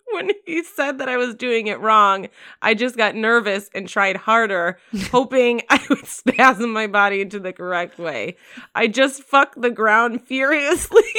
when 0.13 0.31
he 0.45 0.63
said 0.63 0.97
that 0.99 1.09
I 1.09 1.17
was 1.17 1.35
doing 1.35 1.67
it 1.67 1.79
wrong, 1.79 2.27
I 2.61 2.73
just 2.73 2.97
got 2.97 3.15
nervous 3.15 3.69
and 3.73 3.87
tried 3.87 4.17
harder, 4.17 4.79
hoping 5.11 5.61
I 5.69 5.81
would 5.89 6.05
spasm 6.05 6.73
my 6.73 6.87
body 6.87 7.21
into 7.21 7.39
the 7.39 7.53
correct 7.53 7.97
way. 7.99 8.37
I 8.75 8.87
just 8.87 9.23
fucked 9.23 9.61
the 9.61 9.71
ground 9.71 10.21
furiously. 10.21 11.03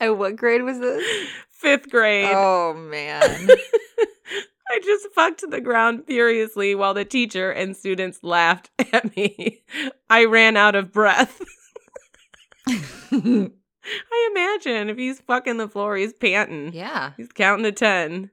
And 0.00 0.18
what 0.18 0.36
grade 0.36 0.62
was 0.62 0.78
this? 0.78 1.28
Fifth 1.50 1.90
grade. 1.90 2.28
Oh 2.30 2.74
man. 2.74 3.48
I 4.68 4.80
just 4.84 5.08
fucked 5.14 5.48
the 5.50 5.60
ground 5.60 6.04
furiously 6.06 6.74
while 6.74 6.92
the 6.92 7.04
teacher 7.04 7.50
and 7.50 7.76
students 7.76 8.22
laughed 8.22 8.70
at 8.92 9.16
me. 9.16 9.62
I 10.10 10.24
ran 10.24 10.56
out 10.56 10.74
of 10.74 10.92
breath. 10.92 11.40
I 14.12 14.28
imagine 14.32 14.88
if 14.90 14.96
he's 14.96 15.20
fucking 15.20 15.56
the 15.58 15.68
floor, 15.68 15.96
he's 15.96 16.12
panting. 16.12 16.72
yeah. 16.72 17.12
He's 17.16 17.32
counting 17.32 17.64
to 17.64 17.72
10. 17.72 18.30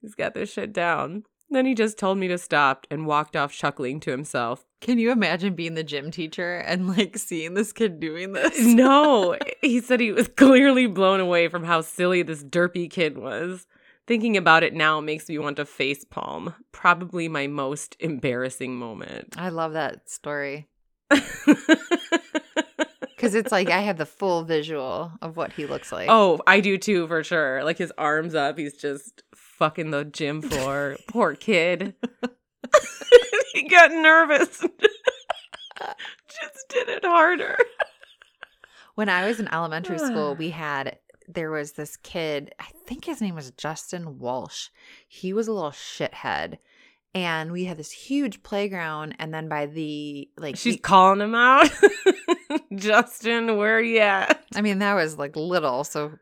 He's 0.00 0.14
got 0.14 0.34
this 0.34 0.52
shit 0.52 0.72
down. 0.72 1.24
Then 1.52 1.66
he 1.66 1.74
just 1.74 1.98
told 1.98 2.16
me 2.16 2.28
to 2.28 2.38
stop 2.38 2.86
and 2.92 3.06
walked 3.06 3.34
off 3.34 3.52
chuckling 3.52 3.98
to 4.00 4.12
himself. 4.12 4.64
Can 4.80 4.98
you 4.98 5.10
imagine 5.10 5.54
being 5.54 5.74
the 5.74 5.82
gym 5.82 6.10
teacher 6.12 6.58
and 6.58 6.88
like 6.88 7.18
seeing 7.18 7.54
this 7.54 7.72
kid 7.72 7.98
doing 8.00 8.32
this? 8.32 8.58
No, 8.64 9.36
he 9.60 9.80
said 9.80 9.98
he 10.00 10.12
was 10.12 10.28
clearly 10.28 10.86
blown 10.86 11.18
away 11.18 11.48
from 11.48 11.64
how 11.64 11.80
silly 11.80 12.22
this 12.22 12.44
derpy 12.44 12.88
kid 12.88 13.18
was. 13.18 13.66
Thinking 14.06 14.36
about 14.36 14.62
it 14.62 14.74
now 14.74 15.00
makes 15.00 15.28
me 15.28 15.38
want 15.38 15.56
to 15.56 15.64
face 15.64 16.04
palm. 16.04 16.54
Probably 16.72 17.28
my 17.28 17.46
most 17.46 17.96
embarrassing 18.00 18.76
moment. 18.76 19.34
I 19.36 19.48
love 19.50 19.72
that 19.74 20.08
story. 20.08 20.68
Because 23.20 23.34
it's 23.34 23.52
like 23.52 23.68
I 23.68 23.80
have 23.80 23.98
the 23.98 24.06
full 24.06 24.44
visual 24.44 25.12
of 25.20 25.36
what 25.36 25.52
he 25.52 25.66
looks 25.66 25.92
like. 25.92 26.08
oh, 26.08 26.40
I 26.46 26.60
do 26.60 26.78
too, 26.78 27.06
for 27.06 27.22
sure. 27.22 27.62
Like 27.62 27.76
his 27.76 27.92
arms 27.98 28.34
up, 28.34 28.56
he's 28.56 28.78
just 28.78 29.22
fucking 29.34 29.90
the 29.90 30.06
gym 30.06 30.40
floor. 30.40 30.96
Poor 31.06 31.34
kid. 31.34 31.94
he 33.52 33.68
got 33.68 33.90
nervous. 33.90 34.60
just 35.80 36.68
did 36.70 36.88
it 36.88 37.04
harder. 37.04 37.58
When 38.94 39.10
I 39.10 39.26
was 39.26 39.38
in 39.38 39.52
elementary 39.52 39.98
school, 39.98 40.34
we 40.38 40.48
had 40.48 40.98
there 41.28 41.50
was 41.50 41.72
this 41.72 41.98
kid, 41.98 42.54
I 42.58 42.68
think 42.86 43.04
his 43.04 43.20
name 43.20 43.34
was 43.34 43.50
Justin 43.50 44.18
Walsh. 44.18 44.68
He 45.06 45.34
was 45.34 45.46
a 45.46 45.52
little 45.52 45.72
shithead. 45.72 46.56
And 47.14 47.50
we 47.50 47.64
had 47.64 47.76
this 47.76 47.90
huge 47.90 48.42
playground 48.44 49.16
and 49.18 49.34
then 49.34 49.48
by 49.48 49.66
the 49.66 50.28
like 50.36 50.56
She's 50.56 50.74
he- 50.74 50.78
calling 50.80 51.20
him 51.20 51.34
out. 51.34 51.68
Justin, 52.74 53.56
where 53.56 53.80
you 53.80 53.98
at? 54.00 54.44
I 54.54 54.62
mean, 54.62 54.78
that 54.78 54.94
was 54.94 55.18
like 55.18 55.34
little, 55.36 55.84
so 55.84 56.12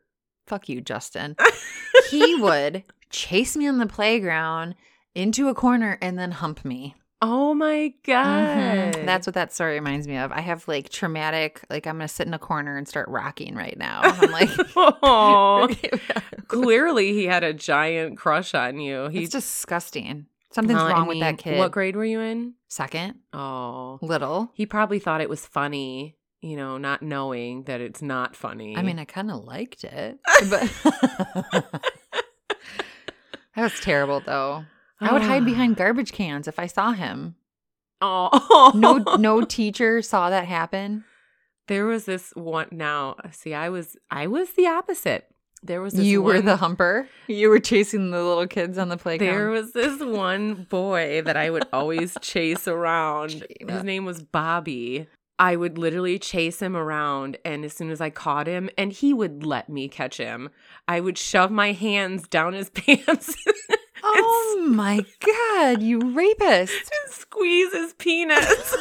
fuck 0.47 0.69
you, 0.69 0.81
Justin. 0.81 1.37
he 2.11 2.37
would 2.37 2.85
chase 3.11 3.57
me 3.57 3.67
on 3.69 3.79
the 3.79 3.87
playground 3.87 4.75
into 5.15 5.49
a 5.49 5.55
corner 5.55 5.99
and 6.01 6.19
then 6.19 6.31
hump 6.33 6.65
me. 6.65 6.95
Oh 7.21 7.53
my 7.53 7.93
god. 8.07 8.95
Mhm. 8.95 9.05
That's 9.05 9.27
what 9.27 9.35
that 9.35 9.53
story 9.53 9.75
reminds 9.75 10.07
me 10.07 10.17
of. 10.17 10.31
I 10.31 10.41
have 10.41 10.67
like 10.69 10.89
traumatic, 10.89 11.65
like 11.69 11.87
I'm 11.87 11.97
gonna 11.97 12.07
sit 12.09 12.27
in 12.29 12.33
a 12.35 12.39
corner 12.39 12.77
and 12.77 12.87
start 12.87 13.09
rocking 13.09 13.57
right 13.57 13.77
now. 13.77 14.01
I'm 14.05 14.31
like, 14.31 14.49
Aw. 14.77 15.69
Clearly 16.47 17.13
he 17.13 17.25
had 17.25 17.43
a 17.45 17.53
giant 17.53 18.17
crush 18.17 18.55
on 18.55 18.79
you. 18.79 19.09
he's 19.09 19.21
He's 19.21 19.31
disgusting. 19.31 20.27
Something's 20.51 20.79
Well, 20.79 20.87
I 20.87 20.93
wrong 20.93 21.07
with 21.09 21.21
that 21.21 21.39
kid. 21.39 21.59
What 21.59 21.73
grade 21.73 21.95
were 21.97 22.05
you 22.05 22.21
in? 22.21 22.55
Second, 22.69 23.17
Oh. 23.33 23.99
little. 24.03 24.51
He 24.55 24.65
probably 24.67 24.99
thought 24.99 25.21
it 25.21 25.29
was 25.29 25.45
funny, 25.47 26.17
you 26.41 26.57
know, 26.57 26.79
not 26.79 27.03
knowing 27.03 27.65
that 27.65 27.81
it's 27.81 28.01
not 28.03 28.35
funny. 28.35 28.77
I 28.77 28.83
mean, 28.83 28.99
I 28.99 29.05
kind 29.05 29.31
of 29.31 29.45
liked 29.45 29.85
it, 29.85 30.19
but 30.51 30.73
that 33.55 33.63
was 33.63 33.79
terrible, 33.81 34.21
though. 34.21 34.65
I 35.01 35.13
would 35.13 35.23
hide 35.23 35.45
behind 35.45 35.77
garbage 35.77 36.13
cans 36.13 36.49
if 36.49 36.59
I 36.59 36.67
saw 36.67 36.93
him. 36.93 37.37
Oh. 38.01 38.73
No, 38.75 38.97
no 39.19 39.43
teacher 39.45 40.03
saw 40.03 40.31
that 40.31 40.47
happen. 40.47 41.05
There 41.67 41.85
was 41.85 42.05
this 42.07 42.31
one 42.35 42.69
now, 42.71 43.17
see, 43.33 43.53
I 43.55 43.69
was 43.69 43.97
I 44.11 44.27
was 44.27 44.53
the 44.53 44.67
opposite. 44.67 45.27
There 45.63 45.81
was 45.81 45.95
this 45.95 46.05
You 46.05 46.23
were 46.23 46.41
the 46.41 46.57
humper. 46.57 47.09
You 47.27 47.49
were 47.49 47.59
chasing 47.59 48.11
the 48.11 48.23
little 48.23 48.47
kids 48.47 48.79
on 48.79 48.89
the 48.89 48.97
playground. 48.97 49.35
There 49.35 49.51
was 49.51 49.73
this 49.73 50.01
one 50.01 50.67
boy 50.71 51.23
that 51.23 51.37
I 51.37 51.51
would 51.51 51.67
always 51.73 52.17
chase 52.23 52.69
around. 52.69 53.45
Gina. 53.59 53.73
His 53.73 53.85
name 53.85 54.05
was 54.05 54.23
Bobby. 54.23 55.09
I 55.41 55.55
would 55.55 55.79
literally 55.79 56.19
chase 56.19 56.61
him 56.61 56.77
around, 56.77 57.39
and 57.45 57.65
as 57.65 57.73
soon 57.73 57.91
as 57.91 58.01
I 58.01 58.11
caught 58.11 58.49
him, 58.49 58.69
and 58.77 58.93
he 58.93 59.15
would 59.15 59.47
let 59.47 59.69
me 59.69 59.89
catch 59.89 60.17
him, 60.17 60.51
I 60.89 60.99
would 60.99 61.17
shove 61.17 61.53
my 61.53 61.71
hands 61.71 62.27
down 62.27 62.55
his 62.55 62.71
pants 62.71 63.37
oh 64.03 64.67
my 64.69 65.05
god, 65.21 65.83
you 65.83 66.01
rapist! 66.15 66.73
and 67.05 67.13
squeeze 67.13 67.73
his 67.73 67.95
penis. 67.95 68.77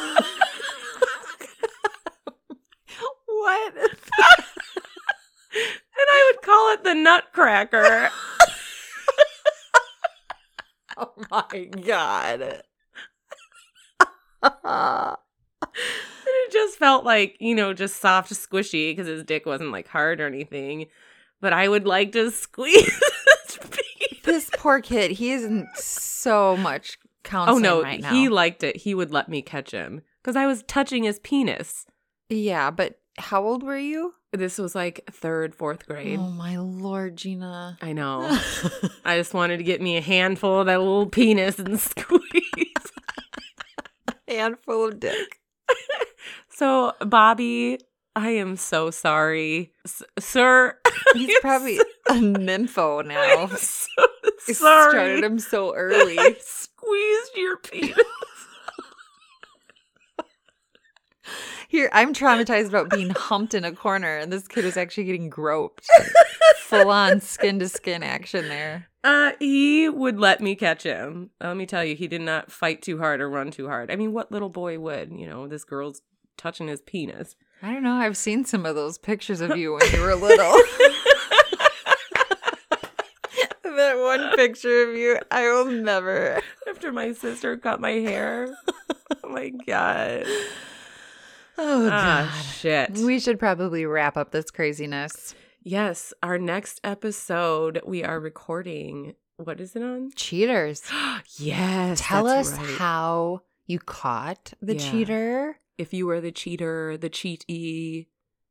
What? 3.26 3.74
And 5.98 6.06
I 6.10 6.32
would 6.32 6.42
call 6.42 6.72
it 6.72 6.84
the 6.84 6.94
Nutcracker. 6.94 8.10
Oh 11.00 11.12
my 11.30 11.64
god! 11.66 12.62
And 14.42 15.16
it 16.46 16.52
just 16.52 16.78
felt 16.78 17.04
like, 17.04 17.36
you 17.40 17.54
know, 17.54 17.72
just 17.72 18.00
soft, 18.00 18.32
squishy 18.32 18.90
because 18.90 19.06
his 19.06 19.22
dick 19.24 19.46
wasn't 19.46 19.70
like 19.72 19.88
hard 19.88 20.20
or 20.20 20.26
anything. 20.26 20.86
But 21.40 21.52
I 21.52 21.68
would 21.68 21.86
like 21.86 22.12
to 22.12 22.30
squeeze 22.32 23.00
this 24.24 24.50
poor 24.54 24.80
kid. 24.80 25.12
He 25.12 25.30
is 25.30 25.44
in 25.44 25.68
so 25.76 26.56
much 26.56 26.98
oh, 27.04 27.08
counseling 27.22 27.66
Oh 27.66 27.68
no, 27.76 27.82
right 27.82 28.00
now. 28.00 28.10
he 28.10 28.28
liked 28.28 28.62
it. 28.64 28.76
He 28.78 28.94
would 28.94 29.12
let 29.12 29.28
me 29.28 29.40
catch 29.40 29.70
him 29.70 30.02
because 30.22 30.36
I 30.36 30.46
was 30.46 30.64
touching 30.64 31.04
his 31.04 31.20
penis. 31.20 31.86
yeah, 32.28 32.70
but 32.72 32.98
how 33.18 33.42
old 33.44 33.62
were 33.62 33.76
you? 33.78 34.14
This 34.32 34.58
was 34.58 34.74
like 34.74 35.04
third, 35.10 35.54
fourth 35.54 35.86
grade. 35.86 36.18
Oh 36.18 36.30
my 36.30 36.56
lord, 36.58 37.16
Gina. 37.16 37.78
I 37.82 37.92
know. 37.92 38.22
I 39.04 39.16
just 39.16 39.34
wanted 39.34 39.56
to 39.58 39.64
get 39.64 39.80
me 39.80 39.96
a 39.96 40.00
handful 40.02 40.60
of 40.60 40.66
that 40.66 40.78
little 40.78 41.06
penis 41.06 41.58
and 41.58 41.78
squeeze. 41.80 42.22
Handful 44.26 44.88
of 44.88 45.00
dick. 45.00 45.40
so, 46.50 46.92
Bobby, 47.00 47.78
I 48.14 48.30
am 48.30 48.56
so 48.56 48.90
sorry, 48.90 49.72
S- 49.84 50.02
sir. 50.18 50.76
He's 51.14 51.38
probably 51.40 51.78
a 52.08 52.12
nympho 52.12 53.06
now. 53.06 53.44
I'm 53.44 53.56
so 53.56 53.86
sorry. 54.38 54.54
started 54.90 55.24
him 55.24 55.38
so 55.38 55.74
early. 55.74 56.18
I 56.18 56.36
squeezed 56.40 57.36
your 57.36 57.56
penis. 57.58 57.96
Here, 61.68 61.90
I'm 61.92 62.14
traumatized 62.14 62.68
about 62.68 62.88
being 62.88 63.10
humped 63.16 63.52
in 63.52 63.62
a 63.62 63.72
corner, 63.72 64.16
and 64.16 64.32
this 64.32 64.48
kid 64.48 64.64
was 64.64 64.78
actually 64.78 65.04
getting 65.04 65.28
groped. 65.28 65.86
Full 66.60 66.90
on 66.90 67.20
skin 67.20 67.58
to 67.58 67.68
skin 67.68 68.02
action 68.02 68.48
there. 68.48 68.88
Uh, 69.04 69.32
he 69.38 69.86
would 69.86 70.18
let 70.18 70.40
me 70.40 70.54
catch 70.54 70.82
him. 70.82 71.28
Let 71.42 71.58
me 71.58 71.66
tell 71.66 71.84
you, 71.84 71.94
he 71.94 72.08
did 72.08 72.22
not 72.22 72.50
fight 72.50 72.80
too 72.80 72.96
hard 72.98 73.20
or 73.20 73.28
run 73.28 73.50
too 73.50 73.68
hard. 73.68 73.90
I 73.90 73.96
mean, 73.96 74.14
what 74.14 74.32
little 74.32 74.48
boy 74.48 74.78
would? 74.78 75.12
You 75.12 75.26
know, 75.26 75.46
this 75.46 75.64
girl's 75.64 76.00
touching 76.38 76.68
his 76.68 76.80
penis. 76.80 77.36
I 77.62 77.74
don't 77.74 77.82
know. 77.82 77.96
I've 77.96 78.16
seen 78.16 78.46
some 78.46 78.64
of 78.64 78.74
those 78.74 78.96
pictures 78.96 79.42
of 79.42 79.54
you 79.56 79.74
when 79.74 79.92
you 79.92 80.00
were 80.00 80.14
little. 80.14 80.36
that 83.62 83.98
one 83.98 84.34
picture 84.36 84.88
of 84.88 84.96
you, 84.96 85.18
I 85.30 85.42
will 85.42 85.66
never. 85.66 86.40
After 86.68 86.92
my 86.92 87.12
sister 87.12 87.58
cut 87.58 87.78
my 87.78 87.90
hair. 87.90 88.56
oh 89.22 89.28
my 89.28 89.50
god. 89.50 90.24
Oh, 91.58 91.88
Ah, 91.90 92.30
God. 92.32 92.44
shit. 92.54 92.90
We 92.98 93.18
should 93.20 93.38
probably 93.38 93.84
wrap 93.84 94.16
up 94.16 94.30
this 94.30 94.50
craziness. 94.50 95.34
yes, 95.62 96.12
our 96.22 96.38
next 96.38 96.80
episode 96.84 97.80
we 97.84 98.02
are 98.04 98.20
recording. 98.20 99.14
What 99.36 99.60
is 99.60 99.74
it 99.76 99.82
on? 99.82 100.10
Cheaters. 100.14 100.82
yes. 101.36 102.00
Tell 102.00 102.26
us 102.26 102.52
right. 102.52 102.66
how 102.78 103.42
you 103.66 103.78
caught 103.78 104.52
the 104.62 104.74
Yeah. 104.76 104.90
cheater. 104.90 105.58
if 105.76 105.94
you 105.94 106.08
were 106.08 106.20
the 106.20 106.32
cheater, 106.32 106.96
the 106.96 107.08
cheatee, 107.08 108.06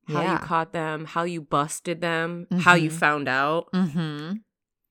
how 0.07 0.21
Yeah. 0.21 0.31
you 0.33 0.39
caught 0.39 0.71
them, 0.71 1.03
how 1.03 1.23
you 1.23 1.41
busted 1.41 1.99
them, 1.99 2.47
how 2.59 2.73
you 2.73 2.89
Mhm. 2.89 2.93
found 2.93 3.27
out. 3.27 3.69
Mm-hmm. 3.73 4.35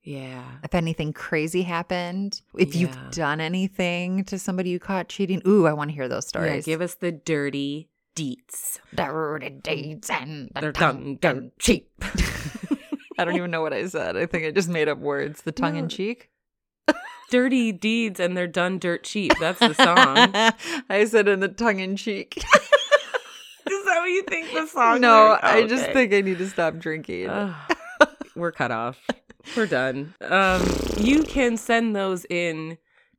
Yeah. 0.03 0.43
If 0.63 0.75
anything 0.75 1.13
crazy 1.13 1.63
happened, 1.63 2.41
if 2.55 2.75
Yeah. 2.75 2.81
you've 2.81 3.11
done 3.11 3.41
anything 3.41 4.23
to 4.25 4.37
somebody 4.37 4.69
you 4.69 4.77
caught 4.79 5.09
cheating, 5.09 5.41
ooh, 5.47 5.65
I 5.65 5.73
want 5.73 5.89
to 5.89 5.95
hear 5.95 6.07
those 6.07 6.25
Yeah, 6.25 6.29
stories. 6.29 6.65
give 6.65 6.79
us 6.81 6.93
the 6.93 7.11
dirty 7.11 7.89
deets. 8.17 8.79
dirty 8.95 9.49
deeds 9.49 10.09
and 10.09 10.49
the 10.55 10.61
They're 10.61 10.71
tongue 10.71 11.15
done, 11.15 11.35
done 11.35 11.51
cheap. 11.59 11.89
I 13.19 13.25
don't 13.25 13.35
even 13.35 13.51
know 13.51 13.61
what 13.61 13.73
I 13.73 13.87
said. 13.87 14.15
I 14.17 14.25
think 14.25 14.45
I 14.45 14.51
just 14.51 14.69
made 14.69 14.87
up 14.89 14.97
words. 14.99 15.41
The 15.43 15.51
tongue 15.51 15.75
in 15.75 15.89
cheek. 15.89 16.29
Dirty 17.29 17.71
deeds 17.73 18.19
and 18.21 18.37
they're 18.37 18.47
done 18.47 18.79
dirt 18.79 19.03
cheap. 19.03 19.33
That's 19.39 19.59
the 19.59 19.73
song. 19.73 20.31
I 20.89 21.03
said 21.05 21.27
in 21.27 21.41
the 21.41 21.49
tongue 21.49 21.79
in 21.79 21.95
cheek. 21.97 22.37
Is 23.69 23.83
that 23.85 23.99
what 23.99 24.05
you 24.05 24.23
think 24.23 24.53
the 24.53 24.65
song? 24.67 25.01
no, 25.01 25.33
is? 25.33 25.39
I 25.43 25.67
just 25.67 25.83
Okay. 25.83 25.93
think 25.93 26.13
I 26.13 26.21
need 26.21 26.37
to 26.37 26.47
stop 26.49 26.77
drinking. 26.77 27.27
Ugh, 27.29 27.53
we're 28.35 28.53
cut 28.53 28.71
off. 28.71 28.97
We're 29.57 29.65
done. 29.67 30.13
Um, 30.21 30.63
you 30.99 31.23
can 31.23 31.57
send 31.57 31.93
those 31.95 32.25
in 32.29 32.77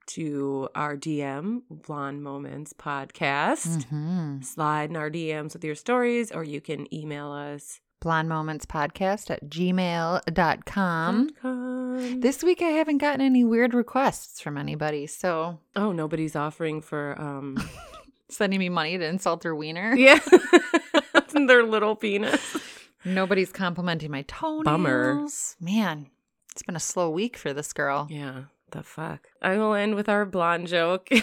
to 0.08 0.68
our 0.74 0.96
DM, 0.96 1.62
Blonde 1.70 2.22
Moments 2.22 2.72
Podcast. 2.72 3.86
Mhm. 3.86 4.44
Slide 4.44 4.90
in 4.90 4.96
our 4.96 5.10
DMs 5.10 5.52
with 5.54 5.64
your 5.64 5.74
stories, 5.74 6.30
or 6.32 6.44
you 6.44 6.60
can 6.60 6.92
email 6.92 7.30
us. 7.32 7.80
Blonde 8.00 8.28
Moments 8.28 8.64
Podcast 8.64 9.28
at 9.30 9.44
gmail.com. 9.50 11.30
Com. 11.42 12.20
This 12.20 12.44
week 12.44 12.62
I 12.62 12.66
haven't 12.70 12.98
gotten 12.98 13.20
any 13.20 13.44
weird 13.44 13.74
requests 13.74 14.40
from 14.40 14.56
anybody, 14.56 15.06
so 15.08 15.58
oh, 15.74 15.92
nobody's 15.92 16.36
offering 16.36 16.80
for 16.80 17.20
um 17.20 17.56
sending 18.28 18.58
me 18.60 18.68
money 18.68 18.96
to 18.98 19.04
insult 19.04 19.42
their 19.42 19.54
wiener. 19.56 19.94
yeah, 19.96 20.20
their 21.32 21.64
little 21.64 21.96
penis. 21.96 22.40
Nobody's 23.04 23.50
complimenting 23.52 24.10
my 24.10 24.22
toenails. 24.22 24.64
Bummer. 24.64 25.26
man, 25.60 26.10
it's 26.52 26.62
been 26.62 26.76
a 26.76 26.80
slow 26.80 27.10
week 27.10 27.36
for 27.36 27.52
this 27.52 27.72
girl. 27.72 28.06
Yeah, 28.10 28.44
the 28.72 28.82
fuck. 28.82 29.28
I 29.40 29.56
will 29.56 29.74
end 29.74 29.94
with 29.94 30.08
our 30.08 30.24
blonde 30.24 30.68
joke. 30.68 31.08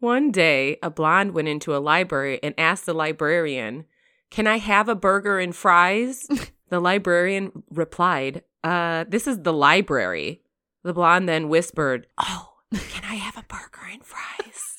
One 0.00 0.30
day, 0.30 0.78
a 0.82 0.90
blonde 0.90 1.32
went 1.32 1.48
into 1.48 1.74
a 1.74 1.78
library 1.78 2.38
and 2.42 2.54
asked 2.58 2.86
the 2.86 2.94
librarian, 2.94 3.86
Can 4.30 4.46
I 4.46 4.58
have 4.58 4.88
a 4.88 4.94
burger 4.94 5.38
and 5.38 5.54
fries? 5.54 6.26
the 6.68 6.80
librarian 6.80 7.64
replied, 7.70 8.42
Uh, 8.62 9.04
this 9.08 9.26
is 9.26 9.42
the 9.42 9.52
library. 9.52 10.42
The 10.82 10.92
blonde 10.92 11.28
then 11.28 11.48
whispered, 11.48 12.06
Oh, 12.18 12.54
can 12.72 13.04
I 13.04 13.14
have 13.14 13.36
a 13.36 13.44
burger 13.48 13.88
and 13.90 14.04
fries? 14.04 14.60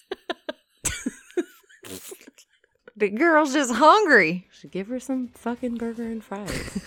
The 2.98 3.10
girl's 3.10 3.54
just 3.54 3.74
hungry. 3.74 4.48
Should 4.54 4.72
give 4.72 4.88
her 4.88 5.02
some 5.02 5.28
fucking 5.28 5.76
burger 5.76 6.04
and 6.04 6.24
fries. 6.24 6.80